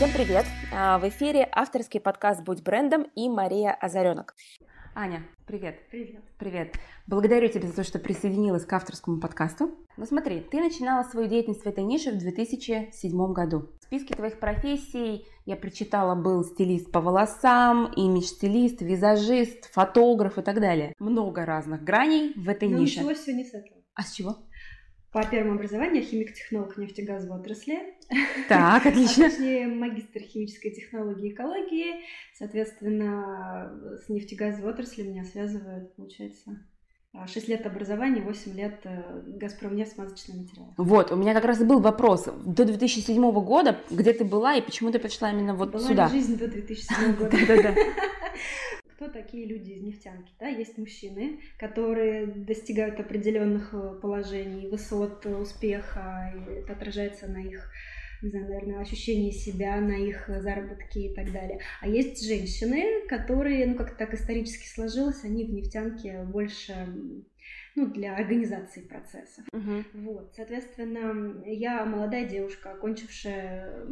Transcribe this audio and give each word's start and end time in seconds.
Всем 0.00 0.12
привет! 0.14 0.46
А, 0.72 0.98
в 0.98 1.06
эфире 1.10 1.46
авторский 1.52 2.00
подкаст 2.00 2.42
«Будь 2.42 2.62
брендом» 2.62 3.02
и 3.14 3.28
Мария 3.28 3.70
Озаренок. 3.70 4.34
Аня, 4.94 5.22
привет. 5.46 5.78
Привет. 5.90 6.22
Привет. 6.38 6.74
Благодарю 7.06 7.48
тебя 7.48 7.68
за 7.68 7.76
то, 7.76 7.84
что 7.84 7.98
присоединилась 7.98 8.64
к 8.64 8.72
авторскому 8.72 9.20
подкасту. 9.20 9.74
Ну 9.98 10.06
смотри, 10.06 10.40
ты 10.40 10.58
начинала 10.58 11.02
свою 11.02 11.28
деятельность 11.28 11.64
в 11.64 11.66
этой 11.66 11.84
нише 11.84 12.12
в 12.12 12.18
2007 12.18 13.32
году. 13.34 13.68
В 13.78 13.84
списке 13.84 14.14
твоих 14.14 14.40
профессий 14.40 15.26
я 15.44 15.56
прочитала 15.56 16.14
был 16.14 16.44
стилист 16.44 16.90
по 16.90 17.02
волосам, 17.02 17.92
имидж-стилист, 17.92 18.80
визажист, 18.80 19.70
фотограф 19.70 20.38
и 20.38 20.42
так 20.42 20.60
далее. 20.60 20.94
Много 20.98 21.44
разных 21.44 21.84
граней 21.84 22.32
в 22.36 22.48
этой 22.48 22.70
Но 22.70 22.78
нише. 22.78 23.00
началось 23.00 23.18
все 23.18 23.34
не 23.34 23.44
с 23.44 23.52
этого. 23.52 23.82
А 23.94 24.02
с 24.02 24.12
чего? 24.12 24.38
По 25.12 25.24
первому 25.26 25.54
образованию 25.56 26.04
химик-технолог 26.04 26.76
нефтегазовой 26.76 27.40
отрасли. 27.40 27.80
Так, 28.48 28.86
А 28.86 28.88
отлично. 28.90 29.28
точнее, 29.28 29.66
магистр 29.66 30.20
химической 30.20 30.70
технологии 30.70 31.30
и 31.30 31.32
экологии. 31.34 31.94
Соответственно, 32.38 33.98
с 34.04 34.08
нефтегазовой 34.08 34.72
отраслью 34.72 35.10
меня 35.10 35.24
связывает, 35.24 35.94
получается, 35.96 36.58
6 37.26 37.48
лет 37.48 37.66
образования, 37.66 38.22
8 38.22 38.54
лет 38.54 38.80
э, 38.84 39.22
Газпромнефть 39.26 39.94
смазочные 39.94 40.42
материалы. 40.42 40.70
Вот, 40.76 41.10
у 41.10 41.16
меня 41.16 41.34
как 41.34 41.44
раз 41.44 41.60
и 41.60 41.64
был 41.64 41.80
вопрос. 41.80 42.28
До 42.44 42.64
2007 42.64 43.32
года, 43.32 43.80
где 43.90 44.12
ты 44.12 44.24
была 44.24 44.54
и 44.54 44.62
почему 44.62 44.92
ты 44.92 45.00
пришла 45.00 45.32
именно 45.32 45.54
вот 45.54 45.72
Была 45.72 45.88
сюда? 45.88 46.06
ли 46.06 46.12
жизнь 46.12 46.38
до 46.38 46.46
2007 46.46 47.12
года? 47.18 47.74
Кто 49.00 49.08
такие 49.08 49.46
люди 49.46 49.70
из 49.70 49.82
нефтянки? 49.82 50.30
Да, 50.38 50.46
есть 50.48 50.76
мужчины, 50.76 51.40
которые 51.56 52.26
достигают 52.26 53.00
определенных 53.00 53.72
э, 53.72 53.98
положений, 53.98 54.68
высот 54.68 55.24
э, 55.24 55.34
успеха, 55.36 56.30
и 56.36 56.52
это 56.56 56.74
отражается 56.74 57.26
на 57.26 57.38
их 57.38 57.72
не 58.20 58.28
знаю, 58.28 58.48
наверное, 58.48 58.80
ощущении 58.80 59.30
себя, 59.30 59.80
на 59.80 59.94
их 59.94 60.28
э, 60.28 60.42
заработки 60.42 60.98
и 60.98 61.14
так 61.14 61.32
далее. 61.32 61.60
А 61.80 61.88
есть 61.88 62.22
женщины, 62.22 63.06
которые, 63.08 63.64
ну, 63.64 63.74
как 63.74 63.96
так 63.96 64.12
исторически 64.12 64.68
сложилось, 64.68 65.24
они 65.24 65.46
в 65.46 65.50
нефтянке 65.50 66.22
больше, 66.24 66.86
ну, 67.80 67.86
для 67.86 68.14
организации 68.14 68.82
процессов. 68.82 69.44
Мгм. 69.52 69.84
Вот, 69.94 70.32
соответственно, 70.36 71.42
я 71.46 71.84
молодая 71.86 72.28
девушка, 72.28 72.72
окончившая, 72.72 73.86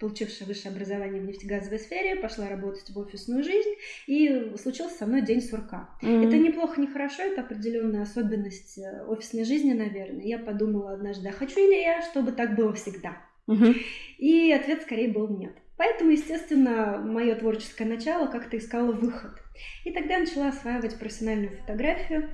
получившая 0.00 0.48
высшее 0.48 0.74
образование 0.74 1.20
в 1.20 1.26
нефтегазовой 1.26 1.78
сфере, 1.78 2.16
пошла 2.16 2.48
работать 2.48 2.88
в 2.90 2.98
офисную 2.98 3.44
жизнь, 3.44 3.74
и 4.06 4.52
случился 4.56 4.96
со 4.96 5.06
мной 5.06 5.22
день 5.22 5.42
сурка. 5.42 5.90
Мгм. 6.02 6.22
Это 6.22 6.38
неплохо, 6.38 6.80
не 6.80 6.86
хорошо, 6.86 7.22
это 7.22 7.42
определенная 7.42 8.02
особенность 8.02 8.78
э, 8.78 9.04
офисной 9.06 9.44
жизни, 9.44 9.72
наверное. 9.72 10.24
Я 10.24 10.38
подумала 10.38 10.92
однажды, 10.92 11.28
а 11.28 11.32
хочу 11.32 11.60
ли 11.60 11.82
я, 11.82 12.02
чтобы 12.02 12.32
так 12.32 12.56
было 12.56 12.72
всегда? 12.72 13.16
Мгм. 13.46 13.74
И 14.18 14.52
ответ 14.52 14.82
скорее 14.82 15.08
был 15.08 15.28
нет. 15.28 15.52
Поэтому, 15.76 16.10
естественно, 16.10 16.98
мое 17.04 17.34
творческое 17.34 17.84
начало 17.84 18.26
как-то 18.28 18.56
искало 18.56 18.92
выход. 18.92 19.32
И 19.84 19.92
тогда 19.92 20.14
я 20.14 20.20
начала 20.20 20.48
осваивать 20.48 20.98
профессиональную 20.98 21.50
фотографию. 21.50 22.30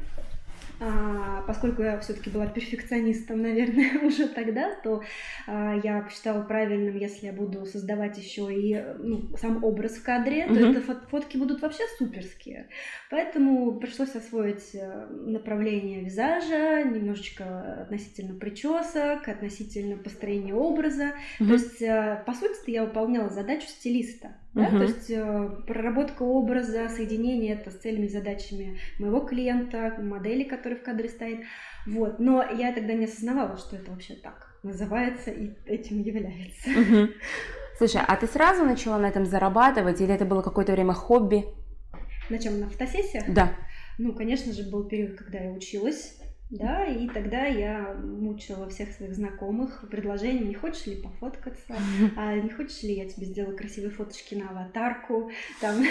А, 0.80 1.42
поскольку 1.42 1.82
я 1.82 1.98
все-таки 2.00 2.28
была 2.30 2.46
перфекционистом, 2.46 3.40
наверное, 3.42 4.00
уже 4.02 4.26
тогда, 4.28 4.74
то 4.82 5.02
а, 5.46 5.76
я 5.82 6.00
посчитала 6.00 6.42
правильным, 6.42 6.96
если 6.96 7.26
я 7.26 7.32
буду 7.32 7.64
создавать 7.66 8.18
еще 8.18 8.52
и 8.52 8.82
ну, 8.98 9.36
сам 9.36 9.62
образ 9.62 9.92
в 9.92 10.02
кадре, 10.02 10.46
то 10.46 10.54
Мгм. 10.54 10.70
это 10.70 10.80
фот- 10.80 11.08
фотки 11.08 11.36
будут 11.36 11.62
вообще 11.62 11.84
суперские. 11.98 12.68
Поэтому 13.10 13.78
пришлось 13.78 14.14
освоить 14.16 14.74
э, 14.74 15.06
направление 15.10 16.02
визажа, 16.04 16.82
немножечко 16.82 17.82
относительно 17.82 18.38
причесок, 18.38 19.28
относительно 19.28 19.96
построения 19.98 20.54
образа. 20.54 21.12
То 21.38 21.44
Мгм. 21.44 21.52
есть, 21.52 21.80
э, 21.80 22.22
по 22.26 22.32
сути, 22.34 22.70
я 22.70 22.84
выполняла 22.84 23.28
задачу 23.30 23.66
стилиста. 23.68 24.36
Да? 24.54 24.62
Мгм. 24.62 24.78
То 24.78 24.84
есть 24.84 25.10
э, 25.10 25.50
проработка 25.66 26.22
образа, 26.22 26.88
соединение 26.88 27.54
это 27.54 27.70
с 27.70 27.76
целями 27.76 28.06
и 28.06 28.08
задачами 28.08 28.78
моего 28.98 29.20
клиента, 29.20 29.96
модели, 29.98 30.44
который 30.44 30.76
в 30.76 30.82
кадре 30.82 31.08
стоит. 31.08 31.40
Вот. 31.86 32.18
Но 32.18 32.42
я 32.42 32.72
тогда 32.72 32.92
не 32.92 33.06
осознавала, 33.06 33.56
что 33.56 33.76
это 33.76 33.90
вообще 33.90 34.14
так 34.14 34.54
называется 34.62 35.30
и 35.30 35.52
этим 35.66 36.02
является. 36.02 36.70
Мгм. 36.70 37.10
Слушай, 37.78 38.02
а 38.06 38.16
ты 38.16 38.26
сразу 38.26 38.64
начала 38.64 38.98
на 38.98 39.06
этом 39.06 39.24
зарабатывать, 39.24 40.00
или 40.00 40.14
это 40.14 40.24
было 40.24 40.42
какое-то 40.42 40.72
время 40.72 40.92
хобби? 40.92 41.46
На 42.28 42.38
чем? 42.38 42.60
На 42.60 42.68
фотосессиях? 42.68 43.24
Да. 43.28 43.52
Ну, 43.98 44.14
конечно 44.14 44.52
же, 44.52 44.70
был 44.70 44.84
период, 44.84 45.16
когда 45.16 45.38
я 45.38 45.50
училась. 45.50 46.18
Да, 46.52 46.84
и 46.84 47.08
тогда 47.08 47.46
я 47.46 47.94
мучила 47.94 48.68
всех 48.68 48.92
своих 48.92 49.14
знакомых 49.14 49.88
предложением, 49.90 50.48
не 50.48 50.54
хочешь 50.54 50.86
ли 50.86 50.96
пофоткаться, 50.96 51.74
а 52.16 52.36
не 52.36 52.50
хочешь 52.50 52.82
ли 52.82 52.92
я 52.94 53.08
тебе 53.08 53.24
сделаю 53.26 53.56
красивые 53.56 53.90
фоточки 53.90 54.34
на 54.34 54.50
аватарку, 54.50 55.30
там 55.62 55.82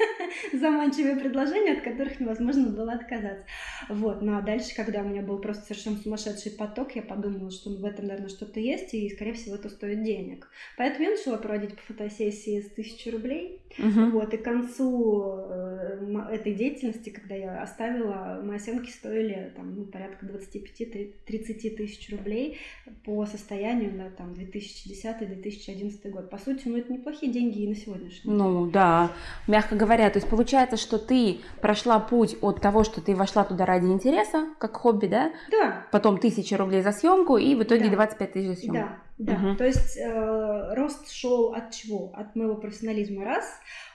заманчивые 0.52 1.16
предложения, 1.16 1.72
от 1.72 1.82
которых 1.82 2.18
невозможно 2.18 2.68
было 2.70 2.92
отказаться. 2.92 3.44
Вот, 3.90 4.22
ну 4.22 4.36
а 4.38 4.40
дальше, 4.42 4.74
когда 4.74 5.02
у 5.02 5.04
меня 5.08 5.20
был 5.20 5.38
просто 5.38 5.64
совершенно 5.64 5.96
сумасшедший 5.96 6.52
поток, 6.52 6.96
я 6.96 7.02
подумала, 7.02 7.50
что 7.50 7.70
в 7.70 7.84
этом, 7.84 8.06
наверное, 8.06 8.30
что-то 8.30 8.58
есть, 8.58 8.94
и, 8.94 9.10
скорее 9.10 9.34
всего, 9.34 9.56
это 9.56 9.68
стоит 9.68 10.02
денег. 10.02 10.48
Поэтому 10.78 11.04
я 11.04 11.10
начала 11.10 11.36
проводить 11.36 11.78
фотосессии 11.80 12.60
с 12.60 12.70
тысячи 12.70 13.10
рублей, 13.10 13.60
Мгм. 13.78 14.12
вот, 14.12 14.32
и 14.32 14.38
к 14.38 14.42
концу 14.42 15.44
э, 15.50 16.16
этой 16.32 16.54
деятельности, 16.54 17.10
когда 17.10 17.34
я 17.34 17.62
оставила, 17.62 18.40
мои 18.42 18.56
оценки 18.56 18.88
стоили 18.90 19.52
там, 19.54 19.74
ну, 19.76 19.84
порядка 19.84 20.05
25-30 20.22 21.76
тысяч 21.76 22.10
рублей 22.10 22.58
по 23.04 23.26
состоянию 23.26 23.94
на 23.94 24.10
там 24.10 24.32
2010-2011 24.34 26.10
год. 26.10 26.30
По 26.30 26.38
сути, 26.38 26.62
ну, 26.66 26.76
это 26.78 26.92
неплохие 26.92 27.32
деньги 27.32 27.60
и 27.62 27.68
на 27.68 27.74
сегодняшний 27.74 28.30
день. 28.30 28.32
Ну 28.38 28.66
да, 28.70 29.10
мягко 29.46 29.76
говоря, 29.76 30.08
то 30.10 30.18
есть 30.18 30.28
получается, 30.28 30.76
что 30.76 30.98
ты 30.98 31.38
прошла 31.60 31.98
путь 31.98 32.36
от 32.40 32.60
того, 32.60 32.84
что 32.84 33.00
ты 33.00 33.14
вошла 33.14 33.44
туда 33.44 33.66
ради 33.66 33.86
интереса, 33.86 34.46
как 34.58 34.76
хобби, 34.76 35.06
да, 35.06 35.32
Да, 35.50 35.86
потом 35.92 36.18
тысячи 36.18 36.54
рублей 36.54 36.82
за 36.82 36.92
съемку 36.92 37.36
и 37.36 37.54
в 37.54 37.62
итоге 37.62 37.84
Да. 37.90 37.96
25 37.96 38.32
тысяч 38.32 38.46
за 38.48 38.54
съемку. 38.56 38.74
да, 38.78 38.98
да. 39.18 39.32
Мгм. 39.38 39.56
То 39.56 39.64
есть 39.64 39.96
э, 39.96 40.74
рост 40.74 41.10
шел 41.10 41.54
от 41.54 41.70
чего? 41.70 42.12
От 42.14 42.36
моего 42.36 42.54
профессионализма 42.56 43.24
раз, 43.24 43.46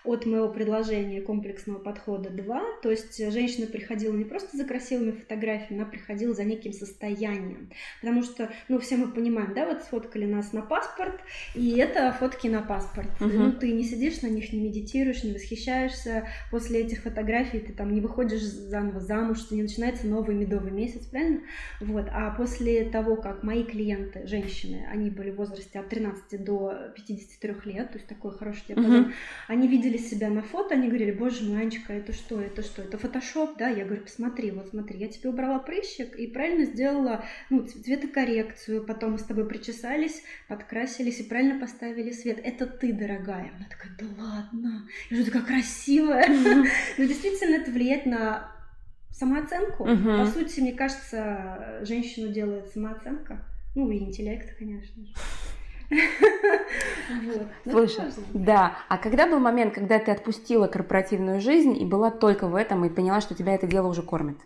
от 0.04 0.26
моего 0.26 0.50
предложения 0.50 1.22
комплексного 1.22 1.78
подхода 1.80 2.30
два. 2.30 2.64
То 2.82 2.90
есть 2.90 3.18
женщина 3.32 3.68
приходила 3.68 4.16
не 4.16 4.26
просто 4.26 4.58
за 4.58 4.66
красивыми 4.66 5.12
фотографиями, 5.12 5.82
она 5.82 5.90
приходила 5.90 6.34
за 6.34 6.44
неким 6.44 6.74
состоянием. 6.74 7.70
Потому 8.02 8.24
что, 8.24 8.50
ну, 8.68 8.80
все 8.80 8.98
мы 8.98 9.12
понимаем, 9.12 9.54
да, 9.54 9.66
вот 9.68 9.84
сфоткали 9.84 10.26
нас 10.26 10.54
на 10.54 10.62
паспорт, 10.62 11.20
и 11.54 11.78
это 11.78 12.12
фотки 12.20 12.48
на 12.48 12.62
паспорт. 12.62 13.10
Мгм. 13.20 13.38
Ну, 13.38 13.52
ты 13.54 13.72
не 13.72 13.84
сидишь 13.84 14.22
на 14.22 14.28
них, 14.28 14.52
не 14.54 14.60
медитируешь, 14.60 15.24
не 15.24 15.34
восхищаешься. 15.34 16.28
После 16.50 16.82
этих 16.82 17.02
фотографий 17.04 17.60
ты 17.60 17.74
там 17.74 17.94
не 17.94 18.02
выходишь 18.02 18.42
заново 18.42 19.00
замуж, 19.00 19.52
не 19.52 19.62
начинается 19.62 20.08
новый 20.08 20.36
медовый 20.36 20.72
месяц, 20.72 21.06
правильно? 21.06 21.42
Вот. 21.80 22.08
А 22.12 22.32
после 22.32 22.86
того, 22.86 23.16
как 23.16 23.44
мои 23.44 23.64
клиенты, 23.64 24.26
женщины, 24.26 24.86
они 24.92 25.10
были 25.10 25.30
в 25.32 25.36
возрасте 25.36 25.80
от 25.80 25.90
13 25.90 26.44
до 26.44 26.92
53 26.96 27.54
лет, 27.66 27.92
то 27.92 27.98
есть 27.98 28.08
такой 28.08 28.32
хороший 28.32 28.64
диапазон, 28.70 29.02
Мгм. 29.02 29.14
они 29.48 29.68
видели 29.68 29.91
себя 29.98 30.30
на 30.30 30.42
фото, 30.42 30.76
они 30.76 30.88
говорили, 30.88 31.12
боже 31.12 31.44
мой, 31.44 31.62
Анечка, 31.62 31.94
это 31.94 32.14
что, 32.14 32.40
это 32.42 32.62
что, 32.62 32.82
это 32.82 32.98
фотошоп, 32.98 33.58
да? 33.58 33.70
Я 33.70 33.86
говорю, 33.86 34.04
посмотри, 34.04 34.52
вот 34.52 34.70
смотри, 34.70 35.00
я 35.00 35.08
тебе 35.08 35.30
убрала 35.30 35.60
прыщик 35.60 36.16
и 36.16 36.28
правильно 36.28 36.66
сделала, 36.66 37.24
ну, 37.50 37.66
цветокоррекцию, 37.66 38.86
потом 38.86 39.14
мы 39.14 39.20
с 39.20 39.24
тобой 39.24 39.48
причесались, 39.48 40.24
подкрасились 40.48 41.20
и 41.20 41.24
правильно 41.24 41.60
поставили 41.60 42.12
свет. 42.12 42.40
Это 42.44 42.66
ты, 42.66 42.94
дорогая. 42.94 43.52
Она 43.56 43.68
такая, 43.70 43.96
да 43.98 44.06
ладно, 44.22 44.88
я 45.10 45.18
же 45.18 45.26
такая 45.26 45.44
красивая. 45.44 46.28
Но 46.98 47.04
действительно 47.04 47.56
это 47.56 47.72
влияет 47.72 48.06
на 48.06 48.52
самооценку. 49.12 49.86
По 49.86 50.26
сути, 50.28 50.60
мне 50.60 50.74
кажется, 50.74 51.80
женщину 51.84 52.32
делает 52.32 52.68
самооценка. 52.74 53.46
Ну 53.74 53.90
и 53.90 54.00
интеллект, 54.00 54.58
конечно 54.58 55.06
же. 55.06 55.14
Ну, 57.66 57.72
Слушай, 57.72 58.06
да. 58.34 58.78
А 58.88 58.98
когда 58.98 59.28
был 59.28 59.40
момент, 59.40 59.74
когда 59.74 60.00
ты 60.00 60.12
отпустила 60.12 60.68
корпоративную 60.68 61.42
жизнь 61.42 61.78
и 61.80 61.86
была 61.86 62.10
только 62.10 62.48
в 62.48 62.56
этом 62.56 62.86
и 62.86 62.90
поняла, 62.90 63.22
что 63.22 63.36
тебя 63.36 63.54
это 63.54 63.68
дело 63.68 63.88
уже 63.88 64.02
кормит? 64.02 64.38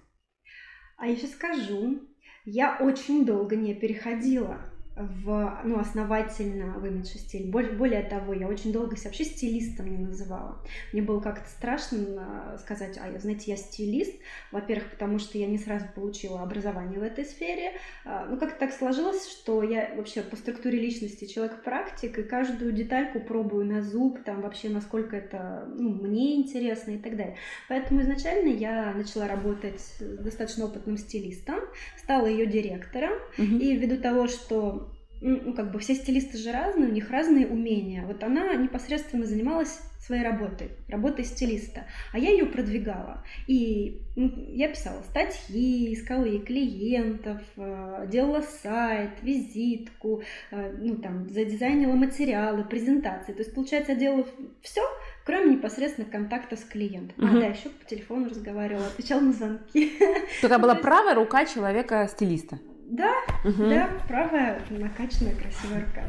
А 0.98 1.08
я 1.08 1.16
сейчас 1.16 1.32
скажу, 1.32 2.02
я 2.46 2.78
очень 2.80 3.26
долго 3.26 3.56
не 3.56 3.76
переходила 3.76 4.58
в, 4.96 5.60
ну, 5.66 5.80
основательно 5.80 6.80
в 6.80 6.86
имидж-стиль. 6.86 7.50
Более, 7.50 7.74
более 7.74 8.04
того, 8.04 8.34
я 8.34 8.48
очень 8.48 8.72
долго 8.72 8.96
себя 8.96 9.10
вообще 9.10 9.26
стилистом 9.26 9.92
не 9.92 9.98
называла. 9.98 10.58
Мне 10.94 11.02
было 11.02 11.20
как-то 11.20 11.50
страшно 11.50 12.54
э, 12.56 12.58
сказать, 12.60 12.98
а, 13.02 13.10
я, 13.10 13.20
знаете, 13.20 13.52
я 13.52 13.58
стилист. 13.58 14.14
Во-первых, 14.52 14.92
потому 14.92 15.20
что 15.20 15.38
я 15.38 15.48
не 15.48 15.58
сразу 15.58 15.86
получила 15.94 16.42
образование 16.42 17.00
в 17.00 17.04
этой 17.04 17.26
сфере. 17.26 17.74
А, 18.06 18.26
Ну, 18.26 18.38
как-то 18.38 18.60
так 18.60 18.72
сложилось, 18.74 19.28
что 19.28 19.64
я 19.64 19.94
вообще 19.96 20.22
по 20.22 20.38
структуре 20.38 20.80
личности 20.80 21.26
человек-практик, 21.26 22.18
и 22.20 22.24
каждую 22.24 22.72
детальку 22.72 23.20
пробую 23.20 23.66
на 23.66 23.82
зуб, 23.82 24.24
там 24.24 24.42
вообще 24.42 24.70
насколько 24.70 25.18
это 25.18 25.68
ну, 25.76 25.90
мне 25.90 26.36
интересно 26.36 26.92
и 26.92 26.98
так 26.98 27.18
далее. 27.18 27.36
Поэтому 27.68 28.02
изначально 28.02 28.48
я 28.50 28.94
начала 28.94 29.28
работать 29.28 29.80
с 29.82 30.00
достаточно 30.20 30.66
опытным 30.66 30.98
стилистом, 30.98 31.60
стала 31.98 32.28
ее 32.28 32.46
директором, 32.46 33.12
Мгм. 33.38 33.58
и 33.60 33.76
ввиду 33.76 33.98
того, 34.02 34.28
что 34.28 34.85
ну, 35.22 35.54
как 35.54 35.72
бы 35.72 35.80
все 35.80 35.96
стилисты 35.96 36.38
же 36.38 36.52
разные, 36.52 36.90
у 36.90 36.92
них 36.92 37.10
разные 37.10 37.48
умения. 37.48 38.06
Вот 38.06 38.24
она 38.24 38.54
непосредственно 38.56 39.26
занималась 39.26 39.80
своей 40.06 40.24
работой, 40.24 40.70
работой 40.88 41.26
стилиста, 41.26 41.86
а 42.14 42.20
я 42.20 42.30
ее 42.30 42.46
продвигала. 42.46 43.24
И 43.48 44.02
ну, 44.16 44.32
я 44.50 44.68
писала 44.68 45.02
статьи, 45.02 45.94
искала 45.94 46.26
ей 46.26 46.42
клиентов, 46.42 47.42
э, 47.58 48.06
делала 48.12 48.42
сайт, 48.42 49.12
визитку, 49.24 50.22
э, 50.52 50.76
ну 50.80 50.98
там 50.98 51.28
задизайнила 51.30 51.94
материалы, 51.94 52.64
презентации. 52.64 53.34
То 53.34 53.40
есть, 53.40 53.56
получается, 53.56 53.94
я 53.94 53.98
делала 53.98 54.28
все, 54.62 54.82
кроме 55.26 55.56
непосредственно 55.56 56.08
контакта 56.08 56.56
с 56.56 56.64
клиентом. 56.64 57.26
Угу. 57.26 57.38
А, 57.38 57.40
да, 57.40 57.48
еще 57.48 57.70
по 57.70 57.86
телефону 57.86 58.30
разговаривала, 58.30 58.88
отвечала 58.88 59.22
на 59.22 59.34
звонки. 59.34 59.92
Только 60.42 60.60
была 60.60 60.76
правая 60.76 61.16
рука 61.16 61.46
человека-стилиста. 61.46 62.60
Да, 62.88 63.14
угу. 63.44 63.68
да, 63.68 63.90
правая, 64.08 64.62
накачанная, 64.70 65.36
красивая 65.36 65.86
рука. 65.86 66.04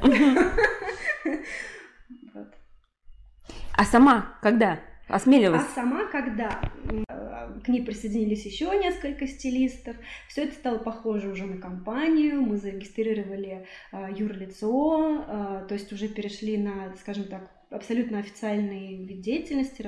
Вот. 2.34 2.54
А 3.76 3.84
сама 3.84 4.36
когда? 4.42 4.78
Осмелилась? 5.08 5.62
А 5.62 5.74
сама 5.74 6.04
когда? 6.06 6.60
К 7.64 7.68
ней 7.68 7.82
присоединились 7.82 8.44
еще 8.44 8.66
несколько 8.78 9.26
стилистов. 9.26 9.96
Все 10.28 10.44
это 10.44 10.54
стало 10.54 10.78
похоже 10.78 11.30
уже 11.30 11.46
на 11.46 11.58
компанию. 11.58 12.42
Мы 12.42 12.58
зарегистрировали 12.58 13.66
э, 13.92 14.08
юрлицо, 14.14 15.24
э, 15.26 15.66
то 15.68 15.74
есть 15.74 15.92
уже 15.92 16.08
перешли 16.08 16.58
на, 16.58 16.94
скажем 16.96 17.24
так, 17.24 17.50
абсолютно 17.70 18.18
официальный 18.18 19.04
вид 19.04 19.20
деятельности. 19.20 19.86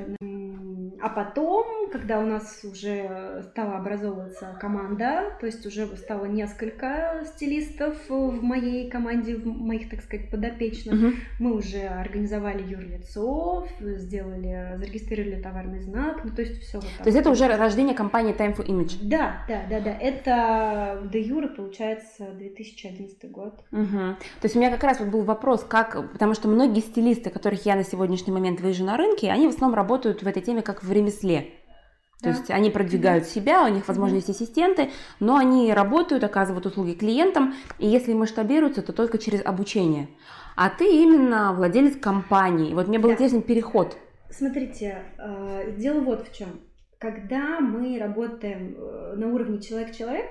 А 1.01 1.09
потом, 1.11 1.91
когда 1.93 2.19
у 2.19 2.27
нас 2.27 2.65
уже 2.65 3.45
стала 3.51 3.77
образовываться 3.77 4.57
команда, 4.61 5.37
то 5.39 5.47
есть 5.47 5.65
уже 5.65 5.87
стало 5.97 6.25
несколько 6.25 7.23
стилистов 7.25 7.97
в 8.09 8.43
моей 8.43 8.91
команде, 8.91 9.37
в 9.37 9.47
моих, 9.47 9.89
так 9.89 10.03
сказать, 10.03 10.29
подопечных, 10.29 10.95
угу. 10.95 11.17
мы 11.39 11.55
уже 11.55 11.83
организовали 11.83 12.65
юрлицо, 12.69 13.69
сделали, 13.81 14.77
зарегистрировали 14.77 15.41
товарный 15.41 15.81
знак, 15.81 16.25
ну 16.25 16.31
то 16.35 16.43
есть 16.43 16.63
все. 16.63 16.79
Вот 16.79 16.91
то 16.99 17.07
есть 17.07 17.17
это 17.17 17.31
уже 17.31 17.47
рождение 17.47 17.95
компании 17.95 18.35
Time 18.35 18.57
for 18.57 18.67
Image? 18.67 18.99
Да, 19.03 19.45
да, 19.47 19.63
да, 19.71 19.81
да. 19.81 19.97
Это 20.01 21.09
до 21.11 21.19
юры, 21.19 21.49
получается, 21.49 22.27
2011 22.33 23.31
год. 23.31 23.65
Угу. 23.71 24.17
То 24.41 24.43
есть 24.43 24.57
у 24.57 24.59
меня 24.59 24.71
как 24.71 24.83
раз 24.83 24.99
вот 24.99 25.11
был 25.11 25.23
вопрос, 25.23 25.63
как, 25.63 26.11
потому 26.13 26.35
что 26.35 26.49
многие 26.49 26.81
стилисты, 26.81 27.31
которых 27.31 27.65
я 27.67 27.68
на 27.77 27.85
сегодняшний 27.85 28.33
момент 28.33 28.61
вижу 28.61 28.85
на 28.85 28.97
рынке, 28.97 29.31
они 29.31 29.47
в 29.47 29.51
основном 29.51 29.77
работают 29.77 30.23
в 30.23 30.27
этой 30.27 30.43
теме 30.43 30.63
как 30.63 30.83
в 30.83 30.93
ремесле. 30.93 31.53
То 32.21 32.25
да. 32.25 32.31
есть 32.31 32.51
они 32.51 32.71
продвигают 32.71 33.25
mm 33.25 33.29
себя, 33.29 33.65
у 33.65 33.69
них, 33.69 33.87
возможно, 33.87 34.17
есть 34.17 34.29
ассистенты, 34.29 34.91
но 35.21 35.37
они 35.37 35.73
работают, 35.73 36.25
оказывают 36.25 36.67
услуги 36.67 36.95
клиентам, 36.95 37.55
и 37.79 37.87
если 37.87 38.13
масштабируются, 38.13 38.83
то 38.83 38.93
только 38.93 39.19
через 39.19 39.45
обучение. 39.45 40.09
А 40.57 40.69
ты 40.69 41.03
именно 41.03 41.53
владелец 41.53 41.97
компании. 41.97 42.75
Вот 42.75 42.89
мне 42.89 42.99
был 42.99 43.11
да. 43.11 43.15
интересен 43.15 43.43
переход. 43.43 43.97
Смотрите, 44.31 45.05
э, 45.17 45.75
дело 45.79 46.01
вот 46.01 46.27
в 46.27 46.37
чем. 46.37 46.49
Когда 46.99 47.61
мы 47.61 47.97
работаем 47.99 48.75
э, 48.77 49.15
на 49.17 49.29
уровне 49.29 49.61
человек-человек, 49.61 50.27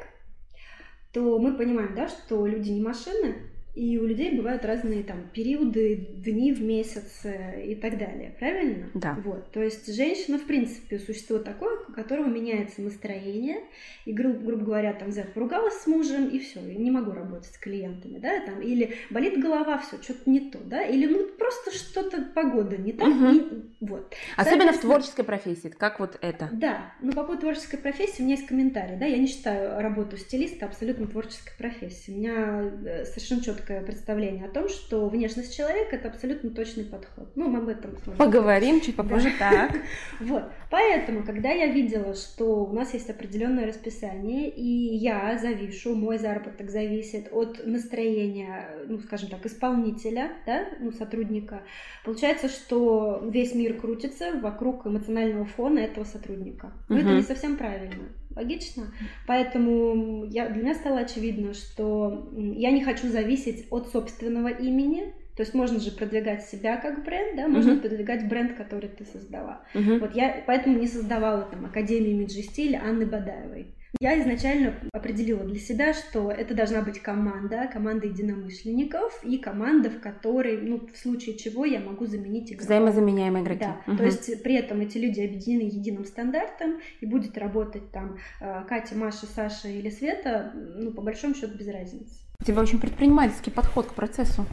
то 1.13 1.39
мы 1.39 1.55
понимаем, 1.55 1.95
да, 1.95 2.09
что 2.09 2.45
люди 2.45 2.71
не 2.71 2.81
машины, 2.81 3.37
и 3.77 3.99
у 3.99 4.07
людей 4.07 4.35
бывают 4.35 4.65
разные 4.65 5.03
там 5.03 5.29
периоды, 5.31 5.95
дни 5.95 6.51
в 6.51 6.63
месяц 6.63 7.21
и 7.63 7.75
так 7.75 7.99
далее, 7.99 8.35
правильно? 8.39 8.89
Да. 8.95 9.15
Вот, 9.23 9.51
то 9.51 9.61
есть 9.61 9.93
женщина, 9.93 10.39
в 10.39 10.45
принципе, 10.45 10.97
существо 10.97 11.37
такое, 11.37 11.77
у 11.87 11.93
которого 11.93 12.25
меняется 12.25 12.81
настроение, 12.81 13.59
и, 14.05 14.13
гру- 14.13 14.33
грубо 14.33 14.65
говоря, 14.65 14.93
там, 14.93 15.09
взяв, 15.09 15.27
поругалась 15.27 15.75
с 15.75 15.85
мужем, 15.85 16.27
и 16.27 16.39
все, 16.39 16.59
не 16.59 16.89
могу 16.89 17.11
работать 17.11 17.53
с 17.53 17.57
клиентами, 17.59 18.17
да, 18.17 18.43
там, 18.47 18.61
или 18.61 18.95
болит 19.11 19.39
голова, 19.39 19.77
все, 19.77 20.01
что-то 20.01 20.27
не 20.27 20.49
то, 20.49 20.57
да, 20.57 20.81
или, 20.81 21.05
ну, 21.05 21.27
просто 21.37 21.71
что-то, 21.71 22.23
погода 22.33 22.77
не 22.77 22.93
так, 22.93 23.07
угу. 23.07 23.25
и, 23.27 23.41
вот. 23.81 24.15
Особенно 24.37 24.73
в 24.73 24.79
творческой 24.79 25.23
профессии, 25.23 25.67
как 25.67 25.99
вот 25.99 26.17
это. 26.21 26.49
Да, 26.51 26.95
ну, 27.03 27.11
по 27.11 27.23
поводу 27.23 27.41
творческой 27.41 27.77
профессии 27.77 28.21
у 28.21 28.25
меня 28.25 28.37
есть 28.37 28.47
комментарий, 28.47 28.97
да, 28.97 29.05
я 29.05 29.17
не 29.17 29.27
считаю 29.27 29.79
работу 29.79 30.17
стилиста 30.17 30.65
абсолютно 30.65 31.05
творческой 31.05 31.55
профессией, 31.59 32.15
у 32.15 32.19
меня 32.19 32.71
э, 32.83 33.05
совершенно 33.05 33.43
четко 33.43 33.66
четкое 33.67 33.81
представление 33.81 34.45
о 34.45 34.49
том, 34.49 34.69
что 34.69 35.07
внешность 35.09 35.55
человека 35.55 35.97
это 35.97 36.07
абсолютно 36.07 36.49
точный 36.51 36.85
подход. 36.85 37.29
Ну, 37.35 37.49
мы 37.49 37.59
об 37.59 37.67
этом 37.67 37.97
сможем 37.97 38.17
Поговорим 38.17 38.81
чуть 38.81 38.95
попозже, 38.95 39.31
да. 39.39 39.67
так. 39.67 39.81
Вот. 40.19 40.43
Поэтому, 40.69 41.23
когда 41.23 41.49
я 41.49 41.67
видела, 41.67 42.15
что 42.15 42.65
у 42.65 42.73
нас 42.73 42.93
есть 42.93 43.09
определенное 43.09 43.67
расписание, 43.67 44.49
и 44.49 44.95
я 44.95 45.37
завишу, 45.37 45.95
мой 45.95 46.17
заработок 46.17 46.69
зависит 46.69 47.27
от 47.31 47.65
настроения, 47.65 48.69
ну, 48.87 48.99
скажем 48.99 49.29
так, 49.29 49.45
исполнителя, 49.45 50.31
да, 50.45 50.65
ну, 50.79 50.91
сотрудника, 50.91 51.61
получается, 52.05 52.47
что 52.47 53.21
весь 53.29 53.53
мир 53.53 53.73
крутится 53.79 54.39
вокруг 54.41 54.87
эмоционального 54.87 55.45
фона 55.45 55.79
этого 55.79 56.05
сотрудника. 56.05 56.71
Но 56.87 56.95
угу. 56.95 57.03
это 57.03 57.15
не 57.15 57.23
совсем 57.23 57.57
правильно. 57.57 58.05
Логично? 58.37 58.93
Поэтому 59.25 60.25
я, 60.25 60.47
для 60.49 60.61
меня 60.61 60.75
стало 60.75 60.99
очевидно, 60.99 61.53
что 61.53 62.29
я 62.35 62.71
не 62.71 62.83
хочу 62.83 63.07
зависеть 63.07 63.65
от 63.71 63.89
собственного 63.89 64.49
имени, 64.49 65.13
то 65.35 65.41
есть 65.41 65.53
можно 65.53 65.79
же 65.79 65.91
продвигать 65.91 66.45
себя 66.45 66.77
как 66.77 67.03
бренд, 67.03 67.35
да, 67.35 67.47
можно 67.47 67.71
uh-huh. 67.71 67.81
продвигать 67.81 68.27
бренд, 68.27 68.55
который 68.55 68.89
ты 68.89 69.05
создала. 69.05 69.61
Uh-huh. 69.73 69.99
Вот 69.99 70.15
я 70.15 70.43
поэтому 70.45 70.79
не 70.79 70.87
создавала 70.87 71.43
там 71.43 71.65
Академию 71.65 72.11
имиджа 72.11 72.41
стиля 72.41 72.81
Анны 72.83 73.05
Бадаевой. 73.05 73.75
Я 73.99 74.19
изначально 74.21 74.75
определила 74.93 75.43
для 75.43 75.59
себя, 75.59 75.93
что 75.93 76.29
это 76.31 76.53
должна 76.53 76.81
быть 76.81 76.99
команда, 76.99 77.69
команда 77.71 78.07
единомышленников 78.07 79.23
и 79.23 79.37
команда, 79.37 79.89
в 79.89 79.99
которой, 79.99 80.57
ну, 80.61 80.87
в 80.93 80.97
случае 80.97 81.37
чего 81.37 81.65
я 81.65 81.79
могу 81.79 82.05
заменить 82.05 82.51
игрока. 82.51 82.65
Взаимозаменяемые 82.65 83.43
игроки. 83.43 83.59
Да, 83.59 83.81
угу. 83.87 83.97
то 83.97 84.03
есть 84.03 84.43
при 84.43 84.55
этом 84.55 84.81
эти 84.81 84.97
люди 84.97 85.21
объединены 85.21 85.63
единым 85.63 86.05
стандартом, 86.05 86.79
и 87.01 87.05
будет 87.05 87.37
работать 87.37 87.91
там 87.91 88.17
э, 88.41 88.63
Катя, 88.67 88.95
Маша, 88.95 89.25
Саша 89.25 89.69
или 89.69 89.89
Света, 89.89 90.51
ну, 90.53 90.91
по 90.91 91.01
большому 91.01 91.33
счету 91.33 91.57
без 91.57 91.67
разницы. 91.67 92.13
У 92.39 92.43
тебя 92.43 92.61
очень 92.61 92.79
предпринимательский 92.79 93.51
подход 93.51 93.87
к 93.87 93.93
процессу. 93.93 94.45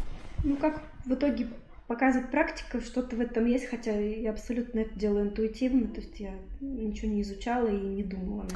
Ну, 0.42 0.56
как 0.56 0.82
в 1.04 1.12
итоге 1.12 1.48
показывает 1.86 2.30
практика, 2.30 2.80
что-то 2.80 3.16
в 3.16 3.20
этом 3.20 3.46
есть, 3.46 3.66
хотя 3.66 3.92
я 3.92 4.30
абсолютно 4.30 4.80
это 4.80 4.98
делаю 4.98 5.28
интуитивно, 5.28 5.88
то 5.88 6.00
есть 6.00 6.18
я 6.18 6.34
ничего 6.60 7.10
не 7.10 7.22
изучала 7.22 7.66
и 7.66 7.78
не 7.78 8.02
думала. 8.02 8.46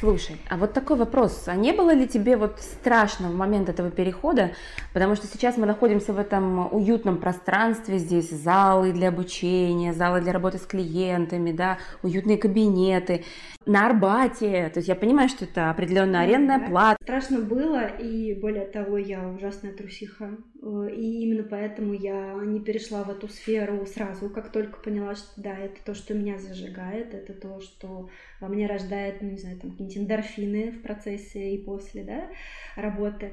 Слушай, 0.00 0.36
а 0.48 0.56
вот 0.56 0.72
такой 0.72 0.96
вопрос, 0.96 1.44
а 1.46 1.54
не 1.54 1.72
было 1.72 1.92
ли 1.92 2.08
тебе 2.08 2.38
вот 2.38 2.58
страшно 2.60 3.28
в 3.28 3.34
момент 3.34 3.68
этого 3.68 3.90
перехода, 3.90 4.52
потому 4.94 5.14
что 5.14 5.26
сейчас 5.26 5.58
мы 5.58 5.66
находимся 5.66 6.14
в 6.14 6.18
этом 6.18 6.72
уютном 6.74 7.18
пространстве, 7.18 7.98
здесь 7.98 8.30
залы 8.30 8.92
для 8.92 9.08
обучения, 9.08 9.92
залы 9.92 10.22
для 10.22 10.32
работы 10.32 10.56
с 10.56 10.62
клиентами, 10.62 11.52
да, 11.52 11.76
уютные 12.02 12.38
кабинеты, 12.38 13.24
на 13.66 13.84
Арбате, 13.84 14.70
то 14.72 14.78
есть 14.78 14.88
я 14.88 14.94
понимаю, 14.94 15.28
что 15.28 15.44
это 15.44 15.68
определенная 15.68 16.22
арендная 16.22 16.60
да, 16.60 16.66
плата. 16.66 16.96
Страшно 17.02 17.40
было, 17.40 17.84
и 17.84 18.32
более 18.40 18.64
того, 18.64 18.96
я 18.96 19.28
ужасная 19.28 19.74
трусиха, 19.74 20.30
и 20.62 21.22
именно 21.22 21.42
поэтому 21.42 21.94
я 21.94 22.34
не 22.44 22.60
перешла 22.60 23.02
в 23.02 23.10
эту 23.10 23.28
сферу 23.28 23.86
сразу, 23.86 24.28
как 24.28 24.52
только 24.52 24.78
поняла, 24.80 25.14
что 25.14 25.28
да, 25.36 25.56
это 25.56 25.76
то, 25.82 25.94
что 25.94 26.12
меня 26.12 26.38
зажигает, 26.38 27.14
это 27.14 27.32
то, 27.32 27.60
что 27.60 28.10
во 28.40 28.48
мне 28.48 28.66
рождает, 28.66 29.22
ну 29.22 29.30
не 29.30 29.38
знаю, 29.38 29.58
там 29.58 29.70
какие-нибудь 29.70 30.02
эндорфины 30.02 30.72
в 30.72 30.82
процессе 30.82 31.54
и 31.54 31.58
после, 31.58 32.04
да, 32.04 32.28
работы. 32.76 33.32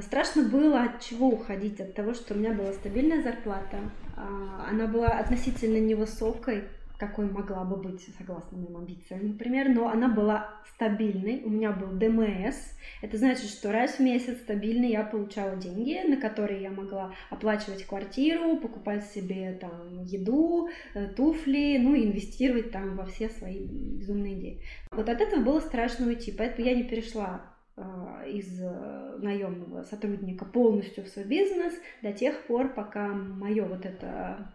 Страшно 0.00 0.48
было 0.48 0.84
от 0.84 1.00
чего 1.00 1.28
уходить, 1.28 1.80
от 1.80 1.92
того, 1.94 2.14
что 2.14 2.32
у 2.32 2.38
меня 2.38 2.54
была 2.54 2.72
стабильная 2.72 3.22
зарплата, 3.22 3.78
а, 4.16 4.68
она 4.70 4.86
была 4.86 5.08
относительно 5.08 5.78
невысокой, 5.78 6.64
какой 6.98 7.30
могла 7.30 7.64
бы 7.64 7.76
быть, 7.76 8.04
согласно 8.18 8.58
моим 8.58 8.76
амбициям, 8.76 9.28
например, 9.28 9.68
но 9.68 9.88
она 9.88 10.08
была 10.08 10.50
стабильной, 10.74 11.42
у 11.44 11.50
меня 11.50 11.70
был 11.70 11.88
ДМС, 11.92 12.56
это 13.02 13.16
значит, 13.16 13.48
что 13.50 13.70
раз 13.70 13.92
в 13.92 14.00
месяц 14.00 14.38
стабильно 14.38 14.84
я 14.84 15.04
получала 15.04 15.56
деньги, 15.56 15.96
на 16.08 16.16
которые 16.16 16.62
я 16.62 16.70
могла 16.70 17.14
оплачивать 17.30 17.84
квартиру, 17.84 18.56
покупать 18.56 19.06
себе 19.06 19.56
там 19.60 20.02
еду, 20.02 20.68
э, 20.94 21.06
туфли, 21.06 21.78
ну 21.80 21.94
и 21.94 22.06
инвестировать 22.06 22.72
там 22.72 22.96
во 22.96 23.06
все 23.06 23.28
свои 23.28 23.64
безумные 23.64 24.34
идеи. 24.34 24.62
Вот 24.90 25.08
от 25.08 25.20
этого 25.20 25.42
было 25.42 25.60
страшно 25.60 26.08
уйти, 26.08 26.32
поэтому 26.36 26.66
я 26.66 26.74
не 26.74 26.82
перешла 26.82 27.42
а, 27.80 28.24
из 28.26 28.60
э, 28.60 29.18
наемного 29.18 29.84
сотрудника 29.84 30.44
полностью 30.44 31.04
в 31.04 31.08
свой 31.08 31.24
бизнес 31.24 31.72
до 32.02 32.12
тех 32.12 32.46
пор, 32.46 32.74
пока 32.74 33.06
мое 33.08 33.64
вот 33.64 33.86
это 33.86 34.52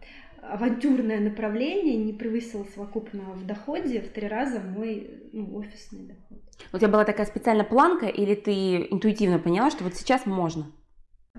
авантюрное 0.50 1.20
направление 1.20 1.96
не 1.96 2.12
превысило 2.12 2.64
совокупно 2.74 3.22
в 3.34 3.46
доходе 3.46 4.00
в 4.00 4.08
три 4.10 4.28
раза 4.28 4.60
мой 4.60 5.28
ну, 5.32 5.56
офисный 5.56 6.06
доход. 6.06 6.38
У 6.72 6.78
тебя 6.78 6.88
была 6.88 7.04
такая 7.04 7.26
специальная 7.26 7.64
планка, 7.64 8.06
или 8.06 8.34
ты 8.34 8.86
интуитивно 8.90 9.38
поняла, 9.38 9.70
что 9.70 9.84
вот 9.84 9.94
сейчас 9.94 10.26
можно? 10.26 10.66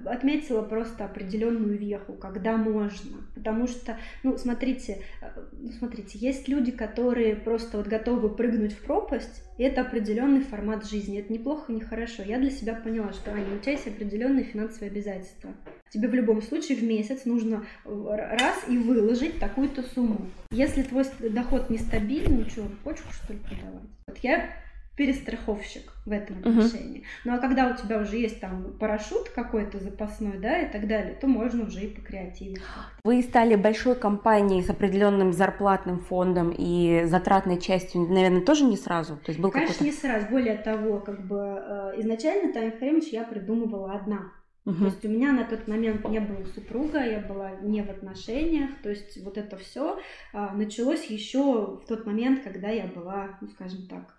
Отметила 0.03 0.61
просто 0.61 1.05
определенную 1.05 1.77
веху, 1.77 2.13
когда 2.13 2.57
можно. 2.57 3.17
Потому 3.33 3.67
что, 3.67 3.97
ну, 4.23 4.37
смотрите, 4.37 4.99
э, 5.21 5.27
ну, 5.53 5.71
смотрите, 5.71 6.17
есть 6.17 6.47
люди, 6.47 6.71
которые 6.71 7.35
просто 7.35 7.77
вот 7.77 7.87
готовы 7.87 8.29
прыгнуть 8.29 8.73
в 8.73 8.83
пропасть, 8.83 9.43
и 9.57 9.63
это 9.63 9.81
определенный 9.81 10.41
формат 10.41 10.85
жизни. 10.85 11.19
Это 11.19 11.31
неплохо, 11.31 11.71
не 11.71 11.81
хорошо. 11.81 12.23
Я 12.23 12.39
для 12.39 12.51
себя 12.51 12.75
поняла, 12.75 13.13
что, 13.13 13.31
Аня, 13.31 13.55
у 13.55 13.59
тебя 13.59 13.73
есть 13.73 13.87
определенные 13.87 14.43
финансовые 14.43 14.91
обязательства. 14.91 15.51
Тебе 15.89 16.09
в 16.09 16.13
любом 16.13 16.41
случае 16.41 16.77
в 16.77 16.83
месяц 16.83 17.25
нужно 17.25 17.65
э, 17.85 18.27
раз 18.39 18.65
и 18.67 18.77
выложить 18.77 19.39
такую-то 19.39 19.81
сумму. 19.81 20.29
Если 20.51 20.83
твой 20.83 21.05
доход 21.29 21.69
нестабильный, 21.69 22.43
ну 22.43 22.49
что, 22.49 22.63
почку 22.83 23.11
что 23.13 23.33
ли 23.33 23.39
продавать? 23.39 23.83
Вот 24.07 24.17
я 24.17 24.49
перестраховщик 24.95 25.91
в 26.05 26.11
этом 26.11 26.37
отношении. 26.39 27.01
Uh-huh. 27.01 27.25
Ну 27.25 27.33
а 27.33 27.37
когда 27.39 27.67
у 27.67 27.75
тебя 27.75 27.99
уже 27.99 28.17
есть 28.17 28.39
там 28.39 28.73
парашют 28.79 29.29
какой-то 29.29 29.79
запасной, 29.79 30.37
да, 30.37 30.59
и 30.59 30.71
так 30.71 30.87
далее, 30.87 31.15
то 31.19 31.27
можно 31.27 31.65
уже 31.65 31.81
и 31.81 31.87
покреативить. 31.87 32.61
Вы 33.03 33.21
стали 33.21 33.55
большой 33.55 33.95
компанией 33.95 34.63
с 34.63 34.69
определенным 34.69 35.33
зарплатным 35.33 35.99
фондом 35.99 36.53
и 36.55 37.03
затратной 37.05 37.59
частью, 37.59 38.01
наверное, 38.01 38.41
тоже 38.41 38.63
не 38.63 38.77
сразу? 38.77 39.17
То 39.17 39.31
есть 39.31 39.39
был 39.39 39.51
Конечно, 39.51 39.83
не 39.83 39.91
сразу. 39.91 40.27
Более 40.29 40.57
того, 40.57 40.99
как 40.99 41.27
бы 41.27 41.37
э, 41.37 41.99
изначально 41.99 42.53
таймфреймч 42.53 43.05
я 43.07 43.23
придумывала 43.23 43.93
одна. 43.93 44.31
Uh-huh. 44.65 44.79
То 44.79 44.85
есть 44.85 45.05
у 45.05 45.09
меня 45.09 45.31
на 45.31 45.43
тот 45.43 45.67
момент 45.67 46.07
не 46.09 46.19
было 46.19 46.43
супруга, 46.45 47.03
я 47.03 47.19
была 47.19 47.51
не 47.61 47.83
в 47.83 47.89
отношениях, 47.89 48.71
то 48.81 48.89
есть 48.89 49.23
вот 49.23 49.37
это 49.37 49.57
все 49.57 49.99
а, 50.33 50.55
началось 50.55 51.05
еще 51.05 51.77
в 51.77 51.85
тот 51.87 52.07
момент, 52.07 52.43
когда 52.43 52.69
я 52.69 52.87
была, 52.87 53.37
ну 53.41 53.47
скажем 53.49 53.85
так, 53.87 54.14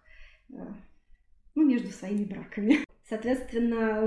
ну, 0.49 1.65
между 1.65 1.91
своими 1.91 2.25
браками. 2.25 2.85
Соответственно, 3.09 4.03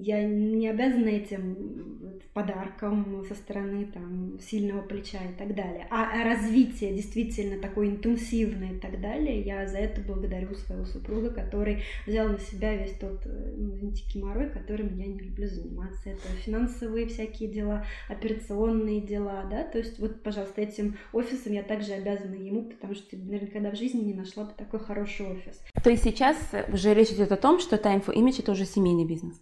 я 0.00 0.24
не 0.24 0.68
обязана 0.68 1.08
этим 1.08 2.22
подарком 2.32 3.24
со 3.28 3.34
стороны 3.34 3.86
там, 3.92 4.38
сильного 4.40 4.80
плеча 4.80 5.18
и 5.18 5.38
так 5.38 5.54
далее. 5.54 5.86
А 5.90 6.24
развитие 6.24 6.94
действительно 6.94 7.60
такое 7.60 7.88
интенсивное 7.88 8.72
и 8.72 8.78
так 8.78 9.00
далее, 9.02 9.42
я 9.42 9.66
за 9.66 9.78
это 9.78 10.00
благодарю 10.00 10.54
своего 10.54 10.86
супруга, 10.86 11.28
который 11.28 11.82
взял 12.06 12.28
на 12.28 12.38
себя 12.38 12.74
весь 12.74 12.94
тот, 12.94 13.20
ну, 13.26 13.74
извините, 13.74 14.04
геморрой, 14.14 14.48
которым 14.48 14.96
я 14.96 15.06
не 15.06 15.20
люблю 15.20 15.46
заниматься. 15.46 16.08
Это 16.08 16.26
финансовые 16.42 17.06
всякие 17.08 17.50
дела, 17.50 17.84
операционные 18.08 19.02
дела, 19.02 19.44
да, 19.50 19.62
то 19.64 19.76
есть 19.76 19.98
вот, 19.98 20.22
пожалуйста, 20.22 20.62
этим 20.62 20.96
офисом 21.12 21.52
я 21.52 21.62
также 21.62 21.92
обязана 21.92 22.34
ему, 22.34 22.62
потому 22.62 22.94
что, 22.94 23.14
наверное, 23.14 23.50
когда 23.50 23.70
в 23.70 23.76
жизни 23.76 24.00
не 24.00 24.14
нашла 24.14 24.44
бы 24.44 24.52
такой 24.56 24.80
хороший 24.80 25.26
офис. 25.26 25.60
То 25.84 25.90
есть 25.90 26.04
сейчас 26.04 26.36
уже 26.72 26.94
речь 26.94 27.10
идет 27.10 27.30
о 27.32 27.36
том, 27.36 27.60
что 27.60 27.76
Time 27.76 28.02
for 28.02 28.14
Image 28.22 28.40
это 28.40 28.52
уже 28.52 28.64
семейный 28.64 29.04
бизнес. 29.04 29.40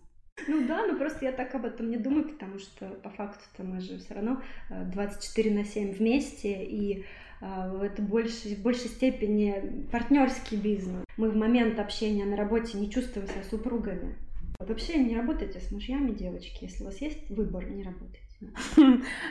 Ну 0.49 0.67
да, 0.67 0.87
но 0.87 0.97
просто 0.97 1.27
я 1.27 1.33
так 1.33 1.55
об 1.55 1.67
этом 1.67 1.91
не 1.91 1.99
думаю, 1.99 2.27
потому 2.27 2.59
что 2.59 2.87
по 3.03 3.11
факту-то 3.11 3.63
мы 3.63 3.81
же 3.81 3.99
все 3.99 4.15
равно 4.15 4.41
24 4.71 5.51
э, 5.51 5.55
на 5.55 5.65
7 5.65 5.93
вместе, 5.93 6.65
и 6.65 7.05
э, 7.43 7.81
это 7.83 8.01
больше, 8.01 8.57
в 8.57 8.63
большей 8.63 8.89
степени 8.89 9.87
партнерский 9.93 10.57
бизнес. 10.57 11.05
Мы 11.19 11.31
в 11.31 11.37
момент 11.37 11.79
общения 11.79 12.25
на 12.25 12.37
работе 12.37 12.79
не 12.79 12.91
чувствуем 12.91 13.29
себя 13.29 13.43
супругами. 13.51 14.17
Вообще 14.59 14.99
не 14.99 15.15
работайте 15.15 15.61
с 15.61 15.71
мужьями, 15.71 16.13
девочки. 16.13 16.65
Если 16.65 16.83
у 16.83 16.87
вас 16.87 17.01
есть 17.03 17.29
выбор, 17.29 17.69
не 17.69 17.83
работайте. 17.83 18.30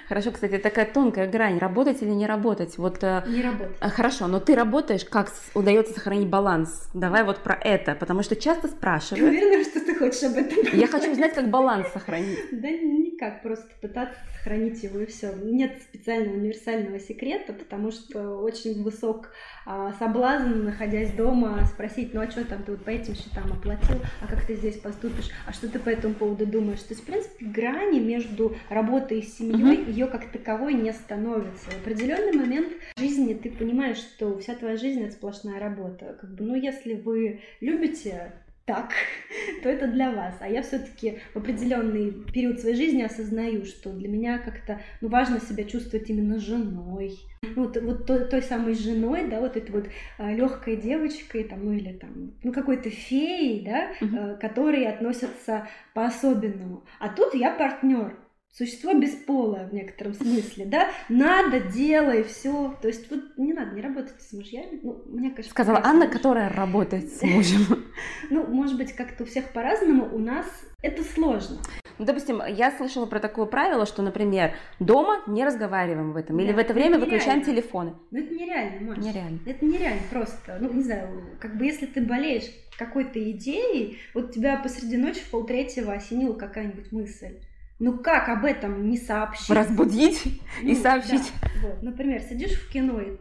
Хорошо, 0.08 0.32
кстати, 0.32 0.58
такая 0.58 0.86
тонкая 0.86 1.28
грань, 1.28 1.58
работать 1.58 2.02
или 2.02 2.12
не 2.12 2.28
работать. 2.28 2.78
Вот, 2.78 3.04
э, 3.04 3.24
не 3.28 3.42
работать. 3.42 3.76
А, 3.80 3.90
хорошо, 3.90 4.28
но 4.28 4.40
ты 4.40 4.56
работаешь, 4.56 5.04
как 5.04 5.32
удается 5.56 5.94
сохранить 5.94 6.28
баланс? 6.28 6.90
Давай 6.94 7.24
вот 7.24 7.40
про 7.40 7.56
это, 7.56 7.96
потому 7.96 8.22
что 8.22 8.36
часто 8.36 8.68
спрашивают. 8.68 9.20
Ты 9.20 9.26
уверена, 9.26 9.64
что 9.64 9.80
ты 9.80 9.96
хочешь 9.96 10.24
об 10.24 10.38
этом? 10.38 10.78
Я 10.78 10.88
хочу 10.88 11.12
узнать, 11.12 11.34
как 11.34 11.50
баланс 11.50 11.88
сохранить. 11.92 12.38
Да 12.52 12.70
никак, 12.70 13.42
просто 13.42 13.68
пытаться 13.82 14.18
сохранить 14.38 14.84
его 14.84 15.00
и 15.00 15.06
все. 15.06 15.34
Нет 15.34 15.82
специального 15.82 16.36
универсального 16.36 17.00
секрета, 17.00 17.54
потому 17.54 17.92
что 17.92 18.38
очень 18.38 18.84
высок 18.84 19.32
а, 19.66 19.94
соблазн, 19.94 20.64
находясь 20.64 21.12
дома, 21.14 21.66
спросить, 21.66 22.14
ну 22.14 22.22
а 22.22 22.30
что 22.30 22.46
там, 22.46 22.64
ты 22.64 22.72
вот 22.72 22.84
по 22.84 22.90
этим 22.90 23.16
счетам 23.16 23.52
оплатил, 23.52 23.98
а 24.22 24.28
как 24.28 24.46
ты 24.46 24.56
здесь 24.56 24.78
поступишь, 24.78 25.30
а 25.48 25.54
что 25.54 25.68
ты 25.68 25.80
по 25.80 25.90
этому 25.90 26.14
поводу 26.14 26.46
думаешь? 26.46 26.82
То 26.82 26.94
есть, 26.94 27.02
в 27.02 27.06
принципе, 27.06 27.46
грани 27.46 28.00
между 28.00 28.56
работой 28.70 28.99
и 29.12 29.22
семьей 29.22 29.78
uh-huh. 29.78 29.92
ее 29.92 30.08
как 30.08 30.32
таковой 30.32 30.74
не 30.74 30.92
становится. 30.94 31.70
В 31.72 31.82
определенный 31.82 32.34
момент 32.34 32.74
жизни 32.98 33.34
ты 33.34 33.52
понимаешь, 33.52 33.98
что 33.98 34.38
вся 34.40 34.56
твоя 34.56 34.78
жизнь 34.78 35.02
это 35.02 35.14
сплошная 35.14 35.60
работа. 35.60 36.18
Как 36.20 36.34
бы, 36.36 36.44
ну, 36.44 36.56
если 36.56 36.94
вы 36.94 37.42
любите 37.62 38.34
так, 38.70 38.92
то 39.64 39.70
это 39.70 39.88
для 39.88 40.12
вас. 40.12 40.36
А 40.40 40.48
я 40.48 40.62
все-таки 40.62 41.18
в 41.34 41.38
определенный 41.38 42.12
период 42.32 42.60
своей 42.60 42.76
жизни 42.76 43.02
осознаю, 43.02 43.66
что 43.66 43.92
для 43.92 44.08
меня 44.08 44.38
как-то 44.38 44.80
ну, 45.02 45.10
важно 45.10 45.42
себя 45.42 45.64
чувствовать 45.64 46.08
именно 46.10 46.40
женой. 46.40 47.18
Ну, 47.42 47.64
вот, 47.64 47.82
вот 47.82 48.06
той, 48.06 48.26
той 48.26 48.44
самой 48.44 48.76
женой, 48.76 49.28
да, 49.28 49.40
вот 49.40 49.58
этой 49.58 49.72
вот 49.72 49.88
а, 50.20 50.32
легкой 50.32 50.76
девочкой, 50.76 51.46
там, 51.46 51.66
ну 51.66 51.74
или 51.74 51.94
там, 51.94 52.34
ну 52.44 52.54
какой-то 52.54 52.90
феей, 52.90 53.66
да, 53.66 53.92
uh-huh. 54.00 54.34
а, 54.34 54.36
которые 54.36 54.90
относятся 54.90 55.68
по-особенному. 55.96 56.84
А 57.00 57.10
тут 57.10 57.34
я 57.34 57.52
партнер 57.52 58.16
существо 58.52 58.94
бесполое 58.94 59.68
в 59.68 59.74
некотором 59.74 60.14
смысле, 60.14 60.66
да, 60.66 60.90
надо, 61.08 61.60
делай, 61.60 62.24
все, 62.24 62.76
то 62.82 62.88
есть 62.88 63.10
вот 63.10 63.22
не 63.38 63.54
надо 63.54 63.76
не 63.76 63.82
работать 63.82 64.22
с 64.22 64.34
мужьями, 64.34 64.80
ну, 64.84 65.02
мне 65.06 65.30
кажется... 65.30 65.52
Сказала 65.52 65.82
Анна, 65.84 66.06
муж. 66.06 66.14
которая 66.14 66.50
работает 66.50 67.12
с 67.12 67.22
мужем. 67.24 67.86
Ну, 68.30 68.46
может 68.48 68.78
быть, 68.78 68.94
как-то 68.94 69.24
у 69.24 69.26
всех 69.26 69.52
по-разному, 69.54 70.10
у 70.14 70.20
нас 70.20 70.46
это 70.82 71.04
сложно. 71.04 71.58
Ну, 72.00 72.06
допустим, 72.06 72.42
я 72.48 72.72
слышала 72.72 73.06
про 73.06 73.20
такое 73.20 73.46
правило, 73.46 73.86
что, 73.86 74.02
например, 74.02 74.54
дома 74.80 75.22
не 75.28 75.44
разговариваем 75.44 76.14
в 76.14 76.16
этом, 76.16 76.38
да, 76.38 76.44
или 76.44 76.54
в 76.54 76.58
это 76.58 76.74
время 76.74 76.98
выключаем 76.98 77.44
телефоны. 77.44 77.94
Ну, 78.12 78.20
это 78.20 78.34
нереально, 78.34 78.88
Маш. 78.88 78.98
Нереально. 79.00 79.40
Это 79.46 79.66
нереально 79.66 80.02
просто. 80.10 80.58
Ну, 80.62 80.72
не 80.72 80.84
знаю, 80.84 81.38
как 81.42 81.58
бы 81.58 81.66
если 81.66 81.86
ты 81.88 82.02
болеешь 82.02 82.46
какой-то 82.78 83.20
идеей, 83.32 84.00
вот 84.14 84.34
тебя 84.34 84.58
посреди 84.58 84.96
ночи 84.96 85.20
в 85.20 85.30
полтретьего 85.30 85.92
осенила 85.92 86.34
какая-нибудь 86.34 86.94
мысль. 86.94 87.36
Ну 87.80 87.98
как 87.98 88.28
об 88.28 88.44
этом 88.44 88.90
не 88.90 88.98
сообщить? 88.98 89.50
Разбудить 89.50 90.42
ну, 90.62 90.70
и 90.70 90.76
сообщить. 90.76 91.32
Да, 91.42 91.50
вот. 91.62 91.82
Например, 91.82 92.22
сидишь 92.22 92.60
в 92.60 92.70
кино 92.70 93.00
и 93.00 93.18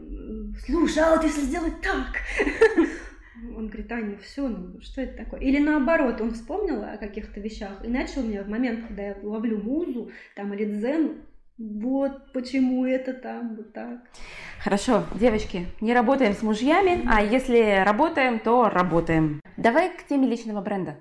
слушай, 0.65 0.99
а 0.99 1.15
вот 1.15 1.23
если 1.23 1.41
сделать 1.41 1.81
так. 1.81 2.17
Он 3.55 3.67
говорит, 3.67 3.89
Аня, 3.91 4.17
все, 4.17 4.49
ну 4.49 4.81
что 4.81 5.01
это 5.01 5.23
такое? 5.23 5.39
Или 5.39 5.59
наоборот, 5.59 6.19
он 6.19 6.33
вспомнил 6.33 6.83
о 6.83 6.97
каких-то 6.97 7.39
вещах 7.39 7.83
и 7.85 7.87
начал 7.87 8.21
мне 8.21 8.41
в 8.41 8.49
момент, 8.49 8.85
когда 8.87 9.03
я 9.03 9.17
ловлю 9.23 9.61
музу 9.63 10.11
там 10.35 10.53
или 10.53 10.65
дзен, 10.65 11.21
вот 11.57 12.31
почему 12.33 12.85
это 12.85 13.13
там, 13.13 13.55
вот 13.55 13.73
так. 13.73 13.99
Хорошо, 14.61 15.05
девочки, 15.15 15.67
не 15.81 15.93
работаем 15.93 16.33
с 16.33 16.41
мужьями, 16.41 17.05
а 17.09 17.21
если 17.21 17.83
работаем, 17.85 18.39
то 18.39 18.69
работаем. 18.69 19.41
Давай 19.57 19.89
к 19.89 20.03
теме 20.03 20.27
личного 20.27 20.61
бренда. 20.61 20.97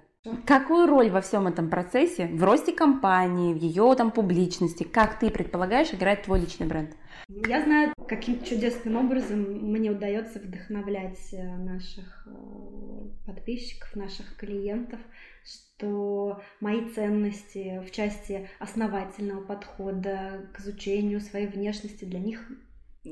Какую 0.46 0.87
роль 0.87 1.10
во 1.10 1.20
всем 1.20 1.46
этом 1.46 1.70
процессе, 1.70 2.26
в 2.26 2.42
росте 2.42 2.72
компании, 2.72 3.54
в 3.54 3.56
ее 3.56 3.94
там 3.96 4.10
публичности, 4.10 4.82
как 4.82 5.18
ты 5.18 5.30
предполагаешь, 5.30 5.94
играет 5.94 6.22
твой 6.22 6.40
личный 6.40 6.66
бренд? 6.66 6.96
Я 7.28 7.62
знаю, 7.62 7.92
каким 8.08 8.42
чудесным 8.42 8.96
образом 8.96 9.40
мне 9.40 9.90
удается 9.90 10.38
вдохновлять 10.38 11.32
э, 11.32 11.56
наших 11.56 12.26
э, 12.26 13.26
подписчиков, 13.26 13.94
наших 13.94 14.37
клиентов, 14.37 14.98
что 15.44 16.42
мои 16.60 16.88
ценности 16.90 17.80
в 17.87 17.90
части 17.90 18.48
основательного 18.58 19.42
подхода 19.42 20.48
к 20.52 20.60
изучению 20.60 21.20
своей 21.20 21.46
внешности 21.46 22.04
для 22.04 22.18
них 22.18 22.50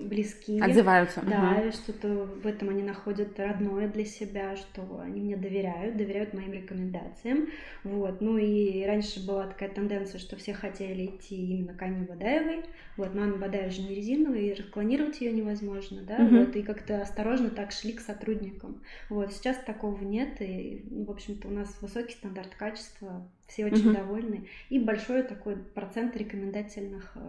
близкие. 0.05 0.63
Отзываются. 0.63 1.23
Да, 1.23 1.61
угу. 1.61 1.73
что-то 1.73 2.09
в 2.09 2.47
этом 2.47 2.69
они 2.71 2.83
находят 2.83 3.39
родное 3.39 3.89
для 3.89 4.05
себя, 4.05 4.57
что 4.57 5.01
они 5.01 5.21
мне 5.21 5.37
доверяют, 5.37 5.97
доверяют 5.97 6.35
моим 6.35 6.53
рекомендациям. 6.53 7.49
Вот. 7.85 8.21
Ну 8.21 8.39
и 8.39 8.85
раньше 8.85 9.25
была 9.27 9.47
такая 9.47 9.69
тенденция, 9.69 10.19
что 10.19 10.37
все 10.37 10.55
хотели 10.55 11.07
идти 11.07 11.37
именно 11.37 11.75
к 11.75 11.83
Анне 11.83 12.07
Бадаевой. 12.07 12.65
Вот, 12.97 13.15
но 13.15 13.23
Анна 13.23 13.37
Бадаева 13.37 13.71
же 13.71 13.83
не 13.83 13.95
резиновая, 13.95 14.41
и 14.41 14.55
расклонировать 14.55 15.21
ее 15.21 15.33
невозможно, 15.33 16.03
да, 16.03 16.17
угу. 16.17 16.39
вот, 16.39 16.57
и 16.57 16.63
как-то 16.63 17.03
осторожно 17.03 17.51
так 17.51 17.73
шли 17.73 17.93
к 17.93 18.01
сотрудникам. 18.01 18.83
Вот, 19.11 19.33
сейчас 19.33 19.59
такого 19.59 20.03
нет, 20.03 20.41
и, 20.41 20.83
ну, 20.91 21.05
в 21.05 21.11
общем-то, 21.11 21.49
у 21.49 21.51
нас 21.51 21.77
высокий 21.83 22.15
стандарт 22.15 22.55
качества, 22.55 23.29
все 23.47 23.67
очень 23.67 23.91
угу. 23.91 23.97
довольны, 23.97 24.49
и 24.71 24.79
большой 24.79 25.23
такой 25.23 25.57
процент 25.57 26.17
рекомендательных, 26.17 27.13
э, 27.15 27.21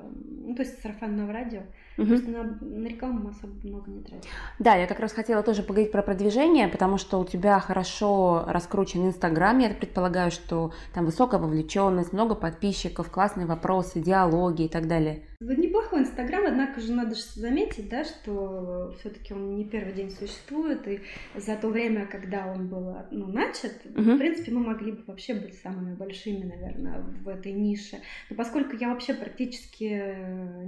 ну, 0.46 0.56
то 0.56 0.64
есть 0.64 0.82
сарафанного 0.82 1.32
радио. 1.32 1.62
Угу. 1.98 2.08
Просто 2.08 2.30
на 2.30 2.44
на 2.62 2.88
рекламу 2.88 3.30
особо 3.30 3.54
много 3.68 3.92
не 3.92 4.02
тратим. 4.02 4.30
Да, 4.60 4.76
я 4.76 4.88
как 4.88 5.00
раз 5.00 5.14
хотела 5.14 5.44
тоже 5.44 5.64
поговорить 5.64 5.92
про 5.92 6.02
продвижение, 6.02 6.68
потому 6.68 6.98
что 6.98 7.20
у 7.20 7.26
тебя 7.26 7.60
хорошо 7.60 8.46
раскручен 8.48 9.08
Инстаграм, 9.08 9.58
я 9.60 9.70
предполагаю, 9.70 10.32
что 10.32 10.74
там 10.94 11.06
высокая 11.06 11.40
вовлеченность, 11.40 12.14
много 12.14 12.36
подписчиков, 12.36 13.10
классные 13.12 13.46
вопросы, 13.46 14.00
диалоги 14.00 14.64
и 14.64 14.70
так 14.70 14.88
далее. 14.88 15.24
Неплохой 15.40 16.00
Инстаграм, 16.00 16.46
однако 16.48 16.82
же 16.82 16.94
надо 16.94 17.16
заметить, 17.36 17.90
да, 17.90 18.04
что 18.04 18.96
все-таки 19.00 19.36
он 19.36 19.56
не 19.56 19.66
первый 19.66 19.94
день 19.94 20.10
существует, 20.10 20.88
и 20.88 21.02
за 21.36 21.56
то 21.56 21.70
время, 21.70 22.08
когда 22.08 22.48
он 22.48 22.68
был 22.68 22.96
ну, 23.12 23.28
начат, 23.28 23.74
угу. 23.86 24.02
в 24.02 24.18
принципе, 24.18 24.52
мы 24.52 24.62
могли 24.62 24.94
бы 24.94 25.04
вообще 25.06 25.36
быть 25.36 25.54
самыми 25.62 25.94
большими, 25.94 26.07
наверное, 26.44 27.02
в 27.24 27.28
этой 27.28 27.52
нише. 27.52 27.98
Но 28.30 28.36
поскольку 28.36 28.76
я 28.76 28.90
вообще 28.90 29.14
практически 29.14 30.16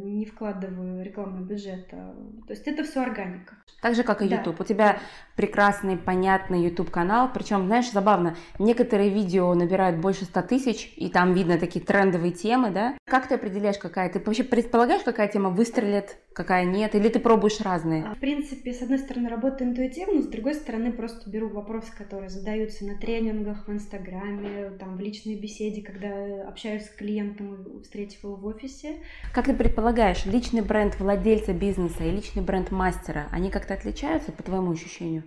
не 0.03 0.25
вкладываю 0.25 1.03
рекламный 1.03 1.45
бюджет, 1.45 1.87
а, 1.91 2.15
то 2.47 2.53
есть 2.53 2.67
это 2.67 2.83
все 2.83 3.01
органика. 3.01 3.55
Так 3.81 3.95
же, 3.95 4.03
как 4.03 4.21
и 4.21 4.25
YouTube. 4.25 4.57
Да. 4.57 4.63
У 4.63 4.67
тебя 4.67 4.99
прекрасный, 5.35 5.97
понятный 5.97 6.63
YouTube 6.63 6.91
канал. 6.91 7.29
Причем, 7.33 7.65
знаешь, 7.67 7.91
забавно, 7.91 8.35
некоторые 8.57 9.09
видео 9.09 9.53
набирают 9.53 9.99
больше 9.99 10.25
100 10.25 10.41
тысяч, 10.43 10.93
и 10.97 11.09
там 11.09 11.33
видно 11.33 11.57
такие 11.57 11.83
трендовые 11.83 12.33
темы, 12.33 12.71
да? 12.71 12.97
Как 13.05 13.27
ты 13.27 13.35
определяешь, 13.35 13.77
какая? 13.77 14.09
Ты 14.09 14.19
вообще 14.19 14.43
предполагаешь, 14.43 15.03
какая 15.03 15.27
тема 15.27 15.49
выстрелит, 15.49 16.17
какая 16.39 16.63
нет? 16.63 16.95
Или 16.95 17.09
ты 17.09 17.19
пробуешь 17.19 17.59
разные? 17.59 18.13
В 18.15 18.17
принципе, 18.17 18.73
с 18.73 18.81
одной 18.81 18.97
стороны, 18.97 19.27
работаю 19.27 19.71
интуитивно, 19.71 20.21
с 20.21 20.27
другой 20.27 20.53
стороны, 20.53 20.93
просто 20.93 21.29
беру 21.29 21.49
вопросы, 21.49 21.91
которые 21.97 22.29
задаются 22.29 22.85
на 22.85 22.95
тренингах, 22.95 23.67
в 23.67 23.71
Инстаграме, 23.73 24.71
там, 24.79 24.95
в 24.95 25.01
личной 25.01 25.35
беседе, 25.35 25.81
когда 25.81 26.47
общаюсь 26.47 26.85
с 26.85 26.89
клиентом, 26.91 27.81
встретив 27.83 28.23
его 28.23 28.35
в 28.35 28.45
офисе. 28.45 28.99
Как 29.33 29.47
ты 29.47 29.53
предполагаешь, 29.53 30.25
личный 30.25 30.61
бренд 30.61 30.97
владельца 30.97 31.51
бизнеса 31.51 32.05
и 32.05 32.11
личный 32.11 32.41
бренд 32.41 32.71
мастера, 32.71 33.27
они 33.33 33.51
как-то 33.51 33.73
отличаются, 33.73 34.31
по 34.31 34.41
твоему 34.41 34.71
ощущению? 34.71 35.23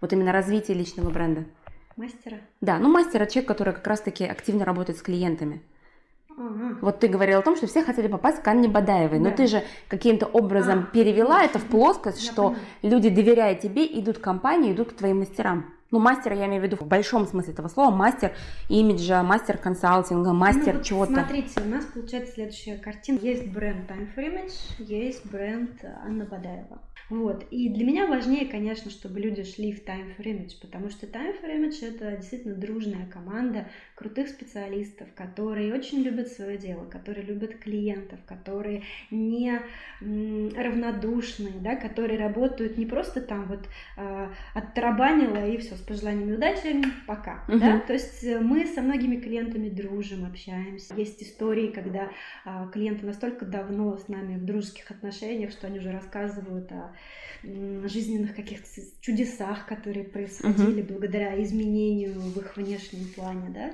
Вот 0.00 0.12
именно 0.12 0.30
развитие 0.30 0.76
личного 0.76 1.10
бренда. 1.10 1.44
Мастера? 1.96 2.38
Да, 2.60 2.78
ну 2.78 2.88
мастер 2.88 3.26
человек, 3.26 3.48
который 3.48 3.74
как 3.74 3.86
раз-таки 3.88 4.24
активно 4.24 4.64
работает 4.64 4.96
с 4.96 5.02
клиентами. 5.02 5.60
Вот 6.80 7.00
ты 7.00 7.08
говорила 7.08 7.40
о 7.40 7.42
том, 7.42 7.56
что 7.56 7.66
все 7.66 7.82
хотели 7.82 8.08
попасть 8.08 8.42
к 8.42 8.48
Анне 8.48 8.68
Бадаевой, 8.68 9.18
да. 9.18 9.30
но 9.30 9.36
ты 9.36 9.46
же 9.46 9.62
каким-то 9.88 10.26
образом 10.26 10.86
а, 10.88 10.92
перевела 10.92 11.44
это 11.44 11.58
в 11.58 11.64
плоскость, 11.64 12.22
что 12.22 12.50
понимаю. 12.50 12.66
люди, 12.82 13.08
доверяя 13.08 13.54
тебе, 13.54 13.86
идут 13.86 14.18
в 14.18 14.20
компанию, 14.20 14.74
идут 14.74 14.92
к 14.92 14.96
твоим 14.96 15.20
мастерам. 15.20 15.72
Ну, 15.92 15.98
мастер, 15.98 16.32
я 16.32 16.46
имею 16.46 16.62
в 16.62 16.64
виду 16.64 16.76
в 16.76 16.86
большом 16.86 17.26
смысле 17.26 17.52
этого 17.52 17.68
слова, 17.68 17.94
мастер 17.94 18.32
имиджа, 18.70 19.22
мастер 19.22 19.58
консалтинга, 19.58 20.32
мастер 20.32 20.76
ну, 20.76 20.82
чего-то. 20.82 21.12
Смотрите, 21.12 21.60
у 21.60 21.68
нас 21.68 21.84
получается 21.84 22.32
следующая 22.32 22.78
картина. 22.78 23.18
Есть 23.20 23.52
бренд 23.52 23.90
Time 23.90 24.08
for 24.16 24.24
Image, 24.24 24.54
есть 24.78 25.30
бренд 25.30 25.84
Анна 26.02 26.24
Бадаева. 26.24 26.80
Вот. 27.10 27.44
И 27.50 27.68
для 27.68 27.84
меня 27.84 28.06
важнее, 28.06 28.46
конечно, 28.46 28.90
чтобы 28.90 29.20
люди 29.20 29.44
шли 29.44 29.70
в 29.72 29.84
Time 29.84 30.16
for 30.16 30.24
Image, 30.24 30.52
потому 30.62 30.88
что 30.88 31.06
Time 31.06 31.34
for 31.42 31.54
Image 31.54 31.86
это 31.86 32.16
действительно 32.16 32.54
дружная 32.54 33.06
команда 33.06 33.68
крутых 34.02 34.28
специалистов, 34.28 35.06
которые 35.14 35.72
очень 35.72 36.02
любят 36.02 36.26
свое 36.28 36.58
дело, 36.58 36.84
которые 36.86 37.24
любят 37.24 37.56
клиентов, 37.56 38.18
которые 38.26 38.82
не 39.12 39.60
равнодушные, 40.00 41.54
да, 41.60 41.76
которые 41.76 42.18
работают 42.18 42.76
не 42.78 42.86
просто 42.86 43.20
там 43.20 43.46
вот 43.46 43.68
э, 43.96 44.28
оттарабанила 44.54 45.46
и 45.46 45.56
все, 45.58 45.76
с 45.76 45.80
пожеланиями 45.80 46.34
удачи, 46.34 46.82
пока. 47.06 47.44
Uh-huh. 47.46 47.60
Да? 47.60 47.78
То 47.78 47.92
есть 47.92 48.24
э, 48.24 48.40
мы 48.40 48.66
со 48.66 48.82
многими 48.82 49.16
клиентами 49.16 49.68
дружим, 49.68 50.24
общаемся. 50.24 50.94
Есть 50.94 51.22
истории, 51.22 51.68
когда 51.68 52.10
э, 52.44 52.66
клиенты 52.72 53.06
настолько 53.06 53.44
давно 53.44 53.96
с 53.96 54.08
нами 54.08 54.36
в 54.36 54.44
дружеских 54.44 54.90
отношениях, 54.90 55.52
что 55.52 55.68
они 55.68 55.78
уже 55.78 55.92
рассказывают 55.92 56.72
о 56.72 56.92
жизненных 57.44 58.34
каких-то 58.34 58.68
чудесах, 59.00 59.66
которые 59.66 60.04
происходили 60.04 60.82
uh-huh. 60.82 60.92
благодаря 60.92 61.42
изменению 61.42 62.14
в 62.14 62.38
их 62.38 62.56
внешнем 62.56 63.08
плане, 63.14 63.50
да. 63.50 63.72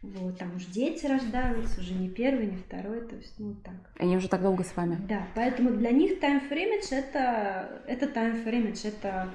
Вот, 0.00 0.38
там 0.38 0.54
уже 0.54 0.66
дети 0.66 1.06
рождаются, 1.06 1.80
уже 1.80 1.92
не 1.92 2.08
первый, 2.08 2.46
не 2.46 2.56
второй, 2.56 3.00
то 3.00 3.16
есть, 3.16 3.34
ну, 3.38 3.56
так. 3.64 3.74
Они 3.98 4.16
уже 4.16 4.28
так 4.28 4.42
долго 4.42 4.62
с 4.62 4.76
вами. 4.76 4.96
Да, 5.08 5.26
поэтому 5.34 5.70
для 5.70 5.90
них 5.90 6.20
time 6.22 6.48
for 6.48 6.56
image 6.56 6.92
это, 6.92 7.82
это 7.88 8.06
time 8.06 8.44
for 8.44 8.52
image, 8.52 8.86
это, 8.86 9.28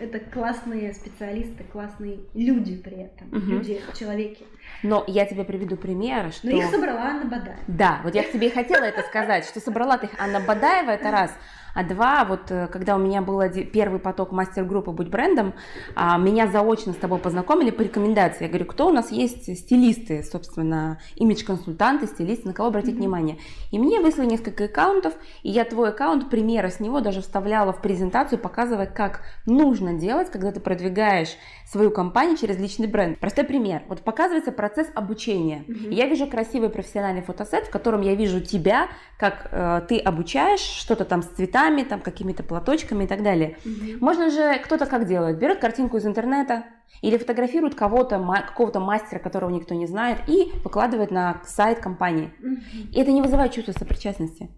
это 0.00 0.18
классные 0.18 0.92
специалисты, 0.92 1.62
классные 1.62 2.18
люди 2.34 2.76
при 2.76 3.02
этом, 3.02 3.28
угу. 3.28 3.46
люди, 3.46 3.80
человеки. 3.96 4.44
Но 4.82 5.04
я 5.06 5.24
тебе 5.24 5.44
приведу 5.44 5.76
примеры, 5.76 6.32
что... 6.32 6.48
Но 6.48 6.56
их 6.56 6.64
собрала 6.68 7.00
Анна 7.00 7.24
Бадаева. 7.26 7.60
Да, 7.68 8.00
вот 8.02 8.16
я 8.16 8.24
тебе 8.24 8.48
и 8.48 8.50
хотела 8.50 8.82
это 8.82 9.02
сказать, 9.02 9.44
что 9.44 9.60
собрала 9.60 9.98
ты 9.98 10.06
их 10.06 10.20
Анна 10.20 10.40
Бадаева, 10.40 10.90
это 10.90 11.12
раз. 11.12 11.32
А 11.74 11.84
два, 11.84 12.24
вот 12.24 12.50
э, 12.50 12.66
когда 12.68 12.96
у 12.96 12.98
меня 12.98 13.22
был 13.22 13.40
первый 13.72 14.00
поток 14.00 14.32
мастер-группы 14.32 14.90
«Будь 14.90 15.08
брендом», 15.08 15.54
а, 15.94 16.18
меня 16.18 16.46
заочно 16.46 16.92
с 16.92 16.96
тобой 16.96 17.18
познакомили 17.18 17.70
по 17.70 17.82
рекомендации. 17.82 18.44
Я 18.44 18.48
говорю, 18.48 18.66
кто 18.66 18.88
у 18.88 18.92
нас 18.92 19.10
есть 19.10 19.56
стилисты, 19.58 20.22
собственно, 20.22 20.98
имидж-консультанты, 21.16 22.06
стилисты, 22.06 22.48
на 22.48 22.54
кого 22.54 22.68
обратить 22.68 22.94
mm-hmm. 22.94 22.98
внимание. 22.98 23.38
И 23.70 23.78
мне 23.78 24.00
выслали 24.00 24.26
несколько 24.26 24.64
аккаунтов, 24.64 25.14
и 25.42 25.50
я 25.50 25.64
твой 25.64 25.90
аккаунт, 25.90 26.30
примеры 26.30 26.70
с 26.70 26.80
него 26.80 27.00
даже 27.00 27.20
вставляла 27.20 27.72
в 27.72 27.82
презентацию, 27.82 28.38
показывая, 28.38 28.86
как 28.86 29.22
нужно 29.46 29.94
делать, 29.94 30.30
когда 30.30 30.52
ты 30.52 30.60
продвигаешь 30.60 31.36
свою 31.66 31.90
компанию 31.90 32.36
через 32.36 32.58
личный 32.58 32.86
бренд. 32.86 33.18
Простой 33.18 33.44
пример. 33.44 33.82
Вот 33.88 34.00
показывается 34.00 34.52
процесс 34.52 34.88
обучения. 34.94 35.64
Mm-hmm. 35.68 35.94
я 35.94 36.06
вижу 36.06 36.26
красивый 36.26 36.70
профессиональный 36.70 37.22
фотосет, 37.22 37.66
в 37.66 37.70
котором 37.70 38.00
я 38.00 38.14
вижу 38.14 38.40
тебя, 38.40 38.88
как 39.18 39.48
э, 39.50 39.82
ты 39.88 39.98
обучаешь 39.98 40.60
что-то 40.60 41.04
там 41.04 41.22
с 41.22 41.26
цветами, 41.26 41.57
цветами, 41.58 41.82
там 41.82 42.00
какими-то 42.00 42.42
платочками 42.42 43.04
и 43.04 43.06
так 43.06 43.22
далее. 43.22 43.56
Угу. 43.64 44.04
Можно 44.04 44.30
же 44.30 44.58
кто-то 44.64 44.86
как 44.86 45.06
делает? 45.06 45.38
Берет 45.38 45.58
картинку 45.58 45.96
из 45.96 46.06
интернета 46.06 46.64
или 47.02 47.18
фотографирует 47.18 47.74
кого-то, 47.74 48.18
какого-то 48.46 48.80
мастера, 48.80 49.18
которого 49.18 49.50
никто 49.50 49.74
не 49.74 49.86
знает, 49.86 50.18
и 50.26 50.52
выкладывает 50.64 51.10
на 51.10 51.40
сайт 51.44 51.80
компании. 51.80 52.32
Угу. 52.40 52.56
И 52.92 53.00
это 53.00 53.12
не 53.12 53.22
вызывает 53.22 53.52
чувство 53.52 53.72
сопричастности. 53.72 54.50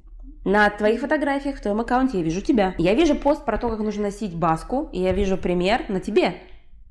На 0.44 0.70
твоих 0.70 1.00
фотографиях, 1.00 1.56
в 1.56 1.60
твоем 1.60 1.80
аккаунте 1.80 2.18
я 2.18 2.24
вижу 2.24 2.40
тебя. 2.40 2.74
Я 2.78 2.94
вижу 2.94 3.14
пост 3.14 3.44
про 3.44 3.58
то, 3.58 3.68
как 3.68 3.80
нужно 3.80 4.04
носить 4.04 4.34
баску, 4.34 4.88
и 4.90 5.00
я 5.00 5.12
вижу 5.12 5.36
пример 5.36 5.84
на 5.88 6.00
тебе. 6.00 6.36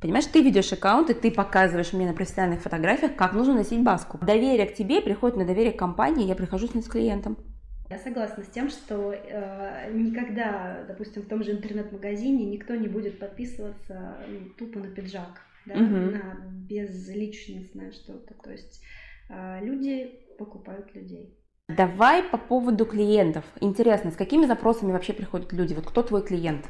Понимаешь, 0.02 0.28
ты 0.28 0.42
ведешь 0.42 0.72
аккаунт, 0.72 1.10
и 1.10 1.14
ты 1.14 1.32
показываешь 1.32 1.92
мне 1.94 2.08
на 2.08 2.14
профессиональных 2.14 2.62
фотографиях, 2.62 3.16
как 3.16 3.34
нужно 3.34 3.56
носить 3.56 3.82
баску. 3.82 4.20
Доверие 4.22 4.68
к 4.68 4.76
тебе 4.76 5.02
приходит 5.02 5.38
на 5.38 5.46
доверие 5.46 5.74
к 5.74 5.80
компании, 5.80 6.28
я 6.28 6.36
прихожу 6.36 6.68
с 6.68 6.74
ним 6.74 6.84
с 6.84 6.88
клиентом. 6.88 7.38
Я 7.90 7.98
согласна 7.98 8.44
с 8.44 8.48
тем, 8.48 8.70
что 8.70 9.12
э, 9.12 9.92
никогда, 9.92 10.84
допустим, 10.88 11.24
в 11.24 11.28
том 11.28 11.44
же 11.44 11.52
интернет-магазине 11.52 12.46
никто 12.46 12.76
не 12.76 12.88
будет 12.88 13.18
подписываться 13.18 14.18
ну, 14.28 14.50
тупо 14.58 14.80
на 14.80 14.90
пиджак, 14.90 15.42
да, 15.66 15.74
угу. 15.74 15.82
на 15.84 16.38
безличностное 16.70 17.92
что-то. 17.92 18.36
То 18.44 18.52
есть 18.52 18.84
э, 19.30 19.60
люди 19.64 20.20
покупают 20.38 20.94
людей. 20.94 21.36
Давай 21.68 22.22
по 22.22 22.38
поводу 22.38 22.86
клиентов. 22.86 23.44
Интересно, 23.60 24.12
с 24.12 24.16
какими 24.16 24.46
запросами 24.46 24.92
вообще 24.92 25.14
приходят 25.14 25.52
люди? 25.52 25.74
Вот 25.74 25.88
кто 25.88 26.04
твой 26.04 26.24
клиент? 26.24 26.68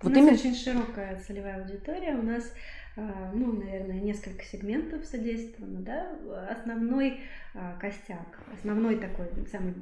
Вот 0.00 0.12
У 0.12 0.14
нас 0.14 0.18
именно... 0.18 0.32
очень 0.34 0.54
широкая 0.54 1.20
целевая 1.26 1.62
аудитория. 1.62 2.14
У 2.14 2.22
нас 2.22 2.52
ну, 2.96 3.52
наверное, 3.52 4.00
несколько 4.00 4.44
сегментов 4.44 5.04
задействовано, 5.04 5.80
да, 5.80 6.18
основной 6.50 7.20
а, 7.54 7.76
костяк, 7.78 8.40
основной 8.52 8.96
такой 8.96 9.28
самый 9.50 9.74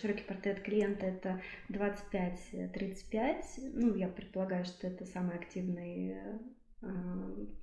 широкий 0.00 0.24
портрет 0.24 0.62
клиента 0.62 1.06
это 1.06 1.40
25-35, 1.68 3.72
ну, 3.74 3.94
я 3.94 4.08
предполагаю, 4.08 4.64
что 4.64 4.86
это 4.86 5.04
самый 5.06 5.36
активный 5.36 6.16
а, 6.82 6.88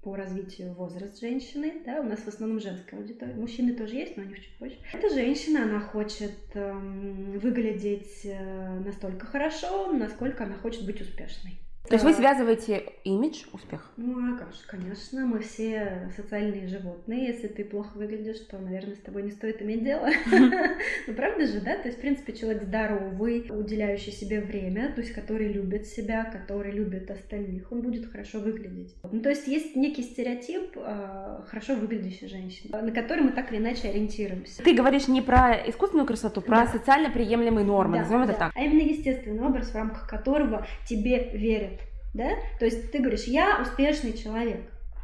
по 0.02 0.16
развитию 0.16 0.74
возраст 0.74 1.20
женщины, 1.20 1.82
да, 1.86 2.02
у 2.02 2.04
нас 2.04 2.20
в 2.20 2.28
основном 2.28 2.60
женская 2.60 2.98
аудитория, 2.98 3.36
мужчины 3.36 3.74
тоже 3.74 3.96
есть, 3.96 4.18
но 4.18 4.24
они 4.24 4.36
чуть 4.36 4.58
позже. 4.58 4.76
Эта 4.92 5.10
женщина, 5.10 5.64
она 5.64 5.80
хочет 5.80 6.36
эм, 6.56 7.40
выглядеть 7.40 8.26
э, 8.26 8.80
настолько 8.80 9.26
хорошо, 9.26 9.94
насколько 9.94 10.44
она 10.44 10.56
хочет 10.56 10.86
быть 10.86 11.00
успешной. 11.00 11.63
То 11.88 11.96
есть 11.96 12.06
вы 12.06 12.14
связываете 12.14 12.94
имидж, 13.04 13.44
успех? 13.52 13.92
Ну, 13.98 14.34
а 14.34 14.38
как 14.38 14.54
же, 14.54 14.60
конечно, 14.68 15.26
мы 15.26 15.40
все 15.40 16.10
социальные 16.16 16.68
животные. 16.70 17.28
Если 17.28 17.48
ты 17.48 17.66
плохо 17.66 17.98
выглядишь, 17.98 18.40
то, 18.50 18.58
наверное, 18.58 18.96
с 18.96 19.00
тобой 19.00 19.24
не 19.24 19.32
стоит 19.32 19.62
иметь 19.62 19.84
дело. 19.84 20.10
Ну, 21.06 21.14
правда 21.16 21.46
же, 21.46 21.60
да? 21.60 21.78
То 21.78 21.88
есть, 21.88 21.98
в 21.98 22.02
принципе, 22.02 22.34
человек 22.34 22.64
здоровый, 22.64 23.46
уделяющий 23.50 24.12
себе 24.12 24.40
время, 24.40 24.94
то 24.94 25.02
есть, 25.02 25.14
который 25.14 25.52
любит 25.52 25.86
себя, 25.86 26.24
который 26.24 26.72
любит 26.72 27.12
остальных, 27.12 27.72
он 27.72 27.82
будет 27.82 28.10
хорошо 28.10 28.40
выглядеть. 28.40 28.96
Ну, 29.12 29.22
то 29.22 29.30
есть, 29.30 29.48
есть 29.48 29.76
некий 29.76 30.04
стереотип 30.04 30.78
а, 30.78 31.44
хорошо 31.48 31.76
выглядящей 31.76 32.28
женщины, 32.28 32.82
на 32.82 32.92
который 32.92 33.24
мы 33.24 33.32
так 33.32 33.52
или 33.52 33.60
иначе 33.60 33.90
ориентируемся. 33.90 34.64
Ты 34.64 34.74
говоришь 34.74 35.08
не 35.08 35.22
про 35.22 35.56
искусственную 35.68 36.08
красоту, 36.08 36.42
про 36.42 36.68
социально 36.68 37.10
приемлемые 37.10 37.66
нормы, 37.66 38.00
назовем 38.00 38.24
это 38.24 38.34
так. 38.34 38.52
А 38.56 38.62
именно 38.62 38.88
естественный 38.88 39.44
образ, 39.44 39.72
в 39.72 39.76
рамках 39.76 40.10
которого 40.10 40.66
тебе 40.88 41.30
верят 41.34 41.73
да? 42.14 42.30
То 42.60 42.66
есть 42.66 42.92
ты 42.92 43.00
говоришь, 43.00 43.26
я 43.26 43.62
успешный 43.62 44.14
человек, 44.14 44.62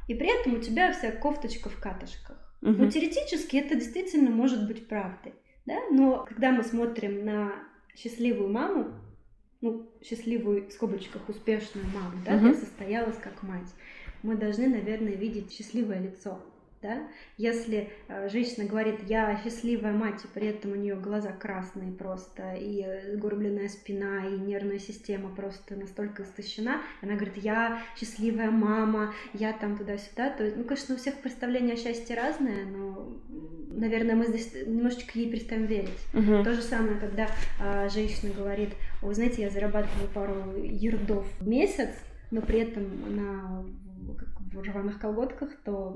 и 0.07 0.13
при 0.13 0.27
этом 0.27 0.55
у 0.55 0.59
тебя 0.59 0.91
вся 0.91 1.11
кофточка 1.11 1.69
в 1.69 1.79
катышках. 1.79 2.37
Угу. 2.61 2.71
Ну, 2.71 2.91
теоретически 2.91 3.57
это 3.57 3.75
действительно 3.75 4.29
может 4.29 4.67
быть 4.67 4.87
правдой, 4.87 5.33
да? 5.65 5.77
Но 5.91 6.25
когда 6.27 6.51
мы 6.51 6.63
смотрим 6.63 7.25
на 7.25 7.53
счастливую 7.95 8.49
маму, 8.49 8.91
ну, 9.61 9.89
счастливую, 10.03 10.67
в 10.67 10.71
скобочках, 10.71 11.27
успешную 11.27 11.85
маму, 11.87 12.21
да, 12.25 12.35
угу. 12.35 12.53
состоялась 12.53 13.17
как 13.17 13.43
мать. 13.43 13.69
Мы 14.23 14.35
должны, 14.35 14.67
наверное, 14.67 15.13
видеть 15.13 15.53
счастливое 15.53 15.99
лицо 15.99 16.39
да? 16.81 17.07
Если 17.37 17.89
э, 18.07 18.29
женщина 18.29 18.65
говорит, 18.65 19.01
я 19.07 19.39
счастливая 19.43 19.91
мать, 19.91 20.23
и 20.23 20.27
при 20.27 20.47
этом 20.47 20.71
у 20.71 20.75
нее 20.75 20.95
глаза 20.95 21.31
красные 21.31 21.91
просто, 21.91 22.55
и 22.55 22.85
сгорбленная 23.13 23.69
спина, 23.69 24.25
и 24.25 24.37
нервная 24.37 24.79
система 24.79 25.33
просто 25.33 25.75
настолько 25.75 26.23
истощена, 26.23 26.81
она 27.01 27.13
говорит, 27.15 27.37
я 27.37 27.81
счастливая 27.97 28.51
мама, 28.51 29.13
я 29.33 29.53
там 29.53 29.77
туда-сюда, 29.77 30.29
то, 30.31 30.51
ну, 30.55 30.63
конечно, 30.63 30.95
у 30.95 30.97
всех 30.97 31.15
представление 31.15 31.73
о 31.73 31.77
счастье 31.77 32.15
разное, 32.15 32.65
но, 32.65 33.13
наверное, 33.71 34.15
мы 34.15 34.27
здесь 34.27 34.53
немножечко 34.65 35.17
ей 35.19 35.29
перестаем 35.29 35.65
верить. 35.65 35.89
Угу. 36.13 36.43
То 36.43 36.53
же 36.53 36.61
самое, 36.61 36.97
когда 36.97 37.27
э, 37.59 37.89
женщина 37.89 38.33
говорит, 38.33 38.69
вы 39.01 39.13
знаете, 39.13 39.41
я 39.43 39.49
зарабатываю 39.49 40.07
пару 40.13 40.55
ердов 40.61 41.27
в 41.39 41.47
месяц, 41.47 41.89
но 42.31 42.41
при 42.41 42.59
этом 42.59 42.85
она 43.07 43.65
в 44.51 44.61
рваных 44.61 44.99
колготках, 44.99 45.49
то, 45.63 45.91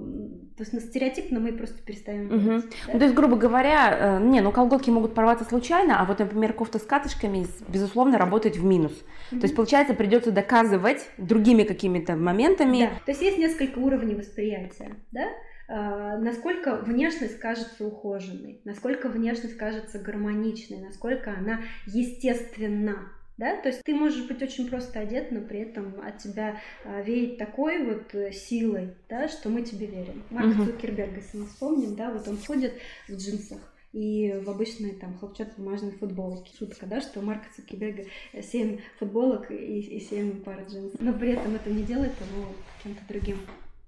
то 0.55 0.61
есть 0.61 0.73
на 0.73 0.79
стереотипно 0.79 1.39
мы 1.39 1.53
просто 1.53 1.81
перестаем 1.81 2.25
угу. 2.27 2.61
Да? 2.61 2.93
Ну, 2.93 2.99
то 2.99 3.05
есть, 3.05 3.15
грубо 3.15 3.35
говоря, 3.35 4.19
э, 4.19 4.23
не, 4.23 4.41
ну 4.41 4.51
колготки 4.51 4.89
могут 4.89 5.13
порваться 5.13 5.45
случайно, 5.45 5.99
а 5.99 6.05
вот, 6.05 6.19
например, 6.19 6.53
кофта 6.53 6.79
с 6.79 6.83
катышками, 6.83 7.45
безусловно, 7.67 8.17
работает 8.17 8.55
в 8.55 8.63
минус. 8.63 8.93
Угу. 9.31 9.39
То 9.39 9.45
есть, 9.45 9.55
получается, 9.55 9.93
придется 9.93 10.31
доказывать 10.31 11.07
другими 11.17 11.63
какими-то 11.63 12.15
моментами. 12.15 12.89
Да. 12.91 13.05
То 13.05 13.11
есть 13.11 13.21
есть 13.21 13.37
несколько 13.37 13.79
уровней 13.79 14.15
восприятия, 14.15 14.95
да? 15.11 15.27
Uh, 15.69 16.17
насколько 16.17 16.75
внешность 16.75 17.39
кажется 17.39 17.87
ухоженной, 17.87 18.59
насколько 18.65 19.07
внешность 19.07 19.55
кажется 19.55 19.97
гармоничной, 19.97 20.81
насколько 20.81 21.31
она 21.31 21.61
естественна 21.87 22.97
да, 23.37 23.57
то 23.57 23.69
есть 23.69 23.81
ты 23.83 23.95
можешь 23.95 24.27
быть 24.27 24.41
очень 24.41 24.69
просто 24.69 24.99
одет, 24.99 25.31
но 25.31 25.41
при 25.41 25.59
этом 25.59 25.99
от 26.01 26.19
тебя 26.19 26.61
а, 26.85 27.01
веет 27.01 27.37
такой 27.37 27.83
вот 27.83 28.13
э, 28.13 28.31
силой, 28.31 28.93
да, 29.09 29.27
что 29.27 29.49
мы 29.49 29.63
тебе 29.63 29.87
верим. 29.87 30.23
Марк 30.29 30.55
uh-huh. 30.55 30.65
Цукерберга, 30.65 31.15
если 31.15 31.37
мы 31.37 31.47
вспомним, 31.47 31.95
да, 31.95 32.11
вот 32.11 32.27
он 32.27 32.37
ходит 32.37 32.73
в 33.07 33.15
джинсах, 33.15 33.59
и 33.93 34.39
в 34.43 34.49
обычной 34.49 34.91
там 34.91 35.17
хлопчатобумажной 35.17 35.91
футболке. 35.91 36.51
Шутка, 36.57 36.85
да, 36.87 36.99
что 36.99 37.19
у 37.19 37.23
Марка 37.23 37.45
Цукерберга 37.55 38.05
7 38.39 38.79
футболок 38.97 39.51
и, 39.51 39.79
и 39.79 39.99
7 39.99 40.41
пар 40.41 40.65
джинсов. 40.67 40.99
Но 40.99 41.13
при 41.13 41.33
этом 41.33 41.55
это 41.55 41.69
не 41.69 41.83
делает 41.83 42.13
его 42.19 42.47
кем-то 42.83 43.01
другим. 43.07 43.37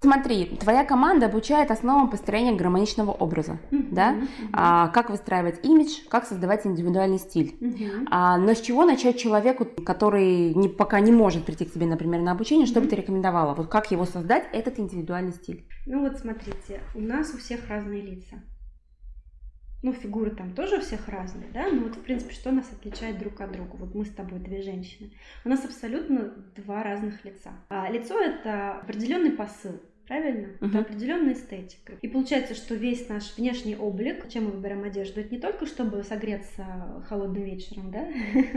Смотри, 0.00 0.56
твоя 0.60 0.84
команда 0.84 1.26
обучает 1.26 1.70
основам 1.70 2.10
построения 2.10 2.52
гармоничного 2.52 3.12
образа, 3.12 3.58
mm-hmm. 3.70 3.88
да? 3.92 4.12
Mm-hmm. 4.14 4.48
А, 4.52 4.88
как 4.88 5.08
выстраивать 5.08 5.64
имидж, 5.64 6.00
как 6.08 6.26
создавать 6.26 6.66
индивидуальный 6.66 7.18
стиль. 7.18 7.56
Mm-hmm. 7.60 8.08
А, 8.10 8.36
но 8.36 8.54
с 8.54 8.60
чего 8.60 8.84
начать 8.84 9.18
человеку, 9.18 9.64
который 9.64 10.52
не, 10.54 10.68
пока 10.68 11.00
не 11.00 11.12
может 11.12 11.44
прийти 11.44 11.64
к 11.64 11.72
тебе, 11.72 11.86
например, 11.86 12.20
на 12.20 12.32
обучение, 12.32 12.66
что 12.66 12.80
mm-hmm. 12.80 12.82
бы 12.82 12.88
ты 12.88 12.96
рекомендовала? 12.96 13.54
Вот 13.54 13.68
как 13.68 13.90
его 13.90 14.04
создать, 14.04 14.44
этот 14.52 14.78
индивидуальный 14.78 15.32
стиль? 15.32 15.66
Ну 15.86 16.02
вот 16.02 16.18
смотрите, 16.18 16.80
у 16.94 17.00
нас 17.00 17.32
у 17.32 17.38
всех 17.38 17.68
разные 17.68 18.02
лица. 18.02 18.36
Ну, 19.86 19.92
фигуры 19.92 20.30
там 20.32 20.52
тоже 20.52 20.78
у 20.78 20.80
всех 20.80 21.08
разные, 21.08 21.46
да, 21.54 21.68
но 21.70 21.82
вот, 21.82 21.94
в 21.94 22.00
принципе, 22.00 22.34
что 22.34 22.50
нас 22.50 22.68
отличает 22.72 23.20
друг 23.20 23.40
от 23.40 23.52
друга? 23.52 23.76
Вот 23.76 23.94
мы 23.94 24.04
с 24.04 24.10
тобой 24.10 24.40
две 24.40 24.60
женщины. 24.60 25.10
У 25.44 25.48
нас 25.48 25.64
абсолютно 25.64 26.34
два 26.56 26.82
разных 26.82 27.24
лица. 27.24 27.52
А 27.68 27.88
лицо— 27.88 28.20
это 28.20 28.78
определенный 28.78 29.30
посыл, 29.30 29.80
правильно? 30.08 30.48
Uh-huh. 30.58 30.70
Это 30.70 30.80
определенная 30.80 31.34
эстетика. 31.34 31.92
И 32.02 32.08
получается, 32.08 32.56
что 32.56 32.74
весь 32.74 33.08
наш 33.08 33.36
внешний 33.36 33.76
облик, 33.76 34.28
чем 34.28 34.46
мы 34.46 34.50
выбираем 34.50 34.82
одежду, 34.82 35.20
это 35.20 35.32
не 35.32 35.40
только 35.40 35.66
чтобы 35.66 36.02
согреться 36.02 36.66
холодным 37.08 37.44
вечером, 37.44 37.92
да, 37.92 38.08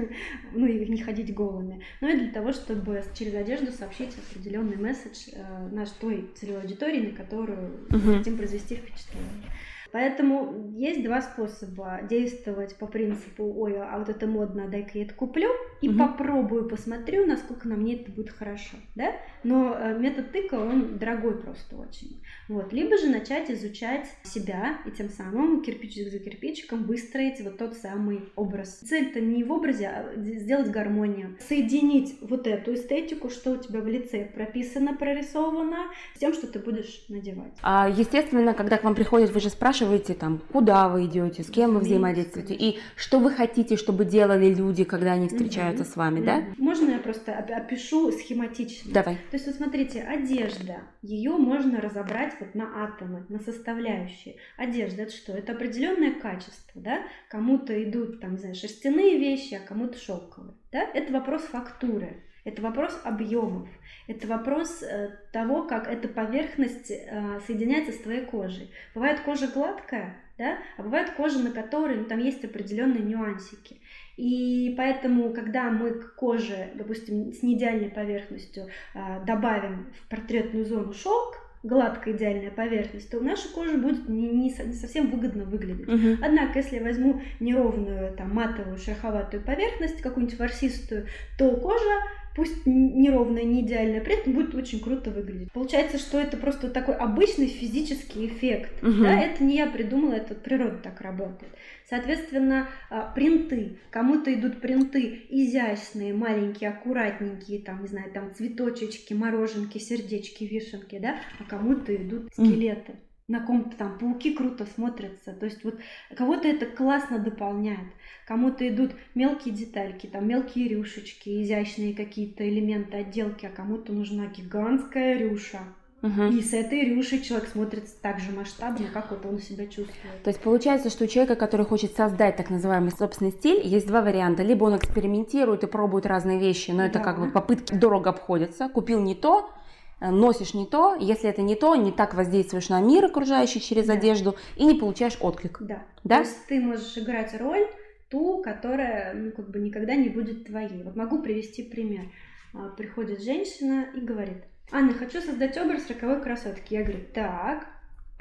ну 0.56 0.66
и 0.66 0.90
не 0.90 0.98
ходить 0.98 1.32
голыми, 1.32 1.84
но 2.02 2.10
и 2.10 2.18
для 2.18 2.32
того, 2.32 2.54
чтобы 2.54 3.04
через 3.14 3.36
одежду 3.36 3.72
сообщить 3.72 4.16
определенный 4.18 4.78
месседж 4.78 5.30
э, 5.32 5.70
наш 5.72 5.92
той 5.92 6.32
целевой 6.34 6.62
аудитории, 6.62 7.12
на 7.12 7.16
которую 7.16 7.86
uh-huh. 7.90 8.18
хотим 8.18 8.36
произвести 8.36 8.78
впечатление. 8.78 9.44
Поэтому 9.92 10.72
есть 10.76 11.04
два 11.04 11.22
способа 11.22 12.02
действовать 12.08 12.76
по 12.76 12.86
принципу, 12.86 13.44
ой, 13.44 13.76
а 13.78 13.98
вот 13.98 14.10
это 14.10 14.28
модно, 14.28 14.68
дай-ка 14.68 15.00
я 15.00 15.06
это 15.06 15.14
куплю 15.14 15.50
и 15.82 15.90
угу. 15.90 15.98
попробую, 15.98 16.68
посмотрю, 16.68 17.26
насколько 17.26 17.68
на 17.68 17.76
мне 17.76 17.96
это 17.96 18.12
будет 18.12 18.30
хорошо, 18.30 18.78
да? 18.96 19.14
Но 19.44 19.76
э, 19.76 19.98
метод 19.98 20.32
тыка, 20.32 20.56
он 20.56 20.98
дорогой 20.98 21.40
просто 21.42 21.76
очень. 21.76 22.22
Вот. 22.48 22.72
Либо 22.74 22.98
же 22.98 23.08
начать 23.08 23.50
изучать 23.50 24.08
себя 24.24 24.78
и 24.86 24.92
тем 24.92 25.10
самым 25.10 25.62
кирпичик 25.62 26.12
за 26.12 26.20
кирпичиком 26.20 26.84
выстроить 26.84 27.42
вот 27.42 27.58
тот 27.58 27.76
самый 27.76 28.30
образ. 28.36 28.80
Цель-то 28.80 29.20
не 29.22 29.44
в 29.44 29.52
образе, 29.52 29.88
а 29.88 30.14
сделать 30.16 30.70
гармонию. 30.70 31.38
Соединить 31.40 32.18
вот 32.22 32.48
эту 32.48 32.74
эстетику, 32.74 33.30
что 33.30 33.52
у 33.52 33.58
тебя 33.58 33.80
в 33.80 33.88
лице 33.88 34.26
прописано, 34.26 34.96
прорисовано, 34.96 35.88
с 36.16 36.20
тем, 36.20 36.34
что 36.34 36.48
ты 36.48 36.60
будешь 36.60 37.06
надевать. 37.10 37.54
А, 37.62 37.90
естественно, 37.90 38.54
когда 38.54 38.78
к 38.78 38.84
вам 38.84 38.96
приходят, 38.96 39.32
вы 39.32 39.40
же 39.40 39.50
спрашиваете, 39.50 39.79
спрашиваете 39.80 40.14
там, 40.14 40.42
куда 40.52 40.90
вы 40.90 41.06
идете, 41.06 41.42
с 41.42 41.50
кем 41.50 41.76
вы 41.76 41.80
взаимодействуете, 41.80 42.54
и 42.54 42.80
что 42.98 43.20
вы 43.20 43.32
хотите, 43.32 43.78
чтобы 43.78 44.04
делали 44.04 44.54
люди, 44.54 44.84
когда 44.84 45.14
они 45.14 45.30
встречаются 45.30 45.86
с 45.86 45.96
вами, 45.96 46.20
да? 46.20 46.44
Можно 46.58 46.92
я 46.92 47.00
просто 47.00 47.34
опишу 47.34 48.12
схематично? 48.12 48.92
Давай. 48.94 49.16
То 49.32 49.38
есть 49.38 49.46
вот 49.46 49.56
смотрите, 49.56 50.02
одежда, 50.02 50.80
ее 51.02 51.32
можно 51.32 51.80
разобрать 51.80 52.34
вот 52.42 52.56
на 52.56 52.84
атомы, 52.84 53.26
на 53.30 53.40
составляющие. 53.40 54.36
Одежда 54.58 55.04
это 55.04 55.14
что? 55.14 55.32
Это 55.32 55.54
определенное 55.54 56.12
качество, 56.12 56.82
да? 56.82 57.00
Кому-то 57.30 57.82
идут 57.82 58.20
там, 58.20 58.38
знаешь, 58.38 58.58
шерстяные 58.58 59.18
вещи, 59.18 59.54
а 59.54 59.66
кому-то 59.66 59.98
шелковые, 59.98 60.56
да? 60.74 60.82
Это 60.94 61.14
вопрос 61.14 61.44
фактуры. 61.44 62.24
Это 62.44 62.62
вопрос 62.62 63.00
объемов, 63.04 63.68
это 64.08 64.28
вопрос 64.28 64.82
э, 64.82 65.10
того, 65.32 65.64
как 65.64 65.88
эта 65.88 66.08
поверхность 66.08 66.90
э, 66.90 67.40
соединяется 67.46 67.92
с 67.92 67.98
твоей 67.98 68.26
кожей. 68.26 68.72
Бывает 68.96 69.20
кожа 69.20 69.48
гладкая, 69.48 70.16
да, 70.38 70.58
а 70.78 70.84
бывает 70.84 71.12
кожа, 71.12 71.40
на 71.40 71.52
которой 71.52 71.98
ну, 71.98 72.06
там 72.06 72.20
есть 72.20 72.44
определенные 72.44 73.04
нюансики. 73.04 73.78
И 74.18 74.74
поэтому, 74.78 75.32
когда 75.32 75.70
мы 75.70 75.92
к 75.92 76.16
коже, 76.16 76.72
допустим, 76.76 77.32
с 77.34 77.44
неидеальной 77.44 77.90
поверхностью 77.90 78.68
э, 78.96 79.00
добавим 79.26 79.94
в 79.94 80.10
портретную 80.10 80.66
зону 80.66 80.94
шелк, 80.94 81.38
гладкая 81.64 82.16
идеальная 82.16 82.52
поверхность, 82.52 83.12
то 83.12 83.20
наша 83.20 83.50
кожа 83.50 83.78
будет 83.78 84.08
не, 84.08 84.28
не, 84.30 84.50
не 84.50 84.74
совсем 84.74 85.12
выгодно 85.12 85.44
выглядеть. 85.44 85.88
Uh-huh. 85.88 86.18
Однако, 86.22 86.60
если 86.60 86.78
я 86.78 86.84
возьму 86.84 87.22
неровную, 87.40 88.14
там, 88.16 88.34
матовую, 88.34 88.78
шероховатую 88.78 89.44
поверхность, 89.44 90.02
какую-нибудь 90.02 90.40
ворсистую, 90.40 91.08
то 91.38 91.56
кожа 91.58 92.00
пусть 92.40 92.66
неровная, 92.66 93.44
не 93.44 93.60
идеальная, 93.60 94.00
при 94.00 94.14
этом 94.14 94.32
будет 94.32 94.56
очень 94.56 94.80
круто 94.80 95.12
выглядеть. 95.12 95.52
Получается, 95.52 95.98
что 95.98 96.18
это 96.18 96.38
просто 96.38 96.70
такой 96.70 96.96
обычный 96.96 97.48
физический 97.48 98.28
эффект. 98.28 98.82
Угу. 98.82 99.04
Да, 99.04 99.20
это 99.20 99.44
не 99.44 99.58
я 99.58 99.68
придумала, 99.68 100.14
это 100.14 100.36
природа 100.36 100.78
так 100.78 101.02
работает. 101.02 101.52
Соответственно, 101.90 102.70
а, 102.90 103.12
принты. 103.14 103.80
Кому-то 103.90 104.34
идут 104.34 104.62
принты 104.62 105.26
изящные, 105.30 106.14
маленькие, 106.14 106.70
аккуратненькие, 106.70 107.60
там, 107.62 107.82
не 107.82 107.90
знаю, 107.90 108.10
там 108.14 108.34
цветочечки, 108.34 109.14
мороженки, 109.14 109.80
сердечки, 109.80 110.46
вишенки, 110.46 110.98
да, 110.98 111.20
а 111.40 111.44
кому-то 111.44 111.94
идут 111.94 112.32
скелеты. 112.32 112.94
На 113.30 113.40
ком-то 113.40 113.78
там 113.78 114.00
пауки 114.00 114.34
круто 114.34 114.66
смотрятся. 114.66 115.34
То 115.34 115.46
есть 115.46 115.64
вот 115.64 115.76
кого-то 116.18 116.48
это 116.48 116.66
классно 116.66 117.20
дополняет, 117.20 117.88
кому-то 118.28 118.68
идут 118.68 118.92
мелкие 119.14 119.54
детальки, 119.54 120.08
там 120.08 120.28
мелкие 120.28 120.68
рюшечки, 120.68 121.44
изящные 121.44 121.94
какие-то 121.94 122.48
элементы 122.50 122.98
отделки, 122.98 123.46
а 123.46 123.50
кому-то 123.50 123.94
нужна 123.94 124.26
гигантская 124.26 125.16
рюша. 125.16 125.60
Угу. 126.02 126.24
И 126.32 126.42
с 126.42 126.54
этой 126.54 126.86
рюшей 126.86 127.22
человек 127.22 127.50
смотрится 127.50 127.94
так 128.02 128.20
же 128.20 128.32
масштабно, 128.32 128.88
как 128.92 129.12
вот 129.12 129.26
он 129.26 129.40
себя 129.40 129.66
чувствует. 129.66 130.24
То 130.24 130.30
есть 130.30 130.40
получается, 130.40 130.90
что 130.90 131.04
у 131.04 131.08
человека, 131.08 131.36
который 131.36 131.66
хочет 131.66 131.96
создать 131.96 132.38
так 132.38 132.50
называемый 132.50 132.92
собственный 132.92 133.32
стиль, 133.32 133.62
есть 133.64 133.86
два 133.86 134.02
варианта. 134.02 134.42
Либо 134.42 134.64
он 134.64 134.78
экспериментирует 134.78 135.64
и 135.64 135.68
пробует 135.68 136.06
разные 136.06 136.40
вещи, 136.40 136.72
но 136.72 136.78
да. 136.78 136.86
это 136.86 137.00
как 137.00 137.20
бы 137.20 137.30
попытки 137.30 137.74
дорого 137.74 138.10
обходятся. 138.10 138.70
Купил 138.70 139.02
не 139.02 139.14
то, 139.14 139.52
носишь 140.00 140.54
не 140.54 140.66
то, 140.66 140.96
если 140.96 141.30
это 141.30 141.42
не 141.42 141.56
то, 141.56 141.76
не 141.76 141.92
так 141.92 142.14
воздействуешь 142.14 142.70
на 142.70 142.80
мир 142.82 143.06
окружающий 143.06 143.62
через 143.62 143.88
да. 143.88 143.94
одежду 143.94 144.36
и 144.56 144.66
не 144.66 144.76
получаешь 144.76 145.18
отклик. 145.20 145.58
Да. 145.62 145.84
да. 146.04 146.16
То 146.18 146.22
есть 146.22 146.46
ты 146.48 146.60
можешь 146.60 146.98
играть 146.98 147.40
роль 147.40 147.68
ту, 148.10 148.42
которая 148.42 149.14
ну, 149.14 149.32
как 149.32 149.50
бы 149.50 149.60
никогда 149.60 149.96
не 149.96 150.10
будет 150.10 150.46
твоей. 150.46 150.84
Вот 150.84 150.96
могу 150.96 151.22
привести 151.22 151.64
пример. 151.64 152.06
А, 152.54 152.70
приходит 152.70 153.22
женщина 153.22 153.88
и 153.94 154.00
говорит, 154.00 154.44
Анна, 154.72 154.94
хочу 154.94 155.22
создать 155.22 155.58
образ 155.58 155.88
роковой 155.90 156.22
красотки. 156.22 156.74
Я 156.74 156.84
говорю, 156.84 157.04
так, 157.14 157.68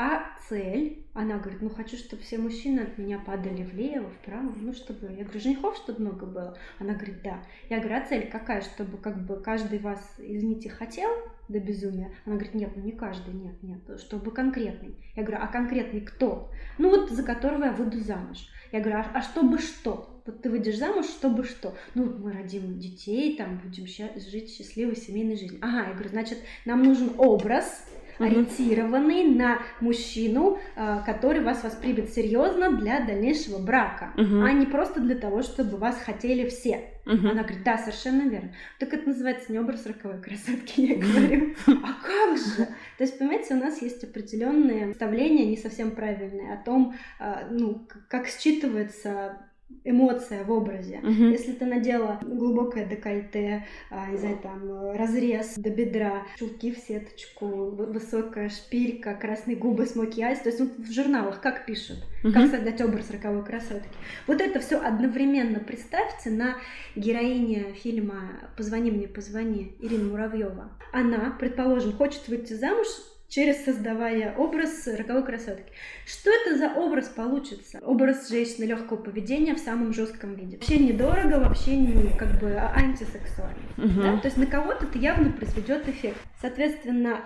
а 0.00 0.22
цель, 0.48 1.04
она 1.12 1.38
говорит, 1.38 1.60
ну 1.60 1.70
хочу, 1.70 1.96
чтобы 1.96 2.22
все 2.22 2.38
мужчины 2.38 2.80
от 2.80 2.98
меня 2.98 3.18
падали 3.18 3.64
влево, 3.64 4.08
вправо, 4.10 4.54
ну 4.56 4.72
чтобы, 4.72 5.12
я 5.12 5.24
говорю, 5.24 5.40
женихов 5.40 5.76
чтобы 5.76 6.02
много 6.02 6.24
было? 6.24 6.56
Она 6.78 6.94
говорит, 6.94 7.20
да. 7.22 7.42
Я 7.68 7.80
говорю, 7.80 7.96
а 7.96 8.06
цель 8.06 8.30
какая, 8.30 8.60
чтобы 8.60 8.98
как 8.98 9.26
бы 9.26 9.40
каждый 9.40 9.80
вас, 9.80 10.14
извините, 10.18 10.70
хотел 10.70 11.10
до 11.48 11.58
безумия? 11.58 12.12
Она 12.24 12.36
говорит, 12.36 12.54
нет, 12.54 12.70
ну 12.76 12.82
не 12.84 12.92
каждый, 12.92 13.34
нет, 13.34 13.60
нет, 13.64 13.80
чтобы 13.98 14.30
конкретный. 14.30 14.94
Я 15.16 15.24
говорю, 15.24 15.42
а 15.42 15.48
конкретный 15.48 16.02
кто? 16.02 16.52
Ну 16.78 16.90
вот 16.90 17.10
за 17.10 17.24
которого 17.24 17.64
я 17.64 17.72
выйду 17.72 17.98
замуж. 17.98 18.38
Я 18.70 18.78
говорю, 18.78 18.98
а, 18.98 19.10
а 19.14 19.22
чтобы 19.22 19.58
что? 19.58 20.22
Вот 20.26 20.42
ты 20.42 20.50
выйдешь 20.50 20.78
замуж, 20.78 21.06
чтобы 21.06 21.42
что? 21.42 21.74
Ну, 21.94 22.04
мы 22.04 22.32
родим 22.32 22.78
детей, 22.78 23.36
там, 23.36 23.58
будем 23.58 23.86
жить 23.86 24.50
счастливой 24.50 24.94
семейной 24.94 25.36
жизнью. 25.36 25.58
Ага, 25.62 25.88
я 25.88 25.94
говорю, 25.94 26.10
значит, 26.10 26.38
нам 26.66 26.82
нужен 26.82 27.14
образ, 27.16 27.88
ориентированный 28.18 29.24
на 29.24 29.58
мужчину, 29.80 30.58
а, 30.76 31.00
который 31.00 31.42
вас 31.42 31.62
воспримет 31.64 32.10
серьезно 32.10 32.76
для 32.76 33.00
дальнейшего 33.04 33.58
брака, 33.58 34.12
а 34.16 34.52
не 34.52 34.66
просто 34.66 35.00
для 35.00 35.14
того, 35.14 35.42
чтобы 35.42 35.76
вас 35.76 35.96
хотели 35.98 36.48
все. 36.48 36.90
Uh-huh. 37.06 37.30
Она 37.30 37.42
говорит, 37.42 37.64
да, 37.64 37.78
совершенно 37.78 38.28
верно. 38.28 38.52
Так 38.78 38.92
это 38.92 39.08
называется 39.08 39.50
не 39.50 39.58
образ 39.58 39.86
роковой 39.86 40.20
красотки, 40.20 40.80
я 40.82 40.96
говорю. 40.96 41.54
А 41.66 41.94
как 42.04 42.36
же? 42.36 42.66
То 42.98 43.04
есть, 43.04 43.18
понимаете, 43.18 43.54
у 43.54 43.58
нас 43.58 43.80
есть 43.80 44.04
определенные 44.04 44.86
представления, 44.86 45.46
не 45.46 45.56
совсем 45.56 45.92
правильные, 45.92 46.52
о 46.52 46.62
том, 46.62 46.94
а, 47.18 47.48
ну, 47.50 47.86
как 48.08 48.26
считывается 48.26 49.38
эмоция 49.84 50.44
в 50.44 50.50
образе. 50.50 51.00
Угу. 51.02 51.24
Если 51.24 51.52
ты 51.52 51.64
надела 51.64 52.18
глубокое 52.22 52.86
декольте, 52.86 53.66
а, 53.90 54.10
не 54.10 54.16
знаю, 54.16 54.38
там 54.42 54.92
разрез 54.92 55.54
до 55.56 55.70
бедра, 55.70 56.26
чулки 56.38 56.72
в 56.72 56.78
сеточку, 56.78 57.46
высокая 57.46 58.48
шпилька, 58.48 59.14
красные 59.14 59.56
губы, 59.56 59.86
смоки 59.86 60.22
айс, 60.22 60.40
то 60.40 60.48
есть 60.48 60.60
вот 60.60 60.78
в 60.78 60.92
журналах 60.92 61.40
как 61.40 61.66
пишут, 61.66 61.98
угу. 62.24 62.32
как 62.32 62.50
создать 62.50 62.80
образ 62.80 63.10
роковой 63.10 63.44
красотки. 63.44 63.88
Вот 64.26 64.40
это 64.40 64.60
все 64.60 64.78
одновременно 64.78 65.60
представьте 65.60 66.30
на 66.30 66.56
героине 66.96 67.74
фильма 67.74 68.50
«Позвони 68.56 68.90
мне, 68.90 69.08
позвони» 69.08 69.76
Ирина 69.80 70.04
Муравьева. 70.04 70.70
Она, 70.92 71.36
предположим, 71.38 71.92
хочет 71.92 72.28
выйти 72.28 72.54
замуж 72.54 72.86
через 73.28 73.64
создавая 73.64 74.34
образ 74.36 74.86
роковой 74.86 75.24
красотки. 75.24 75.70
Что 76.06 76.30
это 76.30 76.56
за 76.56 76.74
образ 76.74 77.08
получится? 77.08 77.78
Образ 77.84 78.28
женщины 78.28 78.64
легкого 78.64 78.96
поведения 78.96 79.54
в 79.54 79.58
самом 79.58 79.92
жестком 79.92 80.34
виде. 80.34 80.56
Вообще 80.56 80.78
недорого, 80.78 81.38
вообще 81.38 81.76
не 81.76 82.16
как 82.16 82.40
бы 82.40 82.52
а 82.54 82.72
антисексуально. 82.74 83.62
Угу. 83.76 84.02
Да? 84.02 84.16
То 84.18 84.28
есть 84.28 84.38
на 84.38 84.46
кого-то 84.46 84.86
это 84.86 84.98
явно 84.98 85.30
произведет 85.32 85.88
эффект. 85.88 86.18
Соответственно, 86.40 87.24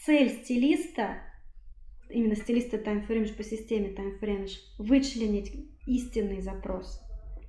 цель 0.00 0.30
стилиста 0.30 1.18
именно 2.08 2.36
стилиста 2.36 2.76
Time 2.76 3.06
Fringe 3.06 3.34
по 3.34 3.42
системе 3.42 3.94
Time 3.94 4.18
Fringe 4.20 4.50
вычленить 4.78 5.52
истинный 5.86 6.40
запрос. 6.40 7.00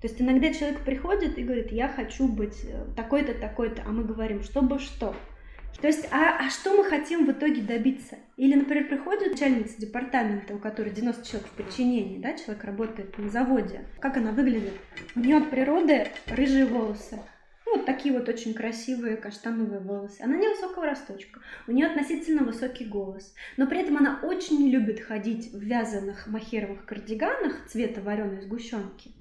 То 0.02 0.08
есть 0.08 0.22
иногда 0.22 0.54
человек 0.54 0.84
приходит 0.84 1.38
и 1.38 1.44
говорит, 1.44 1.72
я 1.72 1.88
хочу 1.88 2.28
быть 2.28 2.66
э, 2.66 2.86
такой-то, 2.96 3.34
такой-то, 3.34 3.84
а 3.86 3.90
мы 3.90 4.04
говорим, 4.04 4.42
чтобы 4.44 4.80
что? 4.80 5.16
То 5.84 5.88
есть, 5.88 6.08
а, 6.12 6.38
а 6.40 6.50
что 6.50 6.78
мы 6.78 6.86
хотим 6.86 7.26
в 7.26 7.32
итоге 7.34 7.62
добиться? 7.62 8.16
Или, 8.38 8.56
например, 8.56 8.88
приходит 8.88 9.34
начальница 9.34 9.82
департамента, 9.82 10.56
у 10.56 10.58
которой 10.58 10.92
90 10.92 11.28
человек 11.28 11.50
в 11.50 11.58
подчинении, 11.58 12.20
да, 12.20 12.32
человек 12.38 12.64
работает 12.64 13.18
на 13.18 13.30
заводе. 13.30 13.82
Как 14.00 14.16
она 14.16 14.32
выглядит? 14.32 14.76
У 15.14 15.20
нее 15.20 15.36
от 15.36 15.50
природы 15.50 16.08
рыжие 16.28 16.68
волосы. 16.68 17.20
Ну, 17.74 17.80
вот 17.80 17.88
такие 17.88 18.14
вот 18.14 18.30
очень 18.30 18.54
красивые 18.54 19.18
каштановые 19.18 19.80
волосы. 19.80 20.22
Она 20.22 20.38
невысокого 20.38 20.86
росточка. 20.86 21.40
У 21.66 21.72
нее 21.72 21.88
относительно 21.88 22.44
высокий 22.44 22.86
голос. 22.86 23.34
Но 23.58 23.66
при 23.66 23.82
этом 23.82 23.98
она 23.98 24.20
очень 24.22 24.60
не 24.60 24.70
любит 24.70 25.00
ходить 25.00 25.52
в 25.52 25.60
вязаных 25.60 26.28
махеровых 26.28 26.86
кардиганах 26.86 27.66
цвета 27.68 28.02
вареной 28.02 28.42
сгущенки 28.42 29.12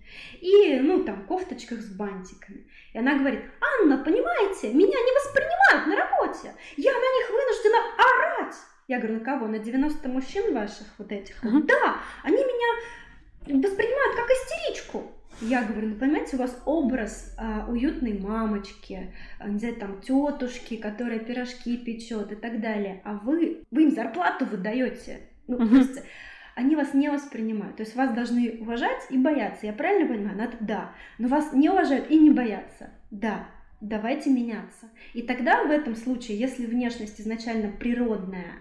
и, 0.43 0.79
ну, 0.81 1.03
там, 1.03 1.25
кофточках 1.25 1.81
с 1.81 1.89
бантиками. 1.97 2.67
И 2.93 2.99
она 2.99 3.19
говорит, 3.19 3.41
Анна, 3.81 3.97
понимаете, 4.05 4.69
меня 4.69 4.99
не 4.99 5.13
воспринимают 5.15 5.87
на 5.87 5.97
работе, 5.97 6.55
я 6.77 6.93
на 6.93 7.17
них 7.17 7.31
вынуждена 7.31 7.79
орать. 7.97 8.57
Я 8.87 8.99
говорю, 8.99 9.21
на 9.21 9.25
кого? 9.25 9.47
На 9.47 9.61
90 9.61 10.07
мужчин 10.11 10.53
ваших 10.53 10.89
вот 10.99 11.11
этих? 11.11 11.43
Uh-huh. 11.43 11.63
Да, 11.63 11.97
они 12.23 12.37
меня 12.37 13.63
воспринимают 13.67 14.15
как 14.15 14.29
истеричку. 14.29 15.11
Я 15.43 15.65
говорю, 15.65 15.89
ну 15.89 15.95
понимаете, 15.97 16.37
у 16.37 16.39
вас 16.39 16.63
образ 16.67 17.35
а, 17.37 17.67
уютной 17.69 18.19
мамочки, 18.19 19.13
а, 19.39 19.49
не 19.49 19.59
знаю, 19.59 19.77
там 19.77 20.01
тетушки, 20.01 20.77
которая 20.77 21.19
пирожки 21.19 21.77
печет 21.77 22.31
и 22.33 22.37
так 22.37 22.61
далее, 22.61 23.01
а 23.05 23.15
вы, 23.15 23.65
вы 23.71 23.83
им 23.85 23.91
зарплату 23.91 24.47
выдаете. 24.47 25.21
Ну, 25.49 25.59
uh-huh. 25.59 25.69
то 25.69 25.77
есть 25.77 26.03
они 26.55 26.77
вас 26.77 26.95
не 26.95 27.09
воспринимают. 27.09 27.77
То 27.77 27.83
есть 27.83 27.97
вас 27.97 28.15
должны 28.15 28.59
уважать 28.61 29.07
и 29.11 29.19
бояться. 29.19 29.67
Я 29.67 29.73
правильно 29.73 30.07
понимаю? 30.07 30.37
Надо, 30.37 30.57
да. 30.61 30.93
Но 31.19 31.29
вас 31.29 31.53
не 31.53 31.69
уважают 31.71 32.11
и 32.11 32.19
не 32.19 32.31
боятся. 32.31 32.91
Да. 33.11 33.47
Давайте 33.81 34.31
меняться. 34.31 34.89
И 35.13 35.23
тогда 35.23 35.65
в 35.65 35.71
этом 35.71 35.97
случае, 35.97 36.39
если 36.39 36.67
внешность 36.67 37.21
изначально 37.21 37.69
природная, 37.69 38.61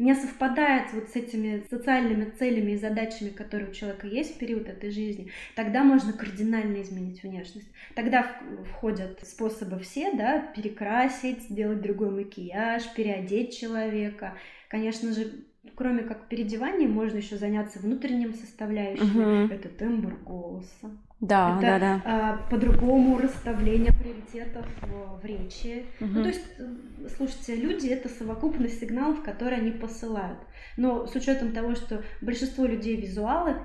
не 0.00 0.14
совпадает 0.14 0.94
вот 0.94 1.10
с 1.10 1.16
этими 1.16 1.62
социальными 1.68 2.30
целями 2.30 2.72
и 2.72 2.78
задачами, 2.78 3.28
которые 3.28 3.70
у 3.70 3.74
человека 3.74 4.06
есть 4.06 4.34
в 4.34 4.38
период 4.38 4.66
этой 4.66 4.90
жизни, 4.90 5.30
тогда 5.54 5.84
можно 5.84 6.14
кардинально 6.14 6.80
изменить 6.80 7.22
внешность. 7.22 7.68
Тогда 7.94 8.40
входят 8.70 9.20
способы 9.22 9.78
все, 9.80 10.10
да, 10.14 10.40
перекрасить, 10.56 11.42
сделать 11.42 11.82
другой 11.82 12.10
макияж, 12.12 12.82
переодеть 12.94 13.58
человека. 13.58 14.38
Конечно 14.68 15.12
же, 15.12 15.44
кроме 15.80 16.02
как 16.02 16.28
переодеванием, 16.28 16.90
можно 16.90 17.16
еще 17.16 17.38
заняться 17.38 17.78
внутренним 17.78 18.34
составляющим. 18.34 19.44
Угу. 19.44 19.54
Это 19.54 19.70
тембр 19.70 20.14
голоса. 20.26 20.90
Да, 21.20 21.56
это, 21.56 21.62
да, 21.62 21.78
да. 21.78 22.02
А, 22.04 22.50
по-другому 22.50 23.16
расставление 23.16 23.90
приоритетов 23.94 24.66
в, 24.82 25.22
в 25.22 25.24
речи. 25.24 25.86
Угу. 26.02 26.10
Ну, 26.10 26.22
то 26.22 26.28
есть, 26.28 26.44
э, 26.58 27.08
слушайте, 27.16 27.56
люди 27.56 27.86
это 27.86 28.10
совокупность 28.10 28.78
сигналов, 28.78 29.22
которые 29.22 29.62
они 29.62 29.70
посылают. 29.70 30.38
Но 30.76 31.06
с 31.06 31.16
учетом 31.16 31.52
того, 31.52 31.74
что 31.74 32.02
большинство 32.20 32.66
людей 32.66 32.96
визуалы, 33.00 33.56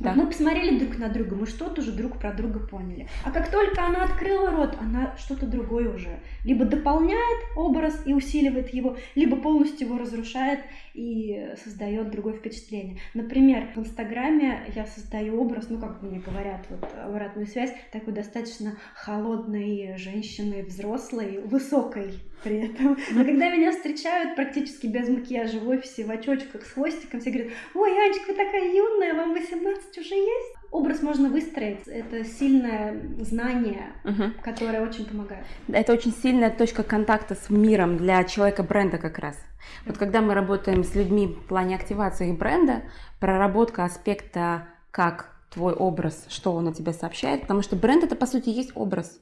да. 0.00 0.12
Мы 0.14 0.26
посмотрели 0.26 0.78
друг 0.78 0.98
на 0.98 1.08
друга, 1.08 1.36
мы 1.36 1.46
что-то 1.46 1.80
уже 1.80 1.92
друг 1.92 2.18
про 2.18 2.32
друга 2.32 2.58
поняли. 2.58 3.08
А 3.24 3.30
как 3.30 3.50
только 3.50 3.84
она 3.84 4.04
открыла 4.04 4.50
рот, 4.50 4.76
она 4.80 5.16
что-то 5.16 5.46
другое 5.46 5.88
уже. 5.94 6.18
Либо 6.44 6.64
дополняет 6.64 7.44
образ 7.56 8.02
и 8.04 8.12
усиливает 8.12 8.74
его, 8.74 8.96
либо 9.14 9.36
полностью 9.36 9.86
его 9.86 9.98
разрушает 9.98 10.60
и 10.94 11.48
создает 11.62 12.10
другое 12.10 12.34
впечатление. 12.34 12.98
Например, 13.14 13.68
в 13.76 13.78
Инстаграме 13.78 14.64
я 14.74 14.84
создаю 14.86 15.40
образ, 15.40 15.66
ну, 15.68 15.78
как 15.78 16.02
мне 16.02 16.18
говорят, 16.18 16.66
вот 16.70 16.84
обратную 17.00 17.46
связь, 17.46 17.72
такой 17.92 18.12
достаточно 18.12 18.76
холодной 18.94 19.96
женщины, 19.96 20.64
взрослой, 20.64 21.40
высокой 21.44 22.14
при 22.44 22.70
этом. 22.70 22.96
Но 23.12 23.24
когда 23.24 23.50
меня 23.50 23.72
встречают 23.72 24.36
практически 24.36 24.86
без 24.86 25.08
макияжа 25.08 25.58
в 25.58 25.68
офисе, 25.68 26.04
в 26.04 26.10
очочках, 26.10 26.64
с 26.64 26.72
хвостиком, 26.72 27.20
все 27.20 27.30
говорят, 27.30 27.52
ой, 27.74 27.90
Анечка, 27.90 28.28
вы 28.28 28.34
такая 28.34 28.72
юная, 28.72 29.14
вам 29.14 29.32
18 29.32 29.98
уже 29.98 30.14
есть? 30.14 30.54
Образ 30.70 31.02
можно 31.02 31.28
выстроить. 31.28 31.86
Это 31.86 32.24
сильное 32.24 33.00
знание, 33.20 33.92
угу. 34.04 34.32
которое 34.42 34.82
очень 34.82 35.06
помогает. 35.06 35.44
Это 35.68 35.92
очень 35.92 36.12
сильная 36.12 36.50
точка 36.50 36.82
контакта 36.82 37.34
с 37.34 37.48
миром 37.48 37.96
для 37.96 38.22
человека 38.24 38.62
бренда 38.62 38.98
как 38.98 39.18
раз. 39.18 39.38
Вот 39.86 39.96
когда 39.96 40.20
мы 40.20 40.34
работаем 40.34 40.84
с 40.84 40.94
людьми 40.94 41.28
в 41.28 41.48
плане 41.48 41.76
активации 41.76 42.32
бренда, 42.32 42.82
проработка 43.20 43.84
аспекта, 43.84 44.68
как 44.90 45.34
твой 45.50 45.72
образ, 45.72 46.26
что 46.28 46.52
он 46.52 46.68
о 46.68 46.72
тебе 46.72 46.92
сообщает, 46.92 47.42
потому 47.42 47.62
что 47.62 47.76
бренд 47.76 48.04
это 48.04 48.16
по 48.16 48.26
сути 48.26 48.50
есть 48.50 48.72
образ. 48.74 49.20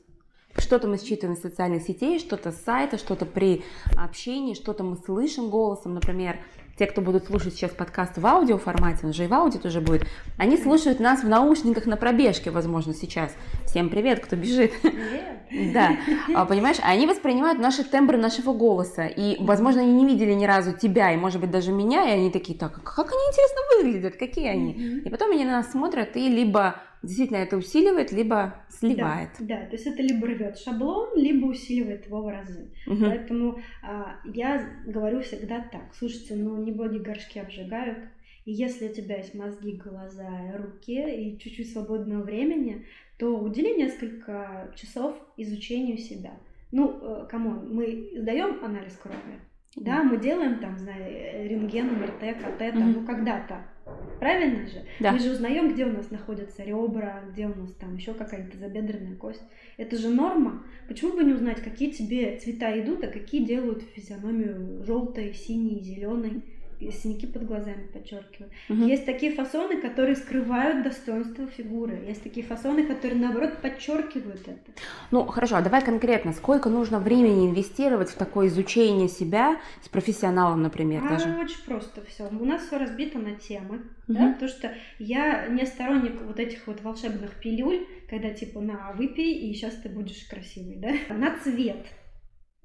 Что-то 0.57 0.87
мы 0.89 0.99
считываем 0.99 1.37
из 1.37 1.43
социальных 1.43 1.83
сетей, 1.83 2.19
что-то 2.19 2.53
с 2.53 2.63
сайта, 2.63 2.99
что-то 2.99 3.25
при 3.27 3.65
общении, 3.97 4.55
что-то 4.55 4.85
мы 4.85 4.97
слышим 4.97 5.51
голосом, 5.51 5.95
например, 5.95 6.39
те, 6.79 6.87
кто 6.87 7.01
будут 7.01 7.27
слушать 7.27 7.55
сейчас 7.55 7.71
подкаст 7.71 8.17
в 8.17 8.27
аудио 8.27 8.59
формате, 8.59 9.01
он 9.05 9.13
же 9.13 9.25
и 9.25 9.27
в 9.27 9.35
аудио 9.35 9.61
тоже 9.61 9.81
будет, 9.81 10.07
они 10.39 10.57
слушают 10.57 11.01
нас 11.01 11.23
в 11.23 11.29
наушниках 11.29 11.87
на 11.87 11.97
пробежке, 11.97 12.51
возможно, 12.51 12.95
сейчас. 12.95 13.35
Всем 13.67 13.89
привет, 13.89 14.21
кто 14.21 14.37
бежит. 14.37 14.73
Привет. 14.81 15.73
Да, 15.75 15.97
а, 16.35 16.47
понимаешь, 16.47 16.79
они 16.83 17.07
воспринимают 17.07 17.59
наши 17.59 17.85
тембры 17.85 18.17
нашего 18.17 18.55
голоса, 18.55 19.07
и, 19.07 19.37
возможно, 19.39 19.83
они 19.83 19.93
не 19.93 20.07
видели 20.07 20.33
ни 20.33 20.47
разу 20.47 20.73
тебя, 20.73 21.13
и, 21.13 21.17
может 21.17 21.41
быть, 21.41 21.51
даже 21.51 21.73
меня, 21.73 22.09
и 22.09 22.13
они 22.13 22.31
такие, 22.31 22.59
так, 22.59 22.83
как 22.83 23.13
они 23.13 23.21
интересно 23.29 23.61
выглядят, 23.77 24.17
какие 24.17 24.49
они. 24.49 24.73
И 25.05 25.09
потом 25.11 25.31
они 25.31 25.45
на 25.45 25.53
нас 25.53 25.71
смотрят 25.71 26.17
и 26.17 26.29
либо 26.29 26.77
действительно 27.03 27.39
это 27.39 27.57
усиливает, 27.57 28.13
либо 28.13 28.65
сливает. 28.69 29.31
Да, 29.41 29.61
да 29.61 29.67
то 29.67 29.73
есть 29.73 29.87
это 29.87 30.03
либо 30.03 30.27
рвет 30.27 30.59
шаблон, 30.59 31.17
либо 31.17 31.47
усиливает 31.47 32.07
его 32.07 32.23
в 32.23 32.29
разы. 32.29 32.71
Угу. 32.87 32.97
Поэтому 33.01 33.61
а, 33.83 34.21
я 34.25 34.69
говорю 34.87 35.21
всегда 35.21 35.61
так: 35.73 35.95
слушайте, 35.95 36.37
ну 36.37 36.57
не 36.57 36.73
боги 36.73 36.99
горшки 36.99 37.39
обжигают. 37.39 37.99
И 38.45 38.53
если 38.53 38.89
у 38.89 38.93
тебя 38.93 39.19
есть 39.19 39.35
мозги, 39.35 39.73
глаза, 39.73 40.29
руки 40.57 41.01
и 41.01 41.39
чуть-чуть 41.39 41.73
свободного 41.73 42.23
времени, 42.23 42.87
то 43.19 43.39
удели 43.39 43.77
несколько 43.77 44.73
часов 44.75 45.17
изучению 45.37 45.97
себя. 45.97 46.33
Ну, 46.73 46.99
э, 47.03 47.27
come 47.29 47.54
on, 47.54 47.73
мы 47.73 48.11
сдаем 48.17 48.65
анализ 48.65 48.97
крови, 48.97 49.39
да, 49.77 50.03
мы 50.03 50.19
делаем 50.19 50.59
там, 50.59 50.77
знаю, 50.79 51.49
рентген, 51.49 52.01
МРТ, 52.01 52.37
КТ, 52.39 52.59
там, 52.59 52.69
mm-hmm. 52.69 53.01
ну 53.01 53.07
когда-то. 53.07 53.65
Правильно 54.23 54.69
же? 54.69 54.85
Да. 55.01 55.11
Мы 55.11 55.19
же 55.19 55.33
узнаем, 55.33 55.73
где 55.75 55.85
у 55.85 55.93
нас 55.93 56.13
находятся 56.13 56.63
ребра, 56.63 57.25
где 57.33 57.47
у 57.47 57.57
нас 57.57 57.73
там 57.75 57.97
еще 57.97 58.15
какая-то 58.15 58.57
забедренная 58.57 59.17
кость. 59.17 59.43
Это 59.77 59.97
же 59.97 60.11
норма. 60.11 60.65
Почему 60.87 61.15
бы 61.15 61.25
не 61.25 61.33
узнать, 61.33 61.61
какие 61.61 61.91
тебе 61.91 62.39
цвета 62.39 62.79
идут, 62.81 63.03
а 63.03 63.09
какие 63.09 63.45
делают 63.45 63.83
физиономию 63.83 64.85
желтой, 64.85 65.35
синей, 65.35 65.81
зеленой? 65.81 66.45
Синяки 66.91 67.27
под 67.27 67.47
глазами 67.47 67.87
подчеркивают. 67.93 68.53
Угу. 68.69 68.85
Есть 68.85 69.07
такие 69.07 69.33
фасоны, 69.33 69.81
которые 69.81 70.17
скрывают 70.17 70.83
достоинство 70.83 71.47
фигуры. 71.47 72.05
Есть 72.07 72.23
такие 72.23 72.45
фасоны, 72.45 72.85
которые 72.85 73.21
наоборот 73.21 73.59
подчеркивают 73.59 74.49
это. 74.49 74.73
Ну 75.11 75.25
хорошо, 75.27 75.57
а 75.57 75.63
давай 75.63 75.85
конкретно, 75.85 76.33
сколько 76.33 76.69
нужно 76.69 76.99
времени 76.99 77.49
инвестировать 77.49 78.11
в 78.11 78.17
такое 78.17 78.49
изучение 78.49 79.09
себя 79.09 79.61
с 79.83 79.89
профессионалом, 79.89 80.63
например, 80.63 81.05
а, 81.05 81.11
даже? 81.11 81.29
Очень 81.39 81.65
просто 81.67 82.03
все. 82.05 82.29
У 82.29 82.45
нас 82.45 82.67
все 82.67 82.79
разбито 82.79 83.19
на 83.19 83.35
темы, 83.37 83.77
угу. 84.09 84.19
да, 84.19 84.33
потому 84.33 84.49
что 84.49 84.73
я 84.99 85.47
не 85.49 85.67
сторонник 85.67 86.21
вот 86.23 86.41
этих 86.41 86.67
вот 86.67 86.83
волшебных 86.83 87.35
пилюль, 87.41 87.87
когда 88.09 88.31
типа 88.31 88.61
на 88.61 88.93
выпей 88.93 89.33
и 89.33 89.55
сейчас 89.55 89.75
ты 89.77 89.89
будешь 89.89 90.25
красивый, 90.29 90.77
да, 90.77 90.93
на 91.15 91.39
цвет 91.39 91.87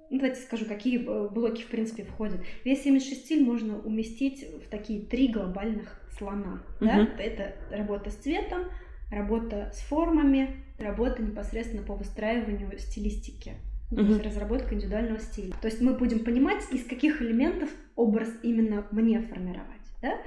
ну, 0.10 0.18
давайте 0.18 0.42
скажу, 0.42 0.66
какие 0.66 1.06
э, 1.06 1.30
блоки, 1.30 1.64
в 1.64 1.68
принципе, 1.68 2.04
входят. 2.04 2.40
Весь 2.64 2.86
имидж 2.86 3.04
стиль 3.04 3.44
можно 3.44 3.80
уместить 3.80 4.46
в 4.66 4.70
такие 4.70 5.02
три 5.02 5.28
глобальных 5.28 6.00
слона. 6.18 6.64
Uh-huh. 6.80 6.86
Да? 6.86 7.24
Это 7.24 7.56
работа 7.72 8.10
с 8.10 8.16
цветом, 8.16 8.66
работа 9.12 9.72
с 9.74 9.80
формами, 9.82 10.64
работа 10.78 11.22
непосредственно 11.22 11.84
по 11.84 11.96
выстраиванию 11.96 12.78
стилистики. 12.80 13.56
Uh-huh. 13.92 13.98
То 13.98 14.02
есть 14.02 14.24
разработка 14.24 14.76
индивидуального 14.76 15.20
стиля. 15.20 15.54
То 15.62 15.68
есть 15.68 15.82
мы 15.82 15.94
будем 15.94 16.24
понимать, 16.24 16.64
из 16.72 16.86
каких 16.86 17.22
элементов 17.22 17.70
образ 17.96 18.30
именно 18.44 18.88
мне 18.92 19.22
формировать. 19.22 19.68
Да? 20.02 20.18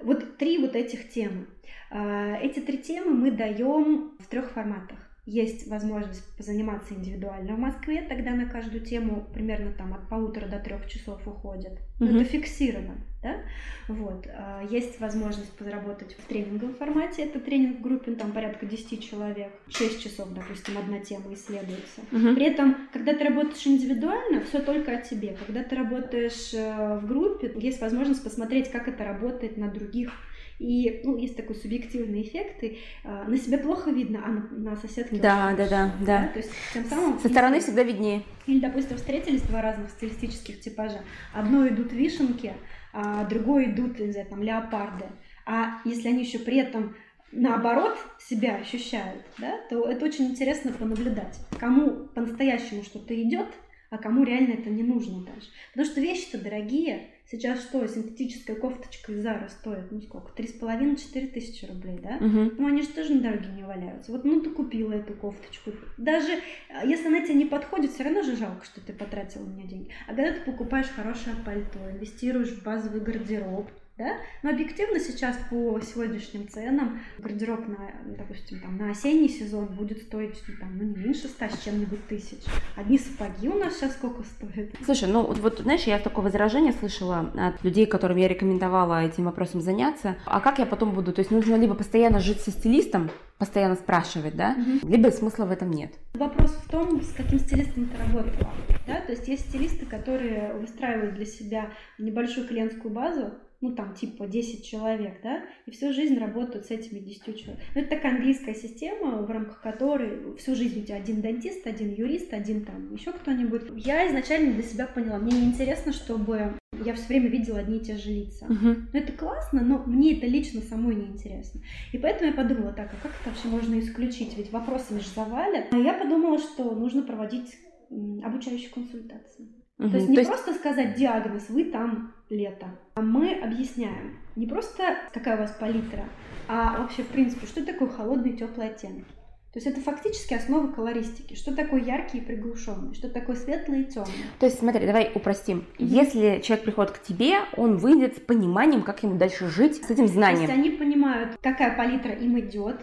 Вот 0.00 0.38
три 0.38 0.58
вот 0.58 0.74
этих 0.74 1.10
темы. 1.10 1.46
А, 1.90 2.36
эти 2.36 2.60
три 2.60 2.78
темы 2.78 3.12
мы 3.12 3.30
даем 3.30 4.12
в 4.18 4.26
трех 4.26 4.50
форматах 4.50 5.07
есть 5.28 5.68
возможность 5.68 6.24
позаниматься 6.38 6.94
индивидуально 6.94 7.54
в 7.54 7.58
Москве, 7.58 8.00
тогда 8.08 8.30
на 8.30 8.46
каждую 8.46 8.82
тему 8.82 9.26
примерно 9.34 9.72
там 9.72 9.92
от 9.92 10.08
полутора 10.08 10.46
до 10.46 10.58
трех 10.58 10.88
часов 10.88 11.20
уходит. 11.28 11.72
Угу. 12.00 12.06
Это 12.08 12.24
фиксировано, 12.24 12.96
да? 13.22 13.42
Вот. 13.88 14.26
А, 14.26 14.66
есть 14.70 14.98
возможность 15.00 15.52
позаработать 15.52 16.14
в 16.14 16.26
тренинговом 16.26 16.74
формате, 16.76 17.24
это 17.24 17.40
тренинг 17.40 17.80
в 17.80 17.82
группе, 17.82 18.12
там 18.12 18.32
порядка 18.32 18.64
10 18.64 19.04
человек, 19.06 19.52
6 19.68 20.02
часов, 20.02 20.32
допустим, 20.32 20.78
одна 20.78 21.00
тема 21.00 21.34
исследуется. 21.34 22.00
Угу. 22.10 22.34
При 22.34 22.46
этом, 22.46 22.88
когда 22.90 23.12
ты 23.12 23.24
работаешь 23.24 23.66
индивидуально, 23.66 24.40
все 24.40 24.62
только 24.62 24.92
о 24.92 25.02
тебе. 25.02 25.36
Когда 25.46 25.62
ты 25.62 25.76
работаешь 25.76 26.54
э, 26.54 27.00
в 27.02 27.06
группе, 27.06 27.52
есть 27.54 27.82
возможность 27.82 28.24
посмотреть, 28.24 28.70
как 28.70 28.88
это 28.88 29.04
работает 29.04 29.58
на 29.58 29.68
других 29.68 30.10
и 30.58 31.00
ну, 31.04 31.16
есть 31.16 31.36
такой 31.36 31.54
субъективный 31.56 32.22
эффект, 32.22 32.62
и 32.64 32.78
э, 33.04 33.24
на 33.26 33.36
себя 33.36 33.58
плохо 33.58 33.90
видно, 33.90 34.22
а 34.24 34.28
на, 34.28 34.70
на 34.70 34.76
соседке 34.76 35.16
да, 35.16 35.54
да, 35.56 35.68
да, 35.68 35.92
да, 36.00 36.04
да. 36.04 36.28
То 36.28 36.38
есть 36.38 36.50
тем 36.74 36.84
самым 36.84 37.18
со 37.20 37.28
стороны 37.28 37.60
всегда 37.60 37.82
виднее. 37.82 38.22
Или, 38.46 38.60
допустим, 38.60 38.96
встретились 38.96 39.42
два 39.42 39.62
разных 39.62 39.90
стилистических 39.90 40.60
типажа. 40.60 41.02
Одно 41.32 41.66
идут 41.68 41.92
вишенки, 41.92 42.54
а 42.92 43.24
другое 43.24 43.66
идут, 43.66 43.98
не 43.98 44.12
знаю, 44.12 44.26
там 44.26 44.42
леопарды. 44.42 45.06
А 45.46 45.80
если 45.84 46.08
они 46.08 46.24
еще 46.24 46.38
при 46.38 46.58
этом 46.58 46.96
наоборот 47.30 47.96
себя 48.18 48.56
ощущают, 48.56 49.24
да, 49.38 49.60
то 49.68 49.88
это 49.88 50.04
очень 50.04 50.26
интересно 50.26 50.72
понаблюдать, 50.72 51.38
кому 51.58 52.08
по-настоящему 52.08 52.82
что-то 52.82 53.20
идет, 53.22 53.48
а 53.90 53.98
кому 53.98 54.24
реально 54.24 54.54
это 54.54 54.70
не 54.70 54.82
нужно 54.82 55.24
даже. 55.24 55.46
Потому 55.72 55.90
что 55.90 56.00
вещи-то 56.00 56.38
дорогие, 56.38 57.10
Сейчас 57.30 57.60
что, 57.60 57.86
синтетическая 57.86 58.56
кофточка 58.56 59.12
из 59.12 59.22
Зара 59.22 59.48
стоит, 59.48 59.92
ну 59.92 60.00
сколько, 60.00 60.32
три 60.32 60.48
с 60.48 60.52
половиной, 60.52 60.96
четыре 60.96 61.26
тысячи 61.26 61.66
рублей, 61.66 61.98
да? 62.02 62.16
Угу. 62.16 62.52
Ну 62.56 62.66
они 62.66 62.80
же 62.80 62.88
тоже 62.88 63.14
на 63.14 63.20
дороге 63.20 63.48
не 63.54 63.64
валяются. 63.64 64.12
Вот, 64.12 64.24
ну 64.24 64.40
ты 64.40 64.48
купила 64.48 64.94
эту 64.94 65.12
кофточку. 65.12 65.72
Даже 65.98 66.38
а, 66.70 66.86
если 66.86 67.08
она 67.08 67.20
тебе 67.20 67.34
не 67.34 67.44
подходит, 67.44 67.92
все 67.92 68.04
равно 68.04 68.22
же 68.22 68.34
жалко, 68.34 68.64
что 68.64 68.80
ты 68.80 68.94
потратила 68.94 69.44
на 69.44 69.52
нее 69.52 69.68
деньги. 69.68 69.90
А 70.06 70.14
когда 70.14 70.32
ты 70.32 70.40
покупаешь 70.40 70.88
хорошее 70.88 71.36
пальто, 71.44 71.78
инвестируешь 71.90 72.48
в 72.48 72.62
базовый 72.64 73.02
гардероб, 73.02 73.68
да? 73.98 74.16
Но 74.42 74.50
объективно 74.50 75.00
сейчас 75.00 75.36
по 75.50 75.78
сегодняшним 75.80 76.48
ценам 76.48 77.00
гардероб 77.18 77.66
на, 77.66 77.90
допустим, 78.16 78.60
там, 78.60 78.78
на 78.78 78.90
осенний 78.90 79.28
сезон 79.28 79.66
будет 79.66 80.02
стоить 80.02 80.40
ну, 80.46 80.54
там, 80.60 80.78
ну, 80.78 80.84
не 80.84 80.96
меньше 80.96 81.26
ста 81.26 81.50
с 81.50 81.62
чем-нибудь 81.64 82.06
тысяч. 82.06 82.38
Одни 82.76 82.98
сапоги 82.98 83.48
у 83.48 83.58
нас 83.58 83.76
сейчас 83.76 83.92
сколько 83.94 84.22
стоят? 84.22 84.70
Слушай, 84.84 85.08
ну 85.08 85.24
вот, 85.24 85.58
знаешь, 85.58 85.82
я 85.82 85.98
такое 85.98 86.24
возражение 86.24 86.72
слышала 86.72 87.32
от 87.36 87.62
людей, 87.64 87.86
которым 87.86 88.16
я 88.18 88.28
рекомендовала 88.28 89.04
этим 89.04 89.24
вопросом 89.24 89.60
заняться. 89.60 90.16
А 90.24 90.40
как 90.40 90.58
я 90.58 90.66
потом 90.66 90.92
буду? 90.92 91.12
То 91.12 91.20
есть 91.20 91.30
нужно 91.30 91.56
либо 91.56 91.74
постоянно 91.74 92.20
жить 92.20 92.40
со 92.40 92.52
стилистом, 92.52 93.10
постоянно 93.38 93.74
спрашивать, 93.74 94.36
да, 94.36 94.56
угу. 94.56 94.88
либо 94.88 95.08
смысла 95.10 95.44
в 95.44 95.50
этом 95.50 95.70
нет. 95.70 95.92
Вопрос 96.14 96.50
в 96.52 96.70
том, 96.70 97.02
с 97.02 97.12
каким 97.12 97.38
стилистом 97.38 97.86
ты 97.86 97.96
работала, 97.98 98.52
да, 98.86 99.00
то 99.00 99.12
есть 99.12 99.28
есть 99.28 99.48
стилисты, 99.48 99.86
которые 99.86 100.54
выстраивают 100.54 101.14
для 101.14 101.24
себя 101.24 101.70
небольшую 101.98 102.48
клиентскую 102.48 102.92
базу, 102.92 103.32
ну 103.60 103.74
там 103.74 103.94
типа 103.94 104.26
10 104.26 104.64
человек, 104.64 105.20
да, 105.22 105.42
и 105.66 105.70
всю 105.70 105.92
жизнь 105.92 106.18
работают 106.18 106.66
с 106.66 106.70
этими 106.70 107.00
10 107.00 107.24
человек. 107.24 107.60
Ну, 107.74 107.80
это 107.80 107.90
такая 107.90 108.16
английская 108.16 108.54
система, 108.54 109.22
в 109.22 109.30
рамках 109.30 109.60
которой 109.60 110.36
всю 110.36 110.54
жизнь 110.54 110.80
у 110.80 110.84
тебя 110.84 110.96
один 110.96 111.20
дантист, 111.20 111.66
один 111.66 111.92
юрист, 111.92 112.32
один 112.32 112.64
там 112.64 112.94
еще 112.94 113.12
кто-нибудь. 113.12 113.62
Я 113.76 114.08
изначально 114.08 114.52
для 114.54 114.62
себя 114.62 114.86
поняла, 114.86 115.18
мне 115.18 115.32
неинтересно, 115.32 115.92
чтобы 115.92 116.54
я 116.84 116.94
все 116.94 117.06
время 117.08 117.28
видела 117.28 117.58
одни 117.58 117.78
и 117.78 117.84
те 117.84 117.96
же 117.96 118.10
лица. 118.10 118.46
Uh-huh. 118.46 118.76
Ну, 118.92 118.98
это 118.98 119.12
классно, 119.12 119.62
но 119.62 119.82
мне 119.86 120.16
это 120.16 120.26
лично 120.26 120.60
самой 120.60 120.94
неинтересно. 120.94 121.60
И 121.92 121.98
поэтому 121.98 122.30
я 122.30 122.36
подумала, 122.36 122.72
так, 122.72 122.92
а 122.92 123.02
как 123.02 123.12
это 123.20 123.30
вообще 123.30 123.48
можно 123.48 123.78
исключить? 123.80 124.36
Ведь 124.36 124.52
вопросами 124.52 125.00
же 125.00 125.08
завалят. 125.08 125.66
А 125.72 125.76
я 125.76 125.94
подумала, 125.94 126.38
что 126.38 126.74
нужно 126.74 127.02
проводить 127.02 127.56
обучающие 127.90 128.70
консультации. 128.70 129.48
Угу. 129.78 129.90
То 129.90 129.96
есть 129.96 130.08
не 130.08 130.14
То 130.14 130.20
есть... 130.20 130.30
просто 130.30 130.54
сказать 130.54 130.96
диагноз, 130.96 131.48
вы 131.48 131.64
там 131.64 132.12
лето, 132.30 132.66
а 132.94 133.00
мы 133.00 133.34
объясняем 133.34 134.18
не 134.36 134.46
просто 134.46 134.96
какая 135.12 135.36
у 135.36 135.40
вас 135.40 135.52
палитра, 135.52 136.04
а 136.46 136.78
вообще 136.78 137.02
в 137.02 137.08
принципе, 137.08 137.46
что 137.46 137.64
такое 137.64 137.88
холодный 137.88 138.30
и 138.30 138.36
теплый 138.36 138.68
оттенок. 138.68 139.04
То 139.52 139.60
есть 139.60 139.66
это 139.66 139.80
фактически 139.80 140.34
основа 140.34 140.70
колористики. 140.70 141.34
Что 141.34 141.56
такое 141.56 141.82
яркий 141.82 142.18
и 142.18 142.20
приглушенный, 142.20 142.94
что 142.94 143.08
такое 143.08 143.34
светлый 143.34 143.82
и 143.82 143.84
темный. 143.86 144.12
То 144.38 144.46
есть 144.46 144.58
смотри, 144.58 144.86
давай 144.86 145.10
упростим. 145.14 145.64
Mm-hmm. 145.78 145.84
Если 145.86 146.40
человек 146.42 146.64
приходит 146.64 146.92
к 146.92 147.02
тебе, 147.02 147.38
он 147.56 147.78
выйдет 147.78 148.18
с 148.18 148.20
пониманием, 148.20 148.82
как 148.82 149.02
ему 149.02 149.16
дальше 149.16 149.48
жить, 149.48 149.82
с 149.82 149.90
этим 149.90 150.06
знанием. 150.06 150.46
То 150.46 150.52
есть 150.52 150.66
они 150.66 150.70
понимают, 150.76 151.38
какая 151.42 151.76
палитра 151.76 152.12
им 152.12 152.38
идет, 152.38 152.76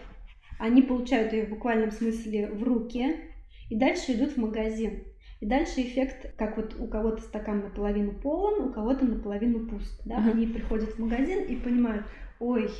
они 0.60 0.82
получают 0.82 1.34
ее 1.34 1.46
в 1.46 1.50
буквальном 1.50 1.92
смысле 1.92 2.48
в 2.48 2.64
руки, 2.64 3.16
и 3.70 3.76
дальше 3.78 4.14
идут 4.14 4.32
в 4.32 4.38
магазин. 4.38 5.04
И 5.46 5.48
дальше 5.48 5.82
эффект, 5.82 6.34
как 6.38 6.58
вот 6.58 6.76
у 6.80 6.88
кого-то 6.88 7.22
стакан 7.22 7.60
наполовину 7.60 8.14
полон, 8.14 8.64
у 8.64 8.74
кого-то 8.74 9.06
наполовину 9.06 9.68
пуст. 9.68 10.02
Да? 10.04 10.16
Uh-huh. 10.16 10.32
Они 10.32 10.48
приходят 10.48 10.96
в 10.96 11.00
магазин 11.00 11.44
и 11.44 11.56
понимают, 11.56 12.04
ой, 12.40 12.72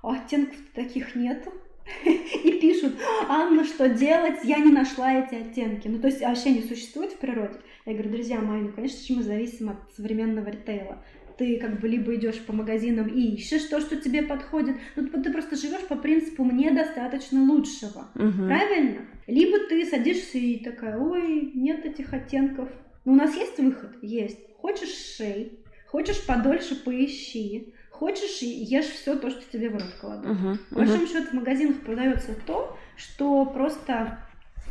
оттенков 0.00 0.56
таких 0.74 1.14
нету. 1.14 1.52
И 2.06 2.58
пишут, 2.62 2.94
Анна, 3.28 3.62
что 3.62 3.90
делать? 3.90 4.42
Я 4.42 4.56
не 4.56 4.72
нашла 4.72 5.12
эти 5.12 5.34
оттенки. 5.34 5.86
Ну, 5.88 5.98
то 5.98 6.06
есть 6.06 6.22
вообще 6.22 6.52
не 6.52 6.62
существует 6.62 7.12
в 7.12 7.18
природе. 7.18 7.58
Я 7.84 7.92
говорю, 7.92 8.08
друзья 8.08 8.40
мои, 8.40 8.62
ну, 8.62 8.72
конечно 8.72 9.06
же, 9.06 9.14
мы 9.20 9.22
зависим 9.22 9.68
от 9.68 9.76
современного 9.94 10.48
ритейла 10.48 11.04
ты 11.38 11.58
как 11.58 11.80
бы 11.80 11.88
либо 11.88 12.14
идешь 12.16 12.40
по 12.40 12.52
магазинам 12.52 13.06
и 13.06 13.36
ищешь 13.36 13.64
то, 13.64 13.80
что 13.80 13.96
тебе 13.96 14.22
подходит, 14.22 14.76
ну 14.96 15.22
ты 15.22 15.32
просто 15.32 15.56
живешь 15.56 15.86
по 15.88 15.96
принципу 15.96 16.44
мне 16.44 16.72
достаточно 16.72 17.40
лучшего, 17.42 18.08
угу. 18.14 18.46
правильно? 18.46 19.02
Либо 19.26 19.58
ты 19.68 19.86
садишься 19.86 20.38
и 20.38 20.62
такая, 20.62 20.98
ой, 20.98 21.52
нет 21.54 21.84
этих 21.84 22.12
оттенков. 22.12 22.68
Но 23.04 23.12
у 23.12 23.16
нас 23.16 23.34
есть 23.36 23.58
выход? 23.58 23.92
Есть. 24.02 24.38
Хочешь 24.56 25.16
шей, 25.16 25.60
хочешь 25.86 26.26
подольше 26.26 26.74
поищи, 26.76 27.72
хочешь 27.90 28.42
ешь 28.42 28.86
все 28.86 29.16
то, 29.16 29.30
что 29.30 29.40
тебе 29.52 29.70
в 29.70 29.74
рот 29.74 29.94
кладут. 30.00 30.26
Uh-huh, 30.26 30.52
uh-huh. 30.52 30.74
большому 30.74 31.06
счету 31.06 31.30
в 31.30 31.34
магазинах 31.34 31.80
продается 31.80 32.34
то, 32.46 32.76
что 32.96 33.46
просто 33.46 34.18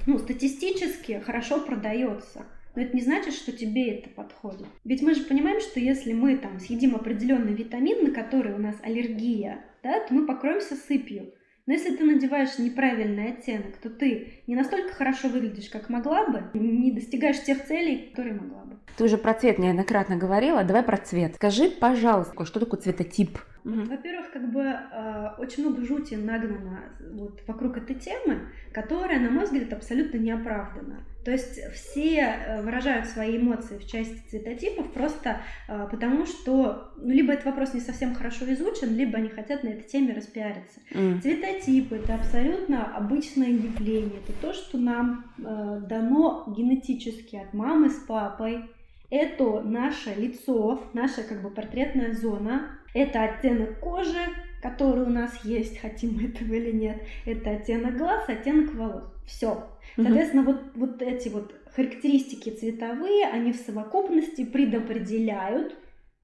ну, 0.05 0.19
статистически 0.19 1.21
хорошо 1.25 1.59
продается 1.59 2.45
но 2.77 2.83
это 2.83 2.95
не 2.95 3.01
значит, 3.01 3.33
что 3.33 3.51
тебе 3.51 3.95
это 3.95 4.09
подходит. 4.11 4.67
Ведь 4.83 5.01
мы 5.01 5.15
же 5.15 5.23
понимаем, 5.23 5.59
что 5.59 5.79
если 5.79 6.13
мы 6.13 6.37
там 6.37 6.59
съедим 6.59 6.95
определенный 6.95 7.55
витамин, 7.55 8.03
на 8.03 8.11
который 8.11 8.53
у 8.53 8.59
нас 8.59 8.75
аллергия, 8.83 9.65
да, 9.81 9.99
то 10.05 10.13
мы 10.13 10.27
покроемся 10.27 10.75
сыпью. 10.75 11.33
Но 11.65 11.73
если 11.73 11.95
ты 11.95 12.03
надеваешь 12.03 12.59
неправильный 12.59 13.31
оттенок, 13.31 13.77
то 13.77 13.89
ты 13.89 14.43
не 14.45 14.55
настолько 14.55 14.93
хорошо 14.93 15.27
выглядишь, 15.27 15.69
как 15.69 15.89
могла 15.89 16.27
бы, 16.27 16.43
не 16.53 16.91
достигаешь 16.91 17.41
тех 17.41 17.65
целей, 17.65 18.11
которые 18.11 18.35
могла 18.35 18.65
бы. 18.65 18.77
Ты 18.95 19.05
уже 19.05 19.17
про 19.17 19.33
цвет 19.33 19.57
неоднократно 19.57 20.15
говорила, 20.15 20.63
давай 20.63 20.83
про 20.83 20.97
цвет. 20.97 21.33
Скажи, 21.33 21.71
пожалуйста, 21.71 22.45
что 22.45 22.59
такое 22.59 22.79
цветотип? 22.79 23.39
Угу. 23.67 23.83
Во-первых, 23.83 24.31
как 24.31 24.49
бы 24.49 24.61
э, 24.61 25.29
очень 25.39 25.63
много 25.67 25.85
жути 25.85 26.15
нагнано 26.15 26.85
вот 27.11 27.41
вокруг 27.47 27.75
этой 27.75 27.95
темы, 27.95 28.47
которая, 28.71 29.19
на 29.19 29.29
мой 29.29 29.43
взгляд, 29.43 29.73
абсолютно 29.73 30.17
неоправдана. 30.17 31.03
То 31.25 31.31
есть 31.31 31.59
все 31.73 32.15
э, 32.15 32.61
выражают 32.61 33.07
свои 33.07 33.35
эмоции 33.35 33.77
в 33.77 33.85
части 33.85 34.23
цветотипов 34.29 34.93
просто 34.93 35.41
э, 35.67 35.85
потому, 35.91 36.25
что 36.25 36.93
ну, 36.95 37.09
либо 37.09 37.33
этот 37.33 37.47
вопрос 37.47 37.73
не 37.73 37.81
совсем 37.81 38.15
хорошо 38.15 38.45
изучен, 38.53 38.95
либо 38.95 39.17
они 39.17 39.27
хотят 39.27 39.63
на 39.63 39.67
этой 39.67 39.83
теме 39.83 40.13
распиариться. 40.13 40.79
Mm. 40.91 41.19
Цветотипы 41.19 41.97
это 41.97 42.15
абсолютно 42.15 42.85
обычное 42.95 43.49
явление. 43.49 44.21
Это 44.25 44.31
то, 44.39 44.53
что 44.53 44.77
нам 44.77 45.25
э, 45.39 45.81
дано 45.89 46.45
генетически 46.55 47.35
от 47.35 47.53
мамы 47.53 47.89
с 47.89 47.95
папой 47.95 48.63
Это 49.09 49.61
наше 49.61 50.13
лицо, 50.15 50.83
наша 50.93 51.23
как 51.23 51.41
бы 51.41 51.49
портретная 51.49 52.13
зона, 52.13 52.71
это 52.93 53.23
оттенок 53.23 53.79
кожи, 53.79 54.27
который 54.61 55.03
у 55.03 55.09
нас 55.09 55.45
есть, 55.45 55.79
хотим 55.79 56.15
мы 56.15 56.25
этого 56.25 56.53
или 56.53 56.71
нет, 56.71 57.01
это 57.25 57.51
оттенок 57.51 57.97
глаз, 57.97 58.27
оттенок 58.27 58.73
волос. 58.73 59.03
Все. 59.25 59.69
Соответственно, 59.95 60.43
вот, 60.43 60.61
вот 60.75 61.01
эти 61.01 61.29
вот 61.29 61.53
характеристики 61.75 62.49
цветовые, 62.49 63.27
они 63.27 63.53
в 63.53 63.57
совокупности 63.57 64.43
предопределяют 64.43 65.75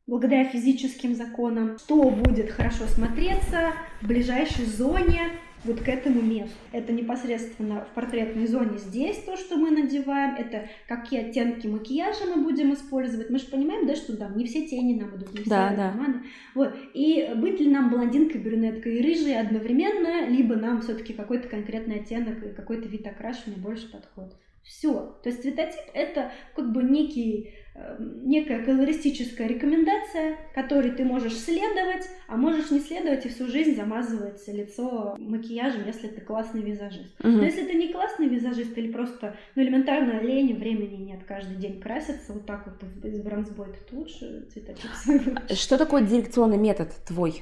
благодаря 0.05 0.45
физическим 0.45 1.15
законам, 1.15 1.77
что 1.77 2.09
будет 2.09 2.51
хорошо 2.51 2.85
смотреться 2.87 3.73
в 4.01 4.07
ближайшей 4.07 4.65
зоне 4.65 5.21
вот 5.63 5.81
к 5.81 5.87
этому 5.87 6.21
месту. 6.21 6.55
Это 6.71 6.91
непосредственно 6.91 7.85
в 7.85 7.93
портретной 7.95 8.47
зоне 8.47 8.77
здесь 8.77 9.17
то, 9.17 9.37
что 9.37 9.55
мы 9.55 9.71
надеваем, 9.71 10.35
это 10.35 10.69
какие 10.87 11.29
оттенки 11.29 11.67
макияжа 11.67 12.25
мы 12.25 12.43
будем 12.43 12.73
использовать. 12.73 13.29
Мы 13.29 13.39
же 13.39 13.45
понимаем, 13.45 13.87
да, 13.87 13.95
что 13.95 14.15
там 14.17 14.37
не 14.37 14.45
все 14.45 14.67
тени 14.67 14.99
нам 14.99 15.15
идут, 15.15 15.33
не 15.33 15.39
все 15.39 15.49
да, 15.49 15.73
да. 15.75 15.93
Вот. 16.55 16.75
И 16.93 17.31
быть 17.35 17.59
ли 17.59 17.69
нам 17.69 17.89
блондинкой, 17.89 18.41
брюнеткой 18.41 18.97
и 18.97 19.01
рыжей 19.01 19.39
одновременно, 19.39 20.27
либо 20.27 20.55
нам 20.55 20.81
все-таки 20.81 21.13
какой-то 21.13 21.47
конкретный 21.47 22.01
оттенок 22.01 22.43
и 22.43 22.53
какой-то 22.53 22.87
вид 22.87 23.05
окрашивания 23.07 23.61
больше 23.61 23.91
подходит. 23.91 24.33
Все. 24.63 25.17
То 25.23 25.29
есть 25.29 25.41
цветотип 25.41 25.81
это 25.93 26.31
как 26.55 26.71
бы 26.71 26.83
некий 26.83 27.53
Эм, 27.75 28.29
некая 28.29 28.63
колористическая 28.63 29.47
рекомендация, 29.47 30.37
которой 30.53 30.91
ты 30.91 31.03
можешь 31.03 31.35
следовать, 31.35 32.07
а 32.27 32.37
можешь 32.37 32.69
не 32.69 32.79
следовать 32.79 33.25
и 33.25 33.29
всю 33.29 33.47
жизнь 33.47 33.75
замазывать 33.75 34.47
лицо 34.47 35.15
макияжем, 35.17 35.87
если 35.87 36.07
ты 36.07 36.21
классный 36.21 36.61
визажист. 36.61 37.19
Угу. 37.19 37.29
Но 37.29 37.43
если 37.43 37.65
ты 37.65 37.73
не 37.73 37.91
классный 37.91 38.27
визажист 38.27 38.77
или 38.77 38.91
просто 38.91 39.35
ну, 39.55 39.63
элементарно 39.63 40.21
лень, 40.21 40.55
времени 40.55 40.97
нет 40.97 41.21
каждый 41.27 41.55
день 41.55 41.81
краситься, 41.81 42.33
вот 42.33 42.45
так 42.45 42.67
вот 42.67 43.05
из 43.05 43.19
бронзбойта, 43.21 43.79
то 43.89 43.95
лучше 43.95 44.45
цветотип 44.53 44.91
свой 45.03 45.21
Что 45.49 45.79
такое 45.79 46.03
дирекционный 46.03 46.57
метод 46.57 46.89
твой? 47.07 47.41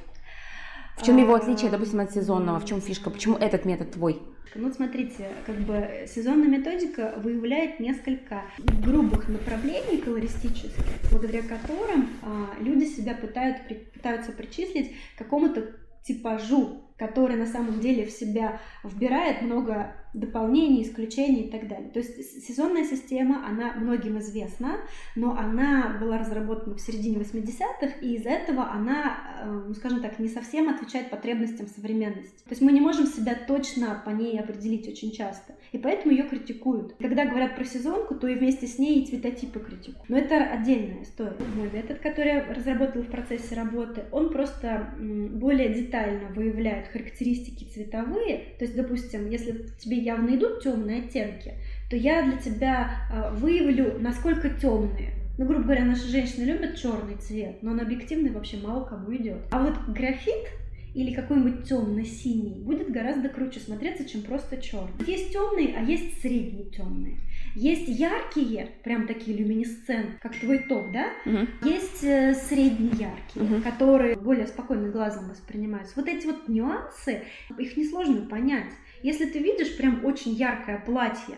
В 0.98 1.04
чем 1.04 1.18
его 1.18 1.34
отличие, 1.34 1.72
допустим, 1.72 2.00
от 2.00 2.12
сезонного? 2.12 2.60
В 2.60 2.66
чем 2.66 2.82
фишка? 2.82 3.10
Почему 3.10 3.36
этот 3.38 3.66
метод 3.66 3.92
твой? 3.92 4.22
Ну, 4.54 4.72
смотрите, 4.74 5.30
как 5.46 5.56
бы 5.60 6.06
сезонная 6.14 6.50
методика 6.50 7.14
выявляет 7.18 7.80
несколько 7.80 8.44
грубых 8.84 9.30
направлений 9.30 9.98
колористических, 9.98 10.84
благодаря 11.10 11.42
которым 11.42 12.10
а, 12.22 12.50
люди 12.60 12.84
себя 12.84 13.14
пытают, 13.14 13.60
пытаются 13.94 14.34
причислить 14.34 14.92
к 15.16 15.20
какому-то 15.20 15.72
типажу, 16.04 16.84
который 17.02 17.36
на 17.36 17.48
самом 17.48 17.80
деле 17.80 18.06
в 18.06 18.12
себя 18.12 18.62
вбирает 18.84 19.42
много 19.42 19.96
дополнений, 20.14 20.84
исключений 20.84 21.44
и 21.44 21.50
так 21.50 21.68
далее. 21.68 21.90
То 21.90 22.00
есть 22.00 22.46
сезонная 22.46 22.84
система, 22.84 23.48
она 23.48 23.74
многим 23.74 24.20
известна, 24.20 24.78
но 25.16 25.38
она 25.38 25.98
была 26.02 26.18
разработана 26.18 26.76
в 26.76 26.82
середине 26.82 27.18
80-х, 27.18 28.00
и 28.02 28.16
из-за 28.16 28.30
этого 28.30 28.70
она, 28.70 29.18
э, 29.42 29.64
ну, 29.68 29.74
скажем 29.74 30.02
так, 30.02 30.20
не 30.20 30.28
совсем 30.28 30.70
отвечает 30.70 31.10
потребностям 31.10 31.68
современности. 31.68 32.44
То 32.44 32.52
есть 32.52 32.62
мы 32.62 32.72
не 32.72 32.82
можем 32.82 33.08
себя 33.08 33.36
точно 33.48 34.02
по 34.06 34.10
ней 34.10 34.40
определить 34.40 34.88
очень 34.88 35.12
часто, 35.12 35.56
и 35.72 35.78
поэтому 35.78 36.14
ее 36.14 36.24
критикуют. 36.24 36.96
Когда 37.00 37.26
говорят 37.26 37.56
про 37.56 37.64
сезонку, 37.64 38.16
то 38.16 38.28
и 38.28 38.36
вместе 38.36 38.68
с 38.68 38.78
ней 38.78 39.02
и 39.02 39.08
цветотипы 39.08 39.60
критикуют. 39.60 40.10
Но 40.10 40.18
это 40.18 40.44
отдельная 40.44 41.04
история. 41.04 41.38
Мой 41.56 41.70
метод, 41.72 42.00
который 42.00 42.34
я 42.34 42.54
разработала 42.54 43.04
в 43.04 43.10
процессе 43.10 43.56
работы, 43.56 44.04
он 44.12 44.30
просто 44.30 44.94
более 45.00 45.70
детально 45.74 46.30
выявляет 46.36 46.90
характеристики 46.92 47.64
цветовые. 47.64 48.56
То 48.60 48.66
есть, 48.66 48.76
допустим, 48.76 49.30
если 49.30 49.66
тебе 49.80 49.98
явно 49.98 50.36
идут 50.36 50.62
темные 50.62 51.04
оттенки, 51.04 51.54
то 51.90 51.96
я 51.96 52.24
для 52.24 52.38
тебя 52.38 52.92
а, 53.12 53.32
выявлю, 53.32 54.00
насколько 54.00 54.50
темные. 54.50 55.14
Ну, 55.38 55.46
грубо 55.46 55.64
говоря, 55.64 55.86
наши 55.86 56.08
женщины 56.08 56.44
любят 56.44 56.78
черный 56.78 57.16
цвет, 57.16 57.64
но 57.64 57.72
он 57.72 57.80
объективный 57.80 58.32
вообще 58.32 58.58
мало 58.58 58.86
кому 58.86 59.16
идет. 59.16 59.40
А 59.52 59.60
вот 59.60 59.76
графит 59.88 60.48
или 60.94 61.14
какой-нибудь 61.14 61.68
темно-синий 61.68 62.64
будет 62.64 62.92
гораздо 62.92 63.30
круче 63.30 63.60
смотреться, 63.60 64.08
чем 64.08 64.24
просто 64.24 64.58
черный. 64.58 64.92
Есть 65.06 65.32
темные, 65.32 65.76
а 65.78 65.82
есть 65.82 66.22
средние 66.22 66.70
темные. 66.70 67.20
Есть 67.56 67.88
яркие, 67.88 68.70
прям 68.84 69.08
такие 69.08 69.38
люминесцент, 69.38 70.20
как 70.22 70.38
твой 70.38 70.60
топ, 70.60 70.92
да? 70.92 71.08
Угу. 71.26 71.70
Есть 71.70 72.04
э, 72.04 72.34
средне 72.34 72.90
яркие, 72.90 73.46
угу. 73.46 73.62
которые 73.62 74.16
более 74.18 74.48
спокойно 74.48 74.90
глазом 74.90 75.30
воспринимаются. 75.30 75.94
Вот 75.96 76.08
эти 76.08 76.26
вот 76.26 76.48
нюансы, 76.48 77.24
их 77.58 77.78
несложно 77.78 78.28
понять. 78.28 78.72
Если 79.04 79.26
ты 79.26 79.40
видишь 79.40 79.76
прям 79.78 80.06
очень 80.06 80.34
яркое 80.34 80.80
платье, 80.80 81.36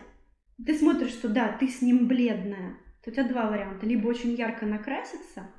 ты 0.64 0.76
смотришь, 0.78 1.10
что 1.10 1.28
да, 1.28 1.56
ты 1.58 1.68
с 1.68 1.82
ним 1.82 2.06
бледная, 2.06 2.76
то 3.02 3.10
у 3.10 3.12
тебя 3.12 3.24
два 3.24 3.50
варианта. 3.50 3.86
Либо 3.86 4.06
очень 4.06 4.34
ярко 4.34 4.66
накраситься, 4.66 5.50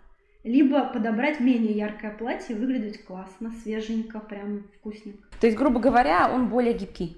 либо 0.45 0.85
подобрать 0.85 1.39
менее 1.39 1.73
яркое 1.73 2.11
платье, 2.11 2.55
выглядеть 2.55 3.03
классно, 3.03 3.51
свеженько, 3.63 4.19
прям 4.19 4.63
вкусненько. 4.77 5.27
То 5.41 5.47
есть, 5.47 5.57
грубо 5.57 5.79
говоря, 5.79 6.31
он 6.31 6.47
более 6.49 6.73
гибкий? 6.73 7.17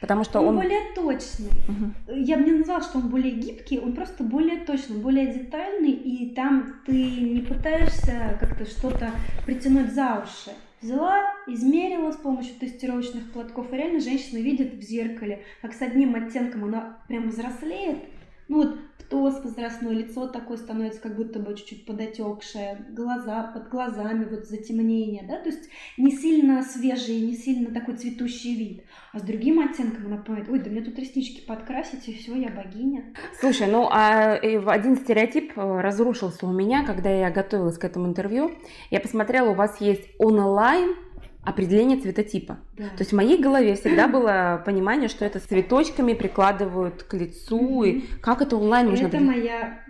Потому 0.00 0.22
что 0.22 0.40
он, 0.40 0.50
он 0.50 0.56
более 0.56 0.94
точный. 0.94 1.50
Угу. 1.66 2.14
Я 2.14 2.38
бы 2.38 2.44
не 2.44 2.52
назвала, 2.52 2.80
что 2.80 2.98
он 2.98 3.08
более 3.08 3.32
гибкий, 3.32 3.80
он 3.80 3.94
просто 3.94 4.22
более 4.22 4.60
точный, 4.60 4.96
более 4.96 5.26
детальный, 5.26 5.90
и 5.90 6.32
там 6.34 6.76
ты 6.86 6.92
не 6.92 7.40
пытаешься 7.40 8.38
как-то 8.38 8.64
что-то 8.64 9.10
притянуть 9.44 9.92
за 9.92 10.22
уши. 10.22 10.56
Взяла, 10.80 11.18
измерила 11.48 12.12
с 12.12 12.16
помощью 12.16 12.54
тестировочных 12.60 13.32
платков, 13.32 13.72
и 13.72 13.76
реально 13.76 13.98
женщина 13.98 14.38
видит 14.38 14.74
в 14.74 14.82
зеркале, 14.82 15.42
как 15.60 15.74
с 15.74 15.82
одним 15.82 16.14
оттенком 16.14 16.62
она 16.66 16.98
прям 17.08 17.30
взрослеет. 17.30 17.98
Ну 18.46 18.58
вот 18.58 18.78
птоз 19.08 19.42
возрастное, 19.42 19.92
лицо 19.92 20.26
такое 20.28 20.58
становится 20.58 21.00
как 21.00 21.16
будто 21.16 21.38
бы 21.38 21.54
чуть-чуть 21.54 21.86
подотекшее, 21.86 22.84
глаза 22.90 23.50
под 23.54 23.70
глазами, 23.70 24.26
вот 24.30 24.46
затемнение, 24.46 25.24
да, 25.26 25.38
то 25.38 25.48
есть 25.48 25.70
не 25.96 26.10
сильно 26.10 26.62
свежий, 26.62 27.20
не 27.20 27.34
сильно 27.34 27.72
такой 27.72 27.96
цветущий 27.96 28.54
вид. 28.54 28.84
А 29.12 29.18
с 29.18 29.22
другим 29.22 29.60
оттенком 29.60 30.06
она 30.06 30.18
понимает, 30.18 30.50
ой, 30.50 30.58
да 30.58 30.70
мне 30.70 30.82
тут 30.82 30.98
реснички 30.98 31.40
подкрасить, 31.46 32.06
и 32.06 32.14
все, 32.14 32.36
я 32.36 32.50
богиня. 32.50 33.14
Слушай, 33.40 33.68
ну 33.68 33.88
а 33.90 34.36
э, 34.36 34.62
один 34.66 34.96
стереотип 34.96 35.56
э, 35.56 35.80
разрушился 35.80 36.46
у 36.46 36.52
меня, 36.52 36.84
когда 36.84 37.10
я 37.10 37.30
готовилась 37.30 37.78
к 37.78 37.84
этому 37.84 38.08
интервью. 38.08 38.52
Я 38.90 39.00
посмотрела, 39.00 39.50
у 39.50 39.54
вас 39.54 39.80
есть 39.80 40.06
онлайн 40.18 40.94
определение 41.42 41.98
цветотипа. 41.98 42.58
Да. 42.76 42.88
То 42.88 42.98
есть 42.98 43.12
в 43.12 43.16
моей 43.16 43.40
голове 43.40 43.74
всегда 43.74 44.08
было 44.08 44.62
понимание, 44.64 45.08
что 45.08 45.24
это 45.24 45.38
с 45.38 45.44
цветочками 45.44 46.12
прикладывают 46.14 47.02
к 47.02 47.14
лицу, 47.14 47.84
mm-hmm. 47.84 47.90
и 47.90 48.06
как 48.20 48.42
это 48.42 48.56
онлайн 48.56 48.90
можно... 48.90 49.06
Это 49.06 49.20
моя 49.20 49.80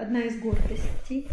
одна 0.00 0.20
из 0.20 0.38
гордостей. 0.40 1.28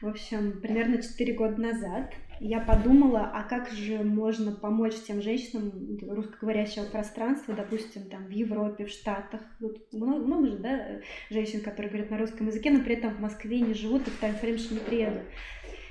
В 0.00 0.08
общем, 0.08 0.60
примерно 0.60 1.00
4 1.00 1.32
года 1.34 1.60
назад 1.60 2.12
я 2.40 2.58
подумала, 2.58 3.30
а 3.32 3.44
как 3.44 3.70
же 3.70 3.98
можно 4.02 4.50
помочь 4.50 4.94
тем 5.06 5.22
женщинам 5.22 5.70
русскоговорящего 6.02 6.86
пространства, 6.86 7.54
допустим, 7.54 8.08
там 8.10 8.24
в 8.26 8.30
Европе, 8.30 8.86
в 8.86 8.88
Штатах. 8.88 9.42
Вот 9.60 9.78
много, 9.92 10.24
много 10.24 10.48
же, 10.48 10.56
да, 10.56 10.80
женщин, 11.30 11.60
которые 11.60 11.90
говорят 11.90 12.10
на 12.10 12.18
русском 12.18 12.48
языке, 12.48 12.72
но 12.72 12.80
при 12.80 12.96
этом 12.96 13.14
в 13.14 13.20
Москве 13.20 13.60
не 13.60 13.74
живут 13.74 14.08
и 14.08 14.10
в 14.10 14.16
Таймфреймш 14.16 14.72
не 14.72 14.78
приедут. 14.78 15.22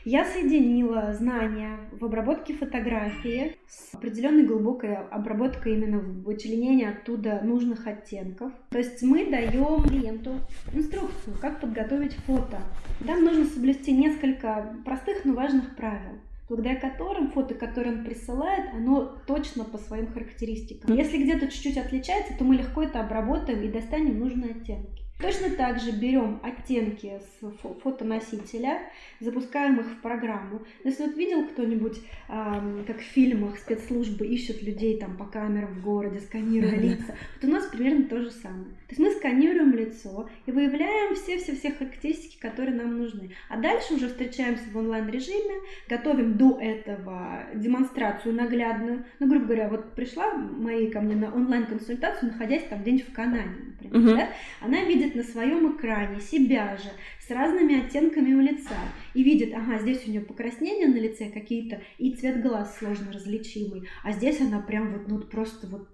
Я 0.03 0.25
соединила 0.25 1.13
знания 1.13 1.77
в 1.91 2.03
обработке 2.05 2.55
фотографии 2.55 3.55
с 3.67 3.93
определенной 3.93 4.45
глубокой 4.45 4.95
обработкой 4.95 5.75
именно 5.75 5.99
в 5.99 6.27
оттуда 6.27 7.41
нужных 7.43 7.85
оттенков. 7.85 8.51
То 8.71 8.79
есть 8.79 9.03
мы 9.03 9.29
даем 9.29 9.83
клиенту 9.83 10.39
инструкцию, 10.73 11.37
как 11.39 11.61
подготовить 11.61 12.15
фото. 12.25 12.59
Там 13.05 13.23
нужно 13.23 13.45
соблюсти 13.45 13.91
несколько 13.91 14.75
простых, 14.85 15.23
но 15.23 15.33
важных 15.33 15.75
правил 15.75 16.19
благодаря 16.49 16.75
которым 16.75 17.31
фото, 17.31 17.53
которое 17.53 17.93
он 17.93 18.03
присылает, 18.03 18.73
оно 18.73 19.15
точно 19.25 19.63
по 19.63 19.77
своим 19.77 20.07
характеристикам. 20.07 20.93
Если 20.93 21.23
где-то 21.23 21.47
чуть-чуть 21.47 21.77
отличается, 21.77 22.33
то 22.37 22.43
мы 22.43 22.55
легко 22.55 22.83
это 22.83 22.99
обработаем 22.99 23.61
и 23.63 23.69
достанем 23.69 24.19
нужные 24.19 24.51
оттенки. 24.51 25.00
Точно 25.21 25.49
так 25.51 25.79
же 25.79 25.91
берем 25.91 26.39
оттенки 26.41 27.19
с 27.19 27.79
фотоносителя, 27.83 28.79
запускаем 29.19 29.79
их 29.79 29.85
в 29.85 30.01
программу. 30.01 30.61
Если 30.83 31.03
вот 31.03 31.15
видел 31.15 31.47
кто-нибудь, 31.47 31.97
э, 32.29 32.83
как 32.87 32.97
в 32.97 33.03
фильмах 33.03 33.57
спецслужбы 33.59 34.25
ищут 34.25 34.63
людей 34.63 34.99
там 34.99 35.17
по 35.17 35.25
камерам 35.25 35.75
в 35.75 35.83
городе, 35.83 36.19
сканируя 36.19 36.75
лица, 36.75 37.15
вот 37.35 37.49
у 37.49 37.51
нас 37.51 37.65
примерно 37.67 38.05
то 38.05 38.21
же 38.21 38.31
самое. 38.31 38.65
То 38.65 38.95
есть 38.95 38.99
мы 38.99 39.11
сканируем 39.11 39.73
лицо 39.73 40.29
и 40.45 40.51
выявляем 40.51 41.15
все-все-все 41.15 41.71
характеристики, 41.71 42.39
которые 42.39 42.75
нам 42.75 42.97
нужны. 42.97 43.31
А 43.49 43.57
дальше 43.57 43.93
уже 43.93 44.07
встречаемся 44.07 44.63
в 44.73 44.77
онлайн-режиме, 44.77 45.61
готовим 45.87 46.37
до 46.37 46.59
этого 46.59 47.45
демонстрацию 47.53 48.33
наглядную. 48.33 49.05
Ну, 49.19 49.29
грубо 49.29 49.45
говоря, 49.45 49.69
вот 49.69 49.93
пришла 49.93 50.33
моей 50.33 50.89
ко 50.89 50.99
мне 50.99 51.15
на 51.15 51.33
онлайн-консультацию, 51.33 52.31
находясь 52.31 52.63
там 52.63 52.81
где-нибудь 52.81 53.07
в 53.07 53.13
Канаде, 53.13 53.49
например, 53.81 54.17
да? 54.17 54.29
она 54.61 54.83
видит 54.83 55.10
видит 55.11 55.15
на 55.15 55.23
своем 55.23 55.75
экране 55.75 56.19
себя 56.19 56.77
же 56.77 56.89
с 57.19 57.29
разными 57.29 57.85
оттенками 57.85 58.33
у 58.33 58.41
лица 58.41 58.77
и 59.13 59.23
видит, 59.23 59.53
ага, 59.53 59.79
здесь 59.79 60.07
у 60.07 60.11
нее 60.11 60.21
покраснения 60.21 60.87
на 60.87 60.97
лице 60.97 61.29
какие-то 61.29 61.81
и 61.97 62.13
цвет 62.15 62.41
глаз 62.41 62.77
сложно 62.77 63.11
различимый, 63.11 63.87
а 64.03 64.11
здесь 64.11 64.41
она 64.41 64.59
прям 64.59 64.91
вот, 64.91 65.07
ну, 65.07 65.19
просто 65.19 65.67
вот 65.67 65.89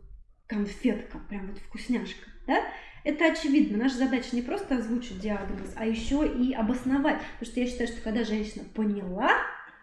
конфетка, 0.47 1.19
прям 1.29 1.47
вот 1.47 1.59
вкусняшка, 1.59 2.29
да? 2.47 2.63
Это 3.03 3.25
очевидно. 3.25 3.77
Наша 3.77 3.97
задача 3.97 4.35
не 4.35 4.41
просто 4.41 4.77
озвучить 4.77 5.21
диагноз, 5.21 5.73
а 5.77 5.85
еще 5.85 6.27
и 6.27 6.53
обосновать. 6.53 7.21
Потому 7.39 7.51
что 7.51 7.59
я 7.61 7.67
считаю, 7.67 7.87
что 7.87 8.01
когда 8.01 8.25
женщина 8.25 8.65
поняла, 8.75 9.29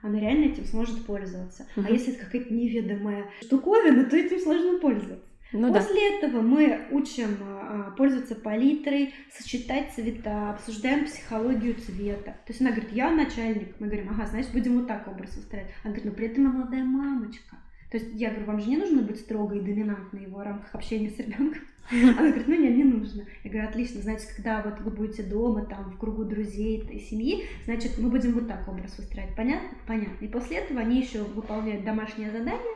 она 0.03 0.21
реально 0.21 0.53
этим 0.53 0.67
сможет 0.67 1.07
пользоваться. 1.07 1.67
Uh-huh. 1.75 1.87
А 1.87 1.91
если 1.91 2.13
это 2.13 2.27
какая-то 2.27 2.53
неведомая 2.53 3.31
штуковина, 3.41 4.05
то 4.05 4.17
этим 4.17 4.39
сложно 4.41 4.79
пользоваться. 4.79 5.27
Ну, 5.55 5.73
После 5.73 5.95
да. 5.95 6.17
этого 6.17 6.41
мы 6.43 6.81
учим 6.91 7.37
а, 7.41 7.95
пользоваться 7.97 8.35
палитрой, 8.35 9.15
сочетать 9.33 9.93
цвета, 9.95 10.51
обсуждаем 10.51 11.05
психологию 11.05 11.75
цвета. 11.77 12.33
То 12.33 12.49
есть 12.49 12.61
она 12.61 12.73
говорит, 12.73 12.93
я 12.93 13.13
начальник. 13.13 13.77
Мы 13.79 13.87
говорим, 13.87 14.11
ага, 14.11 14.27
значит, 14.27 14.51
будем 14.53 14.79
вот 14.79 14.89
так 14.89 15.07
образ 15.07 15.37
выстраивать. 15.37 15.71
Она 15.85 15.95
говорит, 15.95 16.05
ну 16.05 16.13
при 16.13 16.27
этом 16.27 16.45
я 16.45 16.51
молодая 16.51 16.85
мамочка. 16.85 17.57
То 17.93 17.99
есть 17.99 18.11
я 18.15 18.31
говорю, 18.31 18.47
вам 18.47 18.61
же 18.61 18.69
не 18.69 18.77
нужно 18.77 19.03
быть 19.03 19.21
строгой 19.21 19.59
и 19.59 19.63
доминантной 19.63 20.27
в 20.27 20.43
рамках 20.43 20.75
общения 20.75 21.11
с 21.11 21.19
ребенком. 21.19 21.63
Она 21.91 22.15
говорит, 22.15 22.49
ну 22.49 22.61
нет, 22.61 22.77
не 22.77 22.83
нужно. 22.83 23.25
Я 23.45 23.51
говорю, 23.51 23.69
отлично, 23.69 24.01
значит, 24.01 24.33
когда 24.35 24.61
вот 24.63 24.81
вы 24.81 24.91
будете 24.91 25.23
дома, 25.23 25.65
там, 25.67 25.93
в 25.93 25.99
кругу 25.99 26.25
друзей 26.25 26.85
и 26.91 26.99
семьи, 26.99 27.45
значит, 27.65 27.99
мы 27.99 28.11
будем 28.11 28.33
вот 28.33 28.49
так 28.49 28.67
образ 28.67 28.99
выстраивать. 28.99 29.37
Понятно? 29.37 29.69
Понятно. 29.87 30.25
И 30.25 30.29
после 30.29 30.57
этого 30.57 30.81
они 30.81 31.01
еще 31.01 31.23
выполняют 31.23 31.85
домашнее 31.85 32.33
задание, 32.33 32.73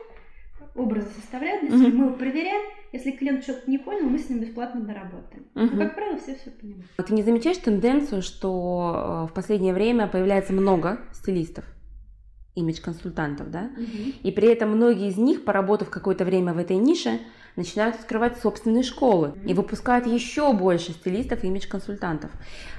образы 0.75 1.07
составляют 1.15 1.61
для 1.61 1.77
себя, 1.77 1.89
мы 1.89 2.05
его 2.05 2.15
проверяем. 2.15 2.61
Если 2.91 3.11
клиент 3.11 3.43
что-то 3.43 3.69
не 3.69 3.77
понял, 3.77 4.09
мы 4.09 4.17
с 4.17 4.29
ним 4.29 4.39
бесплатно 4.39 4.81
доработаем. 4.81 5.45
Uh-huh. 5.53 5.69
Но, 5.71 5.83
как 5.83 5.95
правило, 5.95 6.17
все 6.17 6.35
все 6.35 6.49
понимают. 6.49 6.87
Ты 6.97 7.13
не 7.13 7.21
замечаешь 7.21 7.57
тенденцию, 7.57 8.23
что 8.23 9.25
э, 9.27 9.31
в 9.31 9.33
последнее 9.35 9.73
время 9.73 10.07
появляется 10.07 10.53
много 10.53 10.99
стилистов? 11.13 11.65
имидж-консультантов, 12.55 13.49
да, 13.51 13.69
угу. 13.75 14.13
и 14.21 14.31
при 14.31 14.49
этом 14.49 14.71
многие 14.71 15.09
из 15.09 15.17
них, 15.17 15.45
поработав 15.45 15.89
какое-то 15.89 16.25
время 16.25 16.53
в 16.53 16.57
этой 16.57 16.75
нише, 16.77 17.19
начинают 17.55 17.95
открывать 17.95 18.39
собственные 18.39 18.83
школы 18.83 19.33
и 19.45 19.53
выпускают 19.53 20.05
еще 20.07 20.53
больше 20.53 20.91
стилистов 20.91 21.43
и 21.43 21.47
имидж-консультантов. 21.47 22.31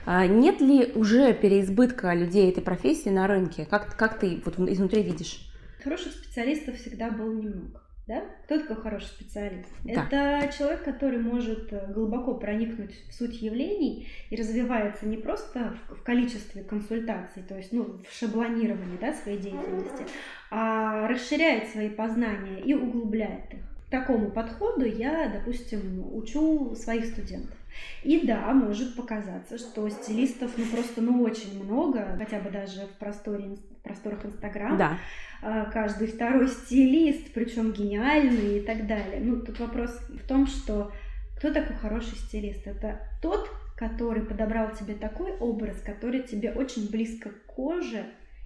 А 0.07 0.27
нет 0.27 0.61
ли 0.61 0.93
уже 0.95 1.35
переизбытка 1.35 2.15
людей 2.15 2.51
этой 2.51 2.63
профессии 2.63 3.11
на 3.11 3.27
рынке? 3.27 3.67
Как, 3.69 3.97
как 3.97 4.19
ты 4.19 4.43
вот 4.45 4.59
изнутри 4.59 5.03
видишь? 5.03 5.50
Хороших 5.83 6.13
специалистов 6.13 6.77
всегда 6.77 7.11
было 7.11 7.33
немного. 7.33 7.83
Да? 8.07 8.25
Кто 8.45 8.59
такой 8.59 8.75
хороший 8.75 9.07
специалист? 9.07 9.69
Да. 9.85 9.93
Это 9.93 10.53
человек, 10.53 10.83
который 10.83 11.21
может 11.21 11.73
э, 11.73 11.93
глубоко 11.93 12.35
проникнуть 12.35 12.93
в 13.09 13.15
суть 13.15 13.41
явлений 13.41 14.09
и 14.31 14.37
развивается 14.37 15.07
не 15.07 15.17
просто 15.17 15.77
в 15.89 16.03
количестве 16.03 16.65
консультаций, 16.65 17.45
то 17.45 17.57
есть 17.57 17.73
ну, 17.73 18.01
в 18.09 18.13
шаблонировании 18.13 18.99
да, 19.01 19.13
своей 19.13 19.39
деятельности, 19.39 20.05
а 20.51 21.07
расширяет 21.07 21.69
свои 21.69 21.89
познания 21.89 22.61
и 22.61 22.75
углубляет 22.75 23.55
их. 23.55 23.61
К 23.87 23.91
такому 23.91 24.33
подходу 24.33 24.85
я, 24.85 25.29
допустим, 25.29 26.05
учу 26.13 26.75
своих 26.75 27.05
студентов. 27.07 27.57
И 28.03 28.27
да, 28.27 28.53
может 28.53 28.97
показаться, 28.97 29.59
что 29.59 29.89
стилистов 29.89 30.51
ну 30.57 30.65
просто 30.67 31.01
ну 31.01 31.23
очень 31.23 31.63
много, 31.63 32.17
хотя 32.19 32.41
бы 32.41 32.51
даже 32.51 32.87
в 32.87 32.99
просторе, 32.99 33.57
в 33.57 33.83
просторах 33.83 34.25
Инстаграма. 34.25 34.77
Да. 34.77 34.99
А, 35.43 35.65
каждый 35.67 36.09
второй 36.09 36.49
стилист, 36.49 37.33
причем 37.33 37.73
гениальный 37.73 38.59
и 38.59 38.61
так 38.61 38.87
далее. 38.87 39.21
Ну, 39.21 39.41
тут 39.41 39.59
вопрос 39.59 39.91
в 40.09 40.27
том, 40.27 40.47
что 40.47 40.93
кто 41.37 41.53
такой 41.53 41.77
хороший 41.77 42.17
стилист? 42.17 42.67
Это 42.67 43.01
тот, 43.23 43.51
который 43.77 44.23
подобрал 44.23 44.73
тебе 44.73 44.95
такой 44.95 45.33
образ, 45.33 45.81
который 45.81 46.23
тебе 46.23 46.53
очень 46.53 46.91
близко 46.91 47.31
к 47.31 47.47
коже. 47.47 48.05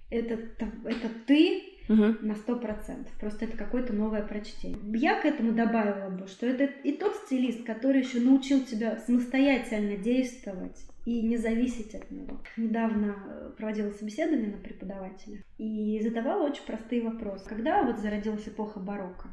Это, 0.09 0.39
это 0.85 1.09
ты 1.27 1.74
угу. 1.87 2.15
на 2.21 2.35
сто 2.35 2.55
процентов. 2.55 3.11
Просто 3.19 3.45
это 3.45 3.57
какое-то 3.57 3.93
новое 3.93 4.21
прочтение. 4.21 4.79
Я 4.93 5.19
к 5.19 5.25
этому 5.25 5.53
добавила 5.53 6.09
бы, 6.09 6.27
что 6.27 6.45
это 6.45 6.65
и 6.65 6.91
тот 6.91 7.15
стилист, 7.25 7.63
который 7.63 8.01
еще 8.01 8.19
научил 8.19 8.63
тебя 8.63 8.97
самостоятельно 9.05 9.97
действовать 9.97 10.85
и 11.05 11.21
не 11.21 11.37
зависеть 11.37 11.93
от 11.93 12.09
него. 12.11 12.39
Недавно 12.57 13.15
э, 13.27 13.51
проводила 13.57 13.91
собеседование 13.91 14.51
на 14.51 14.57
преподавателя 14.57 15.43
и 15.57 15.99
задавала 16.03 16.47
очень 16.47 16.65
простые 16.65 17.03
вопросы. 17.03 17.47
Когда 17.47 17.83
вот 17.83 17.99
зародилась 17.99 18.47
эпоха 18.47 18.79
барокко? 18.79 19.29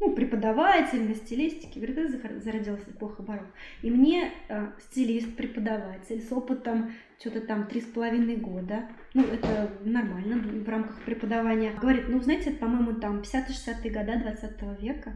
ну, 0.00 0.14
преподаватель, 0.14 1.14
стилистики, 1.14 1.78
говорит, 1.78 2.22
когда 2.22 2.40
зародилась 2.40 2.82
эпоха 2.88 3.22
барокко. 3.22 3.52
И 3.82 3.90
мне 3.90 4.32
э, 4.48 4.68
стилист, 4.78 5.36
преподаватель 5.36 6.22
с 6.22 6.32
опытом 6.32 6.94
что-то 7.18 7.42
там 7.42 7.66
три 7.66 7.82
с 7.82 7.84
половиной 7.84 8.36
года, 8.36 8.88
ну, 9.14 9.24
это 9.24 9.70
нормально 9.84 10.36
в 10.36 10.68
рамках 10.68 11.02
преподавания, 11.02 11.72
говорит, 11.72 12.08
ну, 12.08 12.20
знаете, 12.20 12.50
это, 12.50 12.60
по-моему, 12.60 13.00
там 13.00 13.20
50-60-е 13.20 13.90
года 13.90 14.18
20 14.18 14.80
века. 14.80 15.12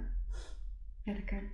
Я 1.07 1.15
такая, 1.15 1.51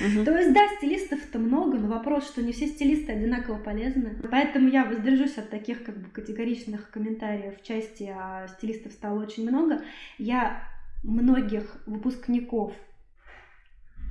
Угу. 0.00 0.24
То 0.24 0.38
есть, 0.38 0.54
да, 0.54 0.68
стилистов-то 0.78 1.38
много, 1.38 1.78
но 1.78 1.88
вопрос, 1.88 2.26
что 2.26 2.42
не 2.42 2.52
все 2.52 2.66
стилисты 2.66 3.12
одинаково 3.12 3.58
полезны. 3.58 4.16
Поэтому 4.30 4.68
я 4.68 4.84
воздержусь 4.84 5.36
от 5.36 5.50
таких 5.50 5.84
как 5.84 5.98
бы 5.98 6.08
категоричных 6.08 6.90
комментариев 6.90 7.60
в 7.60 7.62
части, 7.62 8.10
а 8.14 8.48
стилистов 8.48 8.92
стало 8.92 9.22
очень 9.22 9.48
много. 9.48 9.82
Я 10.16 10.62
многих 11.02 11.82
выпускников 11.86 12.72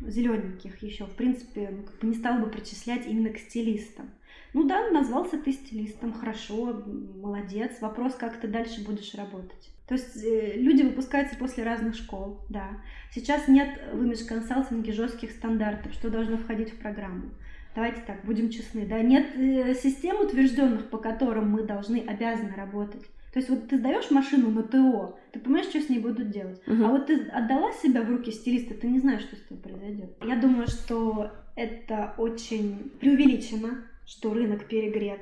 зелененьких 0.06 0.82
еще, 0.84 1.06
в 1.06 1.16
принципе, 1.16 1.70
ну, 1.72 1.84
как 1.84 2.00
бы 2.00 2.08
не 2.08 2.16
стала 2.16 2.40
бы 2.40 2.50
причислять 2.50 3.08
именно 3.08 3.30
к 3.30 3.38
стилистам. 3.38 4.12
Ну 4.54 4.68
да, 4.68 4.90
назвался 4.90 5.38
ты 5.38 5.54
стилистом, 5.54 6.14
хорошо, 6.14 6.84
молодец. 7.22 7.80
Вопрос, 7.82 8.16
как 8.16 8.40
ты 8.40 8.48
дальше 8.48 8.84
будешь 8.84 9.14
работать. 9.16 9.70
То 9.88 9.96
есть 9.96 10.24
э, 10.24 10.54
люди 10.56 10.84
выпускаются 10.84 11.36
после 11.38 11.64
разных 11.64 11.96
школ, 11.96 12.40
да. 12.50 12.82
Сейчас 13.14 13.48
нет 13.48 13.80
в 13.92 14.04
имидж-консалтинге 14.04 14.94
жестких 14.94 15.32
стандартов, 15.32 15.94
что 15.94 16.10
должно 16.10 16.38
входить 16.38 16.72
в 16.72 16.78
программу. 16.78 17.30
Давайте 17.76 18.02
так, 18.06 18.24
будем 18.26 18.50
честны, 18.50 18.86
да. 18.86 19.02
Нет 19.02 19.36
э, 19.36 19.74
систем 19.76 20.20
утвержденных, 20.20 20.90
по 20.90 20.98
которым 20.98 21.50
мы 21.52 21.64
должны, 21.64 22.00
обязаны 22.00 22.54
работать. 22.56 23.04
То 23.34 23.40
есть 23.40 23.50
вот 23.50 23.70
ты 23.70 23.78
сдаешь 23.78 24.12
машину 24.12 24.52
на 24.52 24.64
ТО, 24.64 25.18
ты 25.32 25.40
понимаешь, 25.40 25.68
что 25.68 25.80
с 25.80 25.88
ней 25.88 26.00
будут 26.00 26.32
делать. 26.32 26.62
Угу. 26.68 26.84
А 26.84 26.88
вот 26.90 27.08
ты 27.08 27.28
отдала 27.28 27.72
себя 27.72 28.02
в 28.02 28.10
руки 28.10 28.32
стилиста, 28.32 28.74
ты 28.74 28.88
не 28.88 29.00
знаешь, 29.00 29.22
что 29.22 29.38
с 29.38 29.40
тобой 29.42 29.64
произойдет. 29.64 30.12
Я 30.22 30.36
думаю, 30.36 30.68
что 30.68 31.32
это 31.56 32.14
очень 32.18 32.92
преувеличено, 33.00 33.86
что 34.12 34.34
рынок 34.34 34.68
перегрет. 34.68 35.22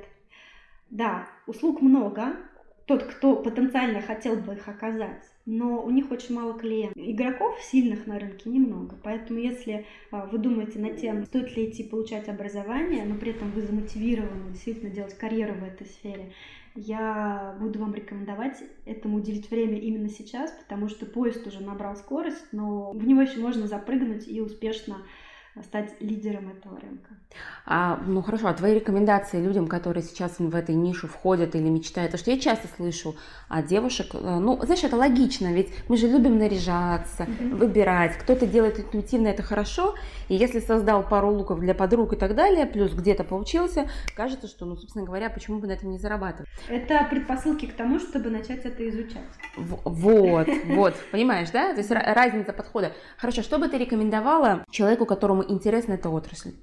Да, 0.90 1.28
услуг 1.46 1.82
много, 1.82 2.36
тот, 2.88 3.04
кто 3.04 3.36
потенциально 3.36 4.02
хотел 4.02 4.36
бы 4.36 4.54
их 4.54 4.68
оказать, 4.68 5.24
но 5.46 5.84
у 5.84 5.92
них 5.92 6.10
очень 6.10 6.34
мало 6.34 6.58
клиентов. 6.58 6.98
Игроков 6.98 7.62
сильных 7.62 8.08
на 8.08 8.18
рынке 8.18 8.50
немного, 8.50 8.96
поэтому 9.04 9.38
если 9.38 9.86
а, 10.10 10.26
вы 10.26 10.40
думаете 10.40 10.80
над 10.80 10.98
тем, 10.98 11.24
стоит 11.26 11.56
ли 11.56 11.70
идти 11.70 11.84
получать 11.84 12.30
образование, 12.30 13.06
но 13.06 13.14
при 13.14 13.30
этом 13.30 13.52
вы 13.52 13.62
замотивированы 13.62 14.54
действительно 14.54 14.90
делать 14.90 15.16
карьеру 15.16 15.54
в 15.54 15.64
этой 15.64 15.86
сфере, 15.86 16.34
я 16.74 17.56
буду 17.62 17.78
вам 17.78 17.94
рекомендовать 17.94 18.58
этому 18.86 19.18
уделить 19.18 19.52
время 19.52 19.80
именно 19.80 20.10
сейчас, 20.10 20.52
потому 20.52 20.90
что 20.90 21.06
поезд 21.06 21.46
уже 21.46 21.62
набрал 21.62 21.96
скорость, 21.96 22.48
но 22.52 22.92
в 22.92 23.06
него 23.06 23.22
еще 23.22 23.40
можно 23.40 23.68
запрыгнуть 23.68 24.28
и 24.28 24.42
успешно 24.42 25.04
стать 25.64 25.96
лидером 26.00 26.50
этого 26.50 26.80
рынка. 26.80 27.10
А, 27.66 28.00
ну 28.08 28.22
хорошо, 28.22 28.48
а 28.48 28.54
твои 28.54 28.74
рекомендации 28.74 29.40
людям, 29.40 29.68
которые 29.68 30.04
сейчас 30.04 30.40
в 30.40 30.56
этой 30.56 30.74
нишу 30.74 31.08
входят 31.08 31.56
или 31.56 31.70
мечтают, 31.70 32.12
потому 32.12 32.22
что 32.22 32.32
я 32.32 32.40
часто 32.40 32.68
слышу 32.76 33.16
от 33.48 33.68
девушек, 33.68 34.08
э, 34.14 34.40
ну, 34.40 34.60
знаешь, 34.64 34.84
это 34.84 34.96
логично, 34.96 35.54
ведь 35.54 35.70
мы 35.88 35.98
же 35.98 36.08
любим 36.08 36.40
наряжаться, 36.40 37.24
mm-hmm. 37.24 37.56
выбирать, 37.56 38.18
кто-то 38.18 38.48
делает 38.48 38.80
интуитивно, 38.80 39.28
это 39.28 39.44
хорошо, 39.44 39.94
и 40.30 40.36
если 40.36 40.60
создал 40.60 41.04
пару 41.04 41.30
луков 41.32 41.60
для 41.60 41.76
подруг 41.76 42.14
и 42.14 42.16
так 42.16 42.34
далее, 42.34 42.66
плюс 42.66 42.92
где-то 42.94 43.24
получился, 43.24 43.88
кажется, 44.16 44.48
что, 44.48 44.66
ну, 44.66 44.76
собственно 44.76 45.06
говоря, 45.06 45.30
почему 45.30 45.60
бы 45.60 45.68
на 45.68 45.74
этом 45.74 45.92
не 45.92 46.00
зарабатывать? 46.00 46.50
Это 46.68 47.06
предпосылки 47.10 47.68
к 47.68 47.74
тому, 47.74 48.00
чтобы 48.00 48.32
начать 48.32 48.66
это 48.66 48.90
изучать. 48.90 49.22
Вот, 49.56 50.48
вот, 50.66 50.96
понимаешь, 51.12 51.50
да? 51.52 51.74
То 51.74 51.80
есть 51.80 51.92
разница 51.92 52.54
подхода. 52.54 52.94
Хорошо, 53.18 53.44
что 53.44 53.60
бы 53.60 53.68
ты 53.68 53.78
рекомендовала 53.78 54.66
человеку, 54.72 55.06
которому 55.06 55.44
интересна 55.50 55.94
эта 55.94 56.10
отрасль? 56.10 56.54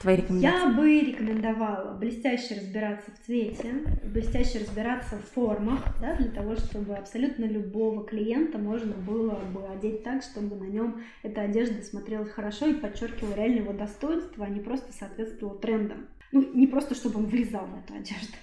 Твои 0.00 0.16
рекомендации? 0.16 0.58
Я 0.58 0.72
бы 0.72 1.00
рекомендовала 1.00 1.94
блестяще 1.94 2.56
разбираться 2.56 3.10
в 3.10 3.24
цвете, 3.24 3.72
блестяще 4.02 4.58
разбираться 4.58 5.16
в 5.16 5.34
формах, 5.34 5.82
да, 5.98 6.14
для 6.16 6.30
того, 6.30 6.56
чтобы 6.56 6.94
абсолютно 6.94 7.46
любого 7.46 8.04
клиента 8.04 8.58
можно 8.58 8.92
было 8.92 9.40
бы 9.54 9.66
одеть 9.66 10.02
так, 10.02 10.22
чтобы 10.22 10.56
на 10.56 10.64
нем 10.64 11.02
эта 11.22 11.40
одежда 11.40 11.82
смотрелась 11.82 12.28
хорошо 12.28 12.66
и 12.66 12.74
подчеркивала 12.74 13.34
реально 13.34 13.60
его 13.60 13.72
достоинство, 13.72 14.44
а 14.44 14.50
не 14.50 14.60
просто 14.60 14.92
соответствовала 14.92 15.58
трендам. 15.58 16.06
Ну, 16.32 16.52
не 16.52 16.66
просто, 16.66 16.94
чтобы 16.94 17.20
он 17.20 17.26
влезал 17.26 17.64
в 17.64 17.78
эту 17.78 17.94
одежду. 17.94 18.36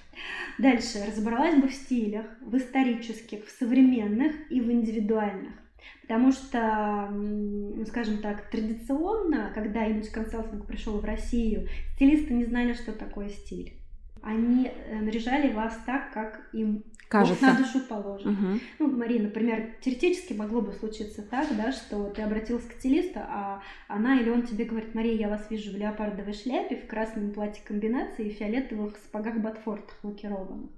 Дальше 0.57 1.05
разобралась 1.05 1.61
бы 1.61 1.67
в 1.67 1.73
стилях, 1.73 2.25
в 2.41 2.55
исторических, 2.57 3.45
в 3.45 3.51
современных 3.51 4.33
и 4.49 4.61
в 4.61 4.71
индивидуальных. 4.71 5.53
Потому 6.01 6.31
что, 6.31 7.09
ну, 7.11 7.85
скажем 7.85 8.17
так, 8.19 8.49
традиционно, 8.49 9.51
когда 9.53 9.85
имидж 9.85 10.11
консалтинг 10.11 10.65
пришел 10.65 10.99
в 10.99 11.05
Россию, 11.05 11.67
стилисты 11.95 12.33
не 12.33 12.45
знали, 12.45 12.73
что 12.73 12.91
такое 12.91 13.29
стиль. 13.29 13.73
Они 14.21 14.67
э, 14.67 14.99
наряжали 14.99 15.51
вас 15.51 15.77
так, 15.85 16.11
как 16.13 16.49
им 16.53 16.83
Кажется. 17.11 17.45
На 17.45 17.57
душу 17.57 17.81
положен. 17.81 18.31
Угу. 18.31 18.59
Ну, 18.79 18.97
Мария, 18.97 19.21
например, 19.21 19.75
теоретически 19.81 20.31
могло 20.31 20.61
бы 20.61 20.71
случиться 20.71 21.21
так, 21.21 21.45
да, 21.57 21.73
что 21.73 22.05
ты 22.05 22.21
обратилась 22.21 22.63
к 22.63 22.71
стилисту, 22.71 23.19
а 23.19 23.61
она 23.89 24.17
или 24.17 24.29
он 24.29 24.43
тебе 24.43 24.63
говорит, 24.63 24.95
Мария, 24.95 25.15
я 25.15 25.27
вас 25.27 25.45
вижу 25.49 25.73
в 25.73 25.75
леопардовой 25.75 26.31
шляпе, 26.31 26.77
в 26.77 26.87
красном 26.87 27.33
платье 27.33 27.61
комбинации 27.65 28.27
и 28.27 28.31
фиолетовых 28.31 28.95
сапогах 28.95 29.41
ботфортах 29.41 29.97
лакированных. 30.03 30.69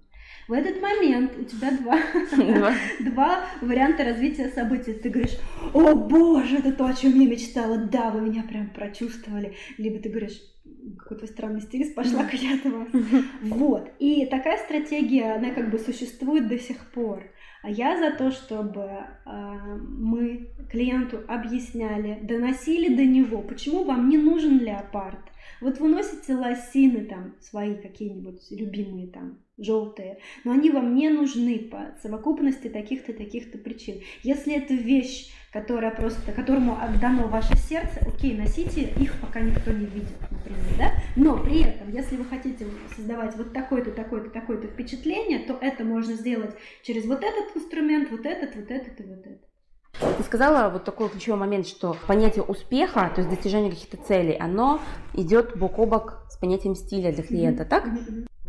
В 0.47 0.53
этот 0.53 0.81
момент 0.81 1.37
у 1.37 1.43
тебя 1.43 1.71
два, 1.71 1.97
Два. 2.35 2.73
два 3.11 3.45
варианта 3.61 4.03
развития 4.03 4.49
событий. 4.49 4.93
Ты 4.93 5.09
говоришь, 5.09 5.37
о 5.73 5.95
боже, 5.95 6.57
это 6.57 6.73
то, 6.73 6.85
о 6.85 6.93
чем 6.93 7.19
я 7.19 7.29
мечтала, 7.29 7.77
да, 7.77 8.09
вы 8.11 8.21
меня 8.21 8.43
прям 8.43 8.69
прочувствовали. 8.69 9.55
Либо 9.77 9.99
ты 9.99 10.09
говоришь, 10.09 10.41
какой-то 10.97 11.27
странный 11.27 11.61
стилист, 11.61 11.95
пошла-ка 11.95 12.35
я 12.35 12.55
от 12.55 12.65
вас. 12.65 12.87
Вот. 13.41 13.91
И 13.99 14.25
такая 14.25 14.57
стратегия, 14.57 15.35
она 15.35 15.51
как 15.51 15.69
бы 15.71 15.79
существует 15.79 16.47
до 16.47 16.59
сих 16.59 16.91
пор. 16.91 17.23
А 17.61 17.69
я 17.69 17.97
за 17.97 18.15
то, 18.17 18.29
чтобы 18.31 18.81
э, 18.81 19.29
мы 19.87 20.49
клиенту 20.69 21.21
объясняли, 21.29 22.19
доносили 22.21 22.93
до 22.93 23.05
него, 23.05 23.41
почему 23.41 23.85
вам 23.85 24.09
не 24.09 24.17
нужен 24.17 24.59
леопард. 24.59 25.31
Вот 25.61 25.79
вы 25.79 25.87
носите 25.87 26.35
лосины 26.35 27.05
там 27.05 27.35
свои 27.39 27.75
какие-нибудь 27.75 28.51
любимые 28.51 29.07
там 29.07 29.37
желтые, 29.57 30.17
но 30.43 30.51
они 30.51 30.71
вам 30.71 30.95
не 30.95 31.09
нужны 31.09 31.59
по 31.59 31.95
совокупности 32.01 32.67
таких-то 32.67 33.13
таких-то 33.13 33.57
причин. 33.57 34.01
Если 34.23 34.55
это 34.55 34.73
вещь, 34.73 35.31
которая 35.51 35.91
просто, 35.91 36.31
которому 36.31 36.77
отдано 36.81 37.27
ваше 37.27 37.55
сердце, 37.55 37.99
окей, 38.01 38.35
носите 38.35 38.91
их, 38.99 39.13
пока 39.21 39.39
никто 39.39 39.71
не 39.71 39.85
видит, 39.85 40.19
например, 40.31 40.63
да? 40.77 40.91
Но 41.15 41.37
при 41.37 41.61
этом, 41.61 41.91
если 41.91 42.15
вы 42.15 42.25
хотите 42.25 42.65
создавать 42.95 43.35
вот 43.35 43.53
такое-то, 43.53 43.91
такое-то, 43.91 44.31
такое-то 44.31 44.67
впечатление, 44.67 45.39
то 45.39 45.57
это 45.61 45.83
можно 45.83 46.13
сделать 46.13 46.55
через 46.81 47.05
вот 47.05 47.23
этот 47.23 47.55
инструмент, 47.55 48.09
вот 48.09 48.25
этот, 48.25 48.55
вот 48.55 48.71
этот 48.71 48.99
и 48.99 49.03
вот 49.03 49.19
этот. 49.19 50.17
Ты 50.17 50.23
сказала 50.23 50.71
вот 50.71 50.85
такой 50.85 51.09
ключевой 51.09 51.39
момент, 51.39 51.67
что 51.67 51.95
понятие 52.07 52.43
успеха, 52.43 53.11
то 53.13 53.21
есть 53.21 53.29
достижение 53.29 53.71
каких-то 53.71 53.97
целей, 53.97 54.35
оно 54.35 54.81
идет 55.13 55.55
бок 55.55 55.77
о 55.77 55.85
бок 55.85 56.25
с 56.31 56.37
понятием 56.37 56.73
стиля 56.73 57.13
для 57.13 57.23
клиента, 57.23 57.63
так? 57.63 57.87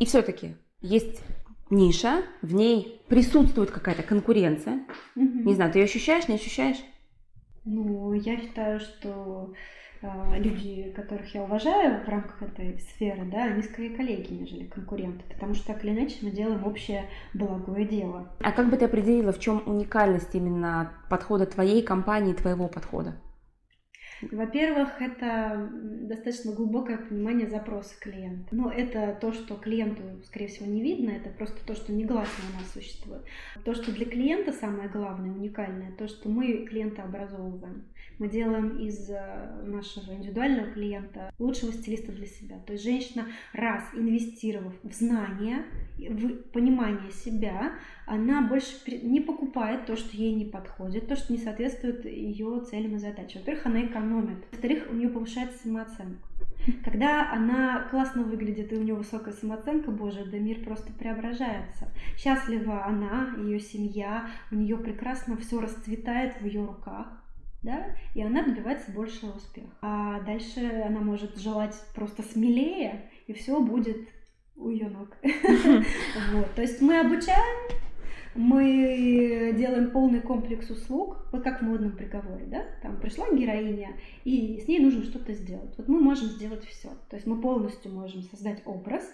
И 0.01 0.07
все-таки 0.07 0.57
есть 0.85 1.23
ниша, 1.71 2.23
в 2.43 2.55
ней 2.55 3.01
присутствует 3.09 3.71
какая-то 3.71 4.03
конкуренция. 4.03 4.85
Не 5.15 5.55
знаю, 5.55 5.73
ты 5.73 5.79
ее 5.79 5.85
ощущаешь, 5.87 6.29
не 6.29 6.35
ощущаешь? 6.35 6.77
Ну, 7.65 8.13
я 8.13 8.37
считаю, 8.37 8.79
что 8.79 9.55
э, 10.03 10.09
люди, 10.37 10.93
которых 10.95 11.35
я 11.35 11.45
уважаю 11.45 12.05
в 12.05 12.09
рамках 12.09 12.43
этой 12.43 12.79
сферы, 12.79 13.25
да, 13.25 13.45
они 13.45 13.63
скорее 13.63 13.97
коллеги, 13.97 14.35
нежели 14.35 14.67
конкуренты, 14.67 15.25
потому 15.33 15.55
что 15.55 15.69
так 15.69 15.83
или 15.83 15.93
иначе 15.93 16.17
мы 16.21 16.31
делаем 16.31 16.67
общее 16.67 17.09
благое 17.33 17.87
дело. 17.87 18.29
А 18.41 18.53
как 18.53 18.69
бы 18.69 18.77
ты 18.77 18.85
определила, 18.85 19.33
в 19.33 19.41
чем 19.41 19.63
уникальность 19.65 20.35
именно 20.35 20.93
подхода 21.09 21.47
твоей 21.47 21.83
компании, 21.83 22.35
твоего 22.35 22.69
подхода? 22.69 23.17
Во-первых, 24.23 25.01
это 25.01 25.69
достаточно 25.73 26.53
глубокое 26.53 26.99
понимание 26.99 27.49
запроса 27.49 27.95
клиента. 28.01 28.55
Но 28.55 28.71
это 28.71 29.17
то, 29.21 29.33
что 29.33 29.57
клиенту, 29.57 30.03
скорее 30.25 30.49
всего, 30.49 30.67
не 30.67 30.83
видно, 30.83 31.11
это 31.11 31.31
просто 31.31 31.65
то, 31.67 31.75
что 31.75 31.93
негласно 31.93 32.45
у 32.53 32.61
нас 32.61 32.73
существует. 32.73 33.23
То, 33.65 33.75
что 33.75 33.93
для 33.93 34.07
клиента 34.07 34.53
самое 34.53 34.89
главное, 34.89 35.31
уникальное, 35.31 35.93
то, 35.93 36.09
что 36.09 36.29
мы 36.29 36.65
клиента 36.67 37.03
образовываем. 37.03 37.85
Мы 38.19 38.29
делаем 38.29 38.79
из 38.79 39.11
э, 39.11 39.63
нашего 39.65 40.13
индивидуального 40.13 40.71
клиента 40.71 41.33
лучшего 41.39 41.73
стилиста 41.73 42.13
для 42.13 42.27
себя. 42.27 42.57
То 42.67 42.73
есть 42.73 42.85
женщина, 42.85 43.27
раз 43.53 43.83
инвестировав 43.95 44.75
в 44.83 44.93
знания, 44.93 45.65
в 45.99 46.35
понимание 46.53 47.11
себя, 47.11 47.75
она 48.07 48.43
больше 48.43 48.75
не 49.03 49.21
покупает 49.21 49.87
то, 49.87 49.97
что 49.97 50.17
ей 50.17 50.35
не 50.35 50.45
подходит, 50.45 51.09
то, 51.09 51.17
что 51.17 51.33
не 51.33 51.39
соответствует 51.39 52.05
ее 52.05 52.61
целям 52.71 52.97
и 52.97 52.99
задачам. 52.99 53.41
Во-первых, 53.41 53.67
она 53.67 53.85
экономит. 53.85 54.45
Во-вторых, 54.53 54.87
у 54.91 54.95
нее 54.95 55.09
повышается 55.09 55.59
самооценка. 55.63 56.23
Когда 56.85 57.31
она 57.33 57.89
классно 57.91 58.23
выглядит 58.23 58.73
и 58.73 58.77
у 58.77 58.83
нее 58.83 58.95
высокая 58.95 59.35
самооценка, 59.35 59.91
боже, 59.91 60.25
да 60.25 60.39
мир 60.39 60.65
просто 60.65 60.93
преображается. 60.93 61.89
Счастлива 62.17 62.85
она, 62.85 63.35
ее 63.39 63.61
семья, 63.61 64.31
у 64.51 64.55
нее 64.55 64.77
прекрасно 64.79 65.37
все 65.37 65.61
расцветает 65.61 66.41
в 66.41 66.47
ее 66.47 66.65
руках 66.65 67.24
да, 67.65 67.97
и 68.15 68.23
она 68.23 68.45
добивается 68.45 68.93
большего 68.93 69.33
успеха. 69.33 69.71
А 69.81 70.21
дальше 70.21 70.85
она 70.87 71.01
может 71.01 71.39
желать 71.39 71.75
просто 71.95 72.23
смелее, 72.23 73.11
и 73.27 73.33
все 73.33 73.61
будет 73.61 73.97
у 74.55 74.69
ее 74.69 74.89
ног. 74.89 75.17
Вот. 76.33 76.55
То 76.55 76.63
есть 76.63 76.81
мы 76.81 77.01
обучаем, 77.01 77.71
мы 78.35 79.53
делаем 79.57 79.91
полный 79.91 80.21
комплекс 80.21 80.69
услуг, 80.71 81.27
вот 81.33 81.43
как 81.43 81.61
в 81.61 81.65
модном 81.65 81.93
приговоре, 81.93 82.47
да, 82.47 82.65
там 82.83 83.01
пришла 83.01 83.31
героиня, 83.33 83.97
и 84.25 84.61
с 84.61 84.69
ней 84.69 84.81
нужно 84.81 85.03
что-то 85.05 85.33
сделать. 85.33 85.75
Вот 85.79 85.89
мы 85.89 86.01
можем 86.01 86.29
сделать 86.29 86.65
все. 86.65 86.91
То 87.09 87.17
есть 87.17 87.27
мы 87.27 87.41
полностью 87.41 87.93
можем 87.93 88.23
создать 88.23 88.63
образ, 88.67 89.05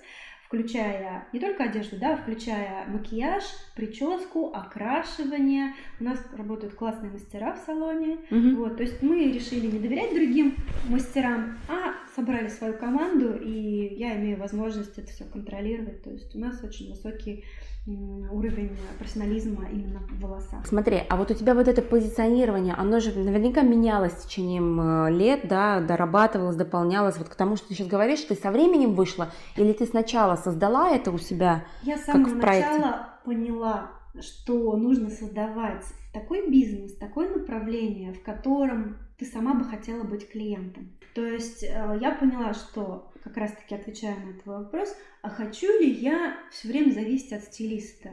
включая 0.51 1.29
не 1.33 1.39
только 1.39 1.63
одежду, 1.63 1.97
да, 1.97 2.17
включая 2.17 2.85
макияж, 2.89 3.45
прическу, 3.77 4.51
окрашивание. 4.53 5.75
У 6.01 6.05
нас 6.05 6.19
работают 6.37 6.75
классные 6.75 7.13
мастера 7.13 7.55
в 7.55 7.59
салоне. 7.59 8.19
Мгм. 8.31 8.57
Вот, 8.57 8.77
то 8.77 8.83
есть 8.83 9.01
мы 9.01 9.31
решили 9.31 9.69
не 9.69 9.79
доверять 9.79 10.13
другим 10.13 10.57
мастерам, 10.89 11.57
а 11.69 11.95
собрали 12.17 12.49
свою 12.49 12.75
команду, 12.77 13.33
и 13.41 13.95
я 13.95 14.17
имею 14.17 14.39
возможность 14.39 14.99
это 14.99 15.13
все 15.13 15.25
контролировать. 15.25 16.03
То 16.03 16.11
есть 16.11 16.35
у 16.35 16.41
нас 16.41 16.61
очень 16.65 16.91
высокий 16.91 17.45
уровень 18.31 18.77
профессионализма 18.99 19.69
именно 19.71 20.01
в 20.01 20.21
волосах. 20.21 20.67
Смотри, 20.67 21.03
а 21.09 21.17
вот 21.17 21.31
у 21.31 21.35
тебя 21.35 21.55
вот 21.55 21.69
это 21.69 21.83
позиционирование, 21.83 22.75
оно 22.75 23.01
же 23.01 23.13
наверняка 23.19 23.63
менялось 23.63 24.13
с 24.13 24.25
течением 24.25 24.81
э, 24.81 25.11
лет, 25.11 25.41
да, 25.45 25.81
дорабатывалось, 25.81 26.57
дополнялось. 26.57 27.19
Вот 27.19 27.29
к 27.29 27.35
тому, 27.35 27.57
что 27.57 27.69
ты 27.69 27.75
сейчас 27.75 27.89
говоришь, 27.89 28.21
ты 28.21 28.35
со 28.35 28.51
временем 28.51 28.95
вышла, 28.95 29.31
или 29.57 29.73
ты 29.73 29.87
сначала 29.87 30.37
создала 30.37 30.91
это 30.91 31.11
у 31.11 31.19
себя? 31.19 31.65
Я 31.83 31.99
с 31.99 32.05
самого 32.05 32.31
в 32.31 32.37
начала 32.37 33.09
поняла, 33.25 33.91
что 34.21 34.77
нужно 34.77 35.11
создавать 35.11 35.85
такой 36.13 36.51
бизнес, 36.51 36.95
такое 36.97 37.31
направление, 37.31 38.13
в 38.13 38.23
котором 38.23 38.99
ты 39.19 39.25
сама 39.27 39.55
бы 39.55 39.65
хотела 39.65 40.03
быть 40.03 40.29
клиентом. 40.31 40.91
То 41.21 41.27
есть 41.27 41.63
э, 41.65 41.99
я 42.01 42.13
поняла, 42.13 42.55
что 42.55 43.13
как 43.23 43.37
раз-таки 43.37 43.75
отвечая 43.75 44.17
на 44.25 44.33
твой 44.41 44.65
вопрос, 44.65 44.97
а 45.21 45.29
хочу 45.29 45.67
ли 45.79 45.91
я 45.91 46.35
все 46.51 46.69
время 46.69 46.93
зависеть 46.93 47.35
от 47.35 47.43
стилиста? 47.45 48.09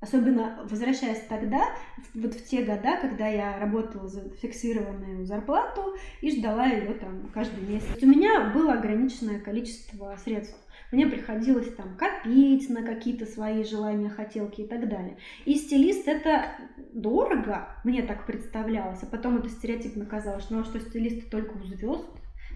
Особенно 0.00 0.58
возвращаясь 0.64 1.20
тогда, 1.28 1.76
вот 2.14 2.32
в 2.32 2.48
те 2.48 2.62
года, 2.62 2.96
когда 3.02 3.28
я 3.28 3.58
работала 3.58 4.08
за 4.08 4.30
фиксированную 4.30 5.26
зарплату 5.26 5.94
и 6.22 6.30
ждала 6.30 6.64
ее 6.68 6.94
там 6.94 7.30
каждый 7.34 7.68
месяц. 7.68 8.02
У 8.02 8.06
меня 8.06 8.50
было 8.54 8.72
ограниченное 8.72 9.38
количество 9.38 10.16
средств. 10.24 10.56
Мне 10.92 11.06
приходилось 11.06 11.72
там 11.74 11.96
копить 11.96 12.68
на 12.68 12.82
какие-то 12.82 13.24
свои 13.24 13.64
желания, 13.64 14.10
хотелки 14.10 14.60
и 14.60 14.66
так 14.66 14.88
далее. 14.88 15.16
И 15.46 15.54
стилист 15.54 16.06
это 16.06 16.44
дорого, 16.92 17.68
мне 17.82 18.02
так 18.02 18.26
представлялось, 18.26 19.02
а 19.02 19.06
потом 19.06 19.38
это 19.38 19.48
стереотипно 19.48 20.04
казалось, 20.04 20.46
ну 20.50 20.60
а 20.60 20.64
что 20.64 20.78
стилисты 20.80 21.22
только 21.30 21.56
у 21.56 21.64
звезд, 21.64 22.04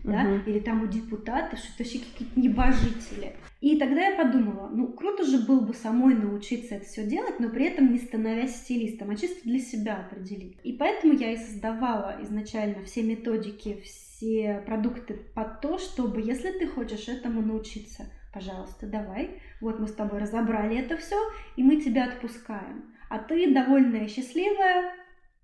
да, 0.04 0.22
Мгм. 0.22 0.42
или 0.46 0.60
там 0.60 0.82
у 0.82 0.86
депутатов, 0.86 1.58
что 1.58 1.82
вообще 1.82 1.98
какие-то 1.98 2.38
небожители. 2.38 3.34
И 3.62 3.78
тогда 3.78 4.08
я 4.08 4.22
подумала, 4.22 4.68
ну 4.68 4.88
круто 4.92 5.24
же 5.24 5.38
было 5.38 5.60
бы 5.60 5.72
самой 5.72 6.14
научиться 6.14 6.76
это 6.76 6.84
все 6.84 7.04
делать, 7.06 7.40
но 7.40 7.48
при 7.48 7.64
этом 7.66 7.90
не 7.90 7.98
становясь 7.98 8.54
стилистом, 8.56 9.10
а 9.10 9.16
чисто 9.16 9.40
для 9.44 9.58
себя 9.58 10.06
определить. 10.06 10.58
И 10.62 10.74
поэтому 10.74 11.14
я 11.14 11.32
и 11.32 11.36
создавала 11.38 12.18
изначально 12.22 12.84
все 12.84 13.02
методики, 13.02 13.80
все 13.82 14.62
продукты 14.66 15.14
под 15.34 15.62
то, 15.62 15.78
чтобы, 15.78 16.20
если 16.20 16.50
ты 16.52 16.68
хочешь 16.68 17.08
этому 17.08 17.40
научиться, 17.40 18.04
пожалуйста, 18.36 18.86
давай. 18.86 19.40
Вот 19.62 19.80
мы 19.80 19.88
с 19.88 19.94
тобой 19.94 20.18
разобрали 20.18 20.76
это 20.76 20.98
все, 20.98 21.16
и 21.56 21.62
мы 21.62 21.80
тебя 21.80 22.04
отпускаем. 22.04 22.84
А 23.08 23.18
ты 23.18 23.54
довольная 23.54 24.04
и 24.04 24.08
счастливая, 24.08 24.92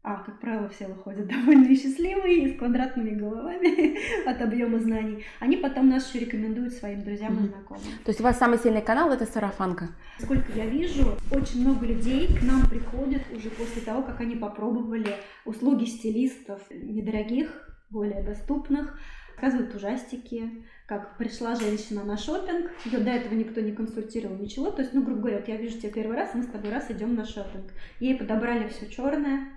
а, 0.02 0.16
как 0.16 0.40
правило, 0.40 0.68
все 0.68 0.88
выходят 0.88 1.26
довольные 1.34 1.72
и 1.72 1.76
счастливые, 1.76 2.44
и 2.44 2.54
с 2.54 2.58
квадратными 2.58 3.14
головами 3.14 3.96
от 4.28 4.42
объема 4.42 4.78
знаний. 4.78 5.24
Они 5.40 5.56
потом 5.56 5.88
нас 5.88 6.06
еще 6.06 6.26
рекомендуют 6.26 6.74
своим 6.74 7.02
друзьям 7.02 7.32
и 7.42 7.48
знакомым. 7.48 7.82
То 8.04 8.10
есть 8.10 8.20
у 8.20 8.24
вас 8.24 8.38
самый 8.38 8.58
сильный 8.58 8.82
канал 8.82 9.10
это 9.10 9.24
сарафанка. 9.24 9.88
Сколько 10.18 10.52
я 10.52 10.66
вижу, 10.66 11.16
очень 11.30 11.62
много 11.62 11.86
людей 11.86 12.26
к 12.26 12.42
нам 12.42 12.68
приходят 12.68 13.22
уже 13.34 13.48
после 13.48 13.80
того, 13.80 14.02
как 14.02 14.20
они 14.20 14.36
попробовали 14.36 15.16
услуги 15.46 15.86
стилистов 15.86 16.60
недорогих, 16.70 17.70
более 17.88 18.22
доступных, 18.22 18.98
рассказывают 19.42 19.74
ужастики, 19.74 20.64
как 20.98 21.16
пришла 21.16 21.54
женщина 21.54 22.04
на 22.04 22.18
шопинг, 22.18 22.70
ее 22.84 22.98
до 22.98 23.10
этого 23.10 23.34
никто 23.34 23.60
не 23.60 23.72
консультировал, 23.72 24.36
ничего. 24.36 24.70
То 24.70 24.82
есть, 24.82 24.92
ну, 24.92 25.02
грубо 25.02 25.22
говоря, 25.22 25.38
вот 25.38 25.48
я 25.48 25.56
вижу 25.56 25.78
тебя 25.78 25.90
первый 25.90 26.16
раз, 26.16 26.34
мы 26.34 26.42
с 26.42 26.48
тобой 26.48 26.70
раз 26.70 26.90
идем 26.90 27.14
на 27.14 27.24
шопинг. 27.24 27.72
Ей 27.98 28.14
подобрали 28.14 28.68
все 28.68 28.86
черное, 28.88 29.48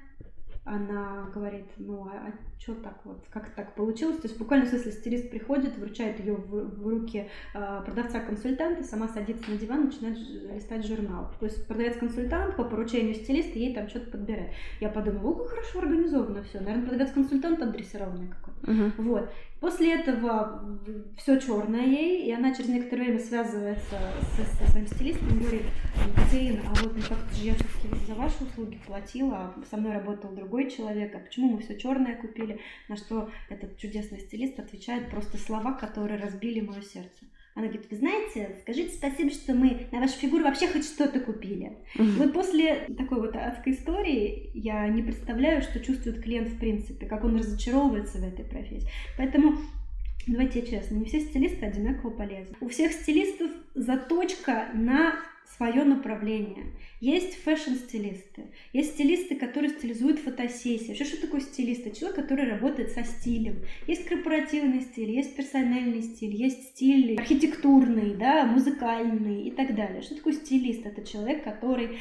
она 0.63 1.29
говорит, 1.33 1.65
ну 1.77 2.07
а, 2.07 2.27
а 2.27 2.33
что 2.65 2.73
так 2.73 2.99
вот, 3.03 3.23
как 3.29 3.51
так 3.51 3.75
получилось? 3.75 4.17
То 4.17 4.27
есть 4.27 4.39
буквально 4.39 4.65
в 4.65 4.69
смысле 4.69 4.91
стилист 4.91 5.29
приходит, 5.29 5.77
вручает 5.77 6.19
ее 6.19 6.33
в, 6.33 6.81
в 6.81 6.87
руки 6.87 7.29
э, 7.53 7.81
продавца-консультанта, 7.85 8.83
сама 8.83 9.07
садится 9.07 9.51
на 9.51 9.57
диван, 9.57 9.85
начинает 9.85 10.17
листать 10.51 10.85
журнал. 10.85 11.31
То 11.39 11.45
есть 11.45 11.67
продавец-консультант 11.67 12.55
по 12.55 12.63
поручению 12.63 13.13
стилиста 13.13 13.59
ей 13.59 13.75
там 13.75 13.87
что-то 13.87 14.11
подбирает. 14.11 14.49
Я 14.81 14.89
подумала, 14.89 15.29
о, 15.29 15.33
как 15.35 15.49
хорошо 15.49 15.79
организовано 15.79 16.41
все. 16.41 16.59
Наверное, 16.59 16.87
продавец-консультант 16.87 17.61
отдрессированный 17.61 18.29
какой-то. 18.29 18.71
Uh-huh. 18.71 18.91
Вот. 18.97 19.29
После 19.59 19.95
этого 19.95 20.79
все 21.17 21.39
черное 21.39 21.85
ей, 21.85 22.27
и 22.27 22.31
она 22.31 22.53
через 22.53 22.69
некоторое 22.69 23.03
время 23.03 23.19
связывается 23.19 23.97
со, 24.35 24.65
со 24.65 24.71
своим 24.71 24.85
стилистом 24.85 25.29
и 25.29 25.39
говорит, 25.39 25.61
Екатерина, 26.07 26.61
а 26.67 26.83
вот 26.83 26.95
ну 26.95 27.01
как-то 27.01 27.35
же 27.35 27.45
я 27.45 27.53
все-таки 27.55 28.05
за 28.05 28.13
ваши 28.15 28.43
услуги 28.43 28.79
платила, 28.85 29.37
а 29.37 29.53
со 29.69 29.77
мной 29.77 29.93
работал 29.93 30.31
другой 30.31 30.69
человек, 30.69 31.15
а 31.15 31.19
почему 31.19 31.53
мы 31.53 31.61
все 31.61 31.77
черное 31.79 32.15
купили? 32.15 32.54
На 32.87 32.95
что 32.95 33.29
этот 33.49 33.77
чудесный 33.77 34.19
стилист 34.19 34.59
отвечает 34.59 35.09
просто 35.09 35.37
слова, 35.37 35.73
которые 35.73 36.19
разбили 36.19 36.61
мое 36.61 36.81
сердце. 36.81 37.25
Она 37.55 37.67
говорит, 37.67 37.89
вы 37.89 37.95
знаете, 37.95 38.57
скажите 38.61 38.95
спасибо, 38.95 39.31
что 39.31 39.53
мы 39.53 39.87
на 39.91 40.01
вашу 40.01 40.15
фигуру 40.19 40.43
вообще 40.43 40.67
хоть 40.67 40.83
что-то 40.83 41.21
купили. 41.21 41.77
Mm-hmm. 41.95 42.17
Вот 42.17 42.33
после 42.33 42.87
такой 42.97 43.21
вот 43.21 43.33
адской 43.33 43.71
истории 43.71 44.51
я 44.53 44.85
не 44.89 45.01
представляю, 45.01 45.61
что 45.61 45.79
чувствует 45.79 46.21
клиент 46.21 46.49
в 46.49 46.59
принципе, 46.59 47.05
как 47.05 47.23
он 47.23 47.37
разочаровывается 47.37 48.17
в 48.17 48.23
этой 48.23 48.43
профессии. 48.43 48.89
Поэтому 49.17 49.57
Давайте 50.27 50.65
честно, 50.65 50.95
не 50.95 51.05
все 51.05 51.19
стилисты 51.19 51.67
одинаково 51.67 52.09
полезны. 52.09 52.55
У 52.59 52.67
всех 52.67 52.93
стилистов 52.93 53.51
заточка 53.75 54.69
на 54.73 55.19
свое 55.57 55.83
направление. 55.83 56.73
Есть 56.99 57.35
фэшн-стилисты, 57.43 58.45
есть 58.73 58.93
стилисты, 58.93 59.35
которые 59.35 59.71
стилизуют 59.71 60.19
фотосессии. 60.19 60.87
Вообще, 60.87 61.05
что 61.05 61.21
такое 61.21 61.41
стилист? 61.41 61.85
Это 61.85 61.95
человек, 61.95 62.15
который 62.15 62.49
работает 62.49 62.91
со 62.91 63.03
стилем. 63.03 63.59
Есть 63.87 64.05
корпоративный 64.05 64.81
стиль, 64.81 65.11
есть 65.11 65.35
персональный 65.35 66.01
стиль, 66.01 66.35
есть 66.35 66.69
стиль 66.69 67.17
архитектурный, 67.17 68.15
да, 68.15 68.45
музыкальный 68.45 69.43
и 69.43 69.51
так 69.51 69.75
далее. 69.75 70.01
Что 70.01 70.15
такое 70.15 70.33
стилист? 70.33 70.85
Это 70.85 71.05
человек, 71.05 71.43
который 71.43 71.99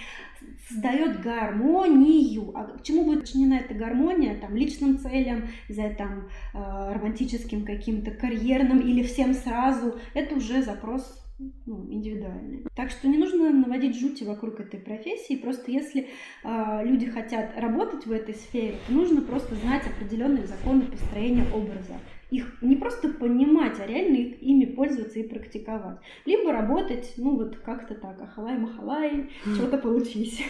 создает 0.68 1.20
гармонию. 1.20 2.53
А 2.57 2.64
к 2.78 2.82
чему 2.82 3.05
будет 3.05 3.20
подчинена 3.20 3.59
эта 3.59 3.74
гармония? 3.74 4.38
Там, 4.40 4.57
личным 4.57 4.99
целям, 4.99 5.49
за 5.68 5.90
там, 5.90 6.28
э, 6.55 6.92
романтическим 6.95 7.64
каким-то 7.64 8.11
карьерным 8.11 8.80
или 8.80 9.03
всем 9.03 9.34
сразу. 9.34 9.99
Это 10.14 10.34
уже 10.34 10.62
запрос 10.62 11.23
ну, 11.66 11.86
индивидуальный. 11.90 12.64
Так 12.74 12.90
что 12.90 13.09
не 13.09 13.18
нужно 13.18 13.51
наводить 13.51 13.99
жути 13.99 14.24
вокруг 14.24 14.61
этой 14.61 14.80
профессии. 14.80 15.36
Просто 15.36 15.70
если 15.70 16.09
э, 16.42 16.80
люди 16.84 17.07
хотят 17.07 17.53
работать 17.57 18.07
в 18.07 18.12
этой 18.12 18.34
сфере, 18.34 18.74
то 18.86 18.92
нужно 18.92 19.20
просто 19.22 19.55
знать 19.57 19.82
определенные 19.86 20.47
законы 20.47 20.82
построения 20.82 21.47
образа. 21.53 21.95
Их 22.30 22.62
не 22.62 22.74
просто 22.74 23.11
понимать, 23.11 23.78
а 23.78 23.86
реально 23.86 24.16
ими 24.16 24.64
пользоваться 24.64 25.20
и 25.20 25.28
практиковать. 25.28 25.99
Либо 26.24 26.53
работать, 26.53 27.12
ну 27.16 27.36
вот 27.36 27.57
как-то 27.59 27.95
так, 27.95 28.20
ахалай-махалай, 28.20 29.30
что-то 29.55 29.78
получись. 29.78 30.42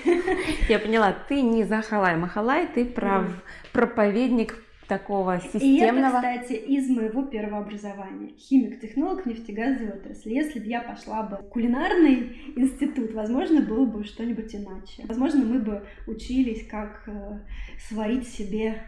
Я 0.68 0.78
поняла, 0.78 1.14
ты 1.28 1.42
не 1.42 1.64
за 1.64 1.78
ахалай-махалай, 1.78 2.68
ты 2.68 2.86
прав, 2.86 3.26
проповедник 3.72 4.64
такого 4.87 5.41
системного. 5.41 5.66
И 5.66 5.78
это, 5.80 6.43
кстати, 6.43 6.53
из 6.53 6.89
моего 6.89 7.22
первого 7.22 7.59
образования. 7.59 8.32
Химик-технолог 8.39 9.26
нефтегазовой 9.26 9.93
отрасли. 9.93 10.35
Если 10.35 10.61
бы 10.61 10.66
я 10.66 10.80
пошла 10.80 11.22
бы 11.22 11.37
в 11.37 11.49
кулинарный 11.49 12.37
институт, 12.57 13.12
возможно, 13.14 13.61
было 13.61 13.85
бы 13.87 14.05
что-нибудь 14.05 14.55
иначе. 14.55 15.05
Возможно, 15.05 15.45
мы 15.45 15.59
бы 15.59 15.87
учились, 16.07 16.66
как 16.66 17.05
э, 17.07 17.41
сварить 17.89 18.28
себе 18.28 18.82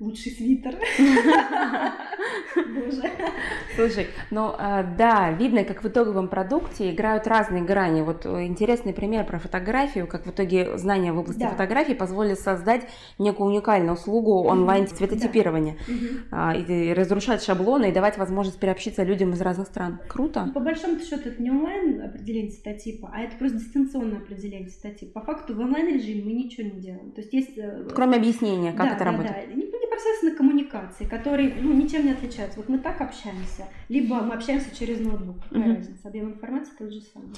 лучший 0.00 0.32
свитер. 0.32 0.76
Боже. 2.56 3.10
Слушай, 3.74 4.06
ну 4.30 4.52
а, 4.58 4.82
да, 4.82 5.32
видно, 5.32 5.64
как 5.64 5.82
в 5.82 5.88
итоговом 5.88 6.28
продукте 6.28 6.90
играют 6.92 7.26
разные 7.26 7.62
грани. 7.62 8.02
Вот 8.02 8.24
э, 8.26 8.46
интересный 8.46 8.92
пример 8.92 9.24
про 9.24 9.38
фотографию, 9.38 10.06
как 10.06 10.26
в 10.26 10.30
итоге 10.30 10.78
знания 10.78 11.12
в 11.12 11.18
области 11.18 11.40
да. 11.40 11.50
фотографии 11.50 11.92
позволили 11.94 12.34
создать 12.34 12.86
некую 13.18 13.48
уникальную 13.48 13.94
услугу 13.94 14.44
онлайн-цветотипирования. 14.44 15.76
Да. 16.30 16.54
И 16.54 16.92
разрушать 16.92 17.42
шаблоны 17.42 17.90
и 17.90 17.92
давать 17.92 18.18
возможность 18.18 18.58
переобщиться 18.58 19.02
людям 19.02 19.32
из 19.32 19.40
разных 19.40 19.66
стран. 19.68 20.00
Круто. 20.08 20.50
По 20.54 20.60
большому 20.60 20.98
счету 21.00 21.28
это 21.28 21.42
не 21.42 21.50
онлайн 21.50 22.02
определение 22.02 22.50
цветотипа, 22.50 23.10
а 23.12 23.22
это 23.22 23.36
просто 23.36 23.58
дистанционное 23.58 24.18
определение 24.18 24.68
цветотипа. 24.68 25.20
По 25.20 25.26
факту 25.26 25.54
в 25.54 25.60
онлайн 25.60 25.94
режиме 25.94 26.24
мы 26.24 26.32
ничего 26.32 26.68
не 26.68 26.80
делаем. 26.80 27.12
То 27.12 27.20
есть 27.20 27.32
есть... 27.32 27.58
Э, 27.58 27.88
Кроме 27.94 28.16
объяснения, 28.16 28.72
как 28.72 28.86
да, 28.86 28.94
это 28.94 28.98
да, 28.98 29.04
работает. 29.04 29.48
Да 29.54 29.67
непосредственно 29.98 30.36
коммуникации, 30.36 31.04
которые 31.04 31.54
ну, 31.60 31.74
ничем 31.74 32.04
не 32.04 32.12
отличаются. 32.12 32.58
Вот 32.58 32.68
мы 32.68 32.78
так 32.78 33.00
общаемся, 33.00 33.64
либо 33.88 34.20
мы 34.20 34.34
общаемся 34.34 34.74
через 34.74 35.00
ноутбук. 35.00 35.42
Какая 35.44 35.62
mm-hmm. 35.62 35.76
разница? 35.76 36.08
Объем 36.08 36.32
информации 36.32 36.72
тот 36.78 36.92
же 36.92 37.00
самый. 37.00 37.34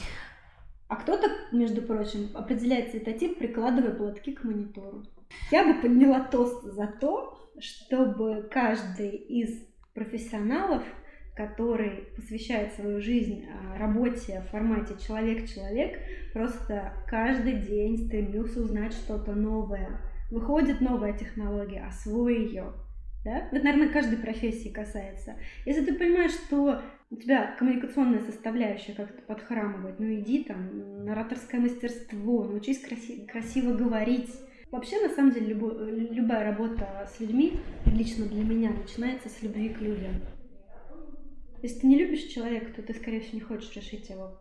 А 0.88 0.96
кто-то, 0.96 1.28
между 1.52 1.82
прочим, 1.82 2.30
определяет 2.34 2.90
цветотип, 2.90 3.38
прикладывая 3.38 3.92
платки 3.92 4.32
к 4.32 4.44
монитору. 4.44 5.04
Я 5.50 5.64
бы 5.64 5.80
подняла 5.80 6.20
тост 6.20 6.64
за 6.64 6.86
то, 6.86 7.50
чтобы 7.60 8.48
каждый 8.50 9.10
из 9.10 9.64
профессионалов, 9.94 10.82
который 11.36 12.08
посвящает 12.16 12.72
свою 12.74 13.00
жизнь 13.00 13.46
а, 13.46 13.78
работе 13.78 14.42
в 14.46 14.50
формате 14.50 14.94
человек-человек, 15.06 16.00
просто 16.32 16.92
каждый 17.06 17.54
день 17.54 18.06
стремился 18.06 18.60
узнать 18.60 18.92
что-то 18.92 19.32
новое, 19.32 20.00
выходит 20.30 20.80
новая 20.80 21.12
технология, 21.12 21.84
освой 21.86 22.46
ее. 22.46 22.72
Да? 23.24 23.48
Это, 23.50 23.64
наверное, 23.64 23.92
каждой 23.92 24.18
профессии 24.18 24.68
касается. 24.68 25.36
Если 25.66 25.84
ты 25.84 25.94
понимаешь, 25.94 26.32
что 26.32 26.80
у 27.10 27.16
тебя 27.16 27.54
коммуникационная 27.58 28.22
составляющая 28.22 28.92
как-то 28.92 29.20
подхрамывает, 29.22 29.98
ну 29.98 30.06
иди 30.14 30.44
там 30.44 31.04
на 31.04 31.12
ораторское 31.12 31.60
мастерство, 31.60 32.44
научись 32.44 32.82
краси- 32.82 33.26
красиво 33.26 33.74
говорить. 33.74 34.30
Вообще, 34.70 35.00
на 35.00 35.12
самом 35.12 35.32
деле, 35.32 35.48
любо, 35.48 35.72
любая 35.90 36.44
работа 36.44 37.08
с 37.12 37.18
людьми, 37.20 37.58
лично 37.86 38.26
для 38.26 38.44
меня, 38.44 38.70
начинается 38.70 39.28
с 39.28 39.42
любви 39.42 39.70
к 39.70 39.80
людям. 39.80 40.14
Если 41.62 41.80
ты 41.80 41.86
не 41.88 41.98
любишь 41.98 42.22
человека, 42.32 42.72
то 42.72 42.82
ты, 42.82 42.94
скорее 42.94 43.20
всего, 43.20 43.34
не 43.34 43.40
хочешь 43.40 43.74
решить 43.74 44.08
его 44.08 44.38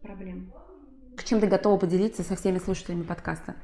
проблему. 0.00 0.52
К 1.16 1.24
чем 1.24 1.40
ты 1.40 1.48
готова 1.48 1.76
поделиться 1.78 2.22
со 2.22 2.36
всеми 2.36 2.58
слушателями 2.58 3.02
подкаста? 3.02 3.56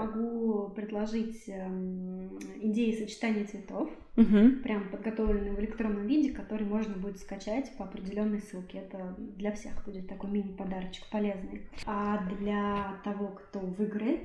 Могу 0.00 0.70
предложить 0.70 1.48
эм, 1.48 2.38
идеи 2.62 2.96
сочетания 2.96 3.44
цветов, 3.44 3.90
угу. 4.16 4.62
прям 4.62 4.88
подготовленные 4.90 5.52
в 5.52 5.60
электронном 5.60 6.06
виде, 6.06 6.32
который 6.32 6.66
можно 6.66 6.94
будет 6.94 7.18
скачать 7.18 7.70
по 7.76 7.84
определенной 7.84 8.40
ссылке. 8.40 8.78
Это 8.78 9.14
для 9.18 9.52
всех 9.52 9.84
будет 9.84 10.08
такой 10.08 10.30
мини-подарочек 10.30 11.04
полезный. 11.10 11.62
А 11.86 12.24
для 12.38 12.96
того, 13.04 13.28
кто 13.28 13.60
выиграет 13.60 14.20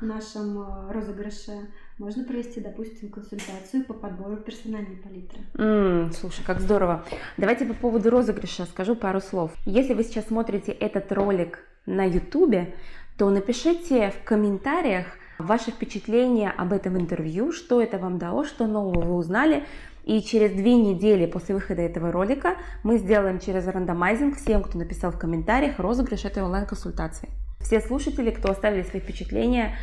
в 0.00 0.04
нашем 0.04 0.58
э, 0.58 0.92
розыгрыше, 0.92 1.68
можно 1.98 2.24
провести, 2.24 2.60
допустим, 2.60 3.10
консультацию 3.10 3.84
по 3.84 3.94
подбору 3.94 4.36
персональной 4.36 4.96
палитры. 4.96 5.40
Mm, 5.54 6.12
слушай, 6.12 6.44
как 6.44 6.60
здорово. 6.60 7.04
Давайте 7.36 7.64
по 7.64 7.74
поводу 7.74 8.10
розыгрыша 8.10 8.66
скажу 8.66 8.96
пару 8.96 9.20
слов. 9.20 9.52
Если 9.64 9.94
вы 9.94 10.02
сейчас 10.02 10.26
смотрите 10.26 10.72
этот 10.72 11.12
ролик 11.12 11.60
на 11.86 12.04
YouTube, 12.04 12.74
то 13.16 13.30
напишите 13.30 14.10
в 14.10 14.24
комментариях 14.24 15.06
ваши 15.38 15.70
впечатления 15.70 16.50
об 16.50 16.72
этом 16.72 16.98
интервью, 16.98 17.52
что 17.52 17.80
это 17.80 17.98
вам 17.98 18.18
дало, 18.18 18.44
что 18.44 18.66
нового 18.66 19.00
вы 19.00 19.14
узнали. 19.14 19.64
И 20.04 20.20
через 20.20 20.52
две 20.52 20.74
недели 20.74 21.24
после 21.26 21.54
выхода 21.54 21.80
этого 21.80 22.12
ролика 22.12 22.56
мы 22.82 22.98
сделаем 22.98 23.38
через 23.38 23.66
рандомайзинг 23.66 24.36
всем, 24.36 24.62
кто 24.62 24.78
написал 24.78 25.12
в 25.12 25.18
комментариях, 25.18 25.78
розыгрыш 25.78 26.24
этой 26.24 26.42
онлайн-консультации. 26.42 27.30
Все 27.60 27.80
слушатели, 27.80 28.30
кто 28.30 28.50
оставили 28.50 28.82
свои 28.82 29.00
впечатления, 29.00 29.76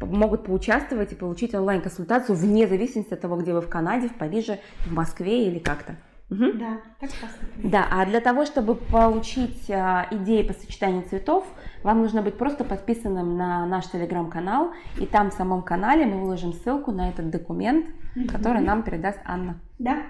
могут 0.00 0.44
поучаствовать 0.44 1.12
и 1.12 1.16
получить 1.16 1.54
онлайн-консультацию 1.54 2.36
вне 2.36 2.68
зависимости 2.68 3.14
от 3.14 3.20
того, 3.20 3.36
где 3.36 3.52
вы 3.52 3.62
в 3.62 3.68
Канаде, 3.68 4.08
в 4.08 4.14
Париже, 4.14 4.60
в 4.86 4.92
Москве 4.92 5.48
или 5.48 5.58
как-то. 5.58 5.96
Угу. 6.30 6.52
Да, 6.54 6.80
так 7.00 7.10
классно. 7.10 7.48
Да, 7.56 7.86
а 7.90 8.06
для 8.06 8.20
того, 8.20 8.46
чтобы 8.46 8.74
получить 8.74 9.70
а, 9.70 10.06
идеи 10.10 10.42
по 10.42 10.54
сочетанию 10.54 11.02
цветов, 11.02 11.44
вам 11.82 12.00
нужно 12.00 12.22
быть 12.22 12.38
просто 12.38 12.64
подписанным 12.64 13.36
на 13.36 13.66
наш 13.66 13.86
телеграм-канал, 13.88 14.72
и 14.98 15.06
там 15.06 15.30
в 15.30 15.34
самом 15.34 15.62
канале 15.62 16.06
мы 16.06 16.22
выложим 16.22 16.52
ссылку 16.52 16.92
на 16.92 17.10
этот 17.10 17.30
документ, 17.30 17.86
угу. 18.16 18.26
который 18.26 18.62
нам 18.62 18.82
передаст 18.82 19.18
Анна. 19.24 19.60
Да. 19.78 20.02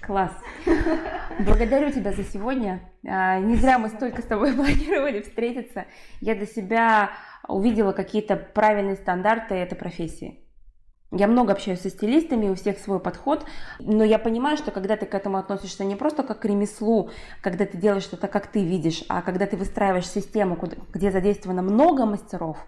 Класс. 0.00 0.32
Благодарю 1.40 1.90
тебя 1.90 2.12
за 2.12 2.24
сегодня. 2.24 2.80
А, 3.06 3.38
не 3.38 3.56
зря 3.56 3.78
мы 3.78 3.88
столько 3.88 4.22
с 4.22 4.24
тобой 4.24 4.52
планировали 4.56 5.20
встретиться. 5.20 5.84
Я 6.20 6.34
для 6.34 6.46
себя 6.46 7.10
увидела 7.46 7.92
какие-то 7.92 8.36
правильные 8.36 8.96
стандарты 8.96 9.54
этой 9.54 9.76
профессии. 9.76 10.40
Я 11.10 11.26
много 11.26 11.52
общаюсь 11.52 11.80
со 11.80 11.88
стилистами, 11.88 12.50
у 12.50 12.54
всех 12.54 12.78
свой 12.78 13.00
подход, 13.00 13.46
но 13.78 14.04
я 14.04 14.18
понимаю, 14.18 14.58
что 14.58 14.70
когда 14.70 14.94
ты 14.94 15.06
к 15.06 15.14
этому 15.14 15.38
относишься 15.38 15.82
не 15.82 15.96
просто 15.96 16.22
как 16.22 16.40
к 16.40 16.44
ремеслу, 16.44 17.08
когда 17.40 17.64
ты 17.64 17.78
делаешь 17.78 18.02
что-то, 18.02 18.28
как 18.28 18.48
ты 18.48 18.62
видишь, 18.62 19.04
а 19.08 19.22
когда 19.22 19.46
ты 19.46 19.56
выстраиваешь 19.56 20.06
систему, 20.06 20.58
где 20.92 21.10
задействовано 21.10 21.62
много 21.62 22.04
мастеров, 22.04 22.58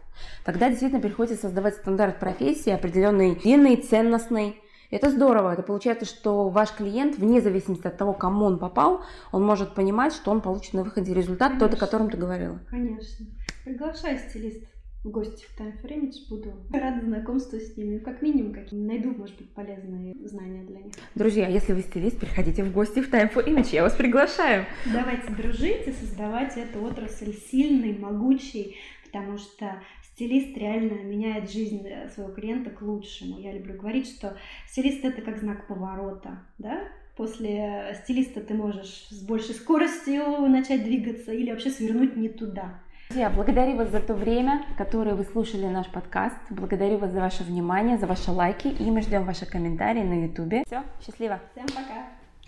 тогда 0.42 0.70
действительно 0.70 1.02
приходится 1.02 1.42
создавать 1.42 1.74
стандарт 1.74 2.18
профессии, 2.18 2.70
определенный 2.70 3.36
длинный, 3.36 3.76
ценностный. 3.76 4.58
Это 4.90 5.10
здорово. 5.10 5.52
Это 5.52 5.62
получается, 5.62 6.06
что 6.06 6.48
ваш 6.48 6.72
клиент, 6.72 7.18
вне 7.18 7.42
зависимости 7.42 7.86
от 7.86 7.98
того, 7.98 8.14
кому 8.14 8.46
он 8.46 8.58
попал, 8.58 9.02
он 9.32 9.44
может 9.44 9.74
понимать, 9.74 10.14
что 10.14 10.30
он 10.30 10.40
получит 10.40 10.72
на 10.72 10.82
выходе 10.82 11.12
результат, 11.12 11.50
Конечно. 11.50 11.68
тот, 11.68 11.76
о 11.76 11.80
котором 11.80 12.10
ты 12.10 12.16
говорила. 12.16 12.58
Конечно. 12.70 13.26
Приглашай 13.64 14.18
стилистов 14.18 14.70
в 15.02 15.10
гости 15.10 15.46
в 15.46 15.58
Time 15.58 15.72
for 15.82 15.88
Image 15.88 16.28
буду 16.28 16.52
рада 16.72 17.04
знакомству 17.04 17.58
с 17.58 17.76
ними. 17.76 17.98
Как 17.98 18.20
минимум, 18.20 18.52
какие 18.52 18.78
найду, 18.78 19.14
может 19.16 19.36
быть, 19.38 19.48
полезные 19.50 20.14
знания 20.26 20.62
для 20.64 20.80
них. 20.80 20.92
Друзья, 21.14 21.48
если 21.48 21.72
вы 21.72 21.80
стилист, 21.80 22.18
приходите 22.20 22.62
в 22.62 22.72
гости 22.72 23.00
в 23.00 23.10
Time 23.10 23.32
for 23.32 23.44
Image, 23.46 23.70
я 23.72 23.82
вас 23.82 23.94
приглашаю. 23.94 24.66
Давайте 24.92 25.32
дружить 25.32 25.86
и 25.86 25.92
создавать 25.92 26.56
эту 26.58 26.82
отрасль 26.84 27.32
сильной, 27.32 27.96
могучей, 27.96 28.76
потому 29.06 29.38
что 29.38 29.82
стилист 30.02 30.54
реально 30.58 31.02
меняет 31.02 31.50
жизнь 31.50 31.86
своего 32.14 32.32
клиента 32.32 32.68
к 32.68 32.82
лучшему. 32.82 33.40
Я 33.40 33.52
люблю 33.52 33.78
говорить, 33.78 34.06
что 34.06 34.36
стилист 34.68 35.02
это 35.02 35.22
как 35.22 35.38
знак 35.38 35.66
поворота, 35.66 36.42
да? 36.58 36.88
После 37.16 37.98
стилиста 38.02 38.40
ты 38.40 38.52
можешь 38.52 39.06
с 39.08 39.22
большей 39.22 39.54
скоростью 39.54 40.22
начать 40.48 40.84
двигаться 40.84 41.32
или 41.32 41.50
вообще 41.50 41.70
свернуть 41.70 42.16
не 42.16 42.28
туда. 42.28 42.80
Друзья, 43.10 43.28
благодарю 43.28 43.76
вас 43.76 43.90
за 43.90 43.98
то 43.98 44.14
время, 44.14 44.64
которое 44.78 45.16
вы 45.16 45.24
слушали 45.24 45.66
наш 45.66 45.88
подкаст. 45.88 46.36
Благодарю 46.48 46.98
вас 46.98 47.10
за 47.10 47.18
ваше 47.18 47.42
внимание, 47.42 47.98
за 47.98 48.06
ваши 48.06 48.30
лайки. 48.30 48.68
И 48.68 48.88
мы 48.88 49.02
ждем 49.02 49.24
ваши 49.24 49.46
комментарии 49.46 50.04
на 50.04 50.26
YouTube. 50.26 50.64
Все, 50.64 50.84
счастливо. 51.04 51.40
Всем 51.52 51.66
пока. 51.66 52.19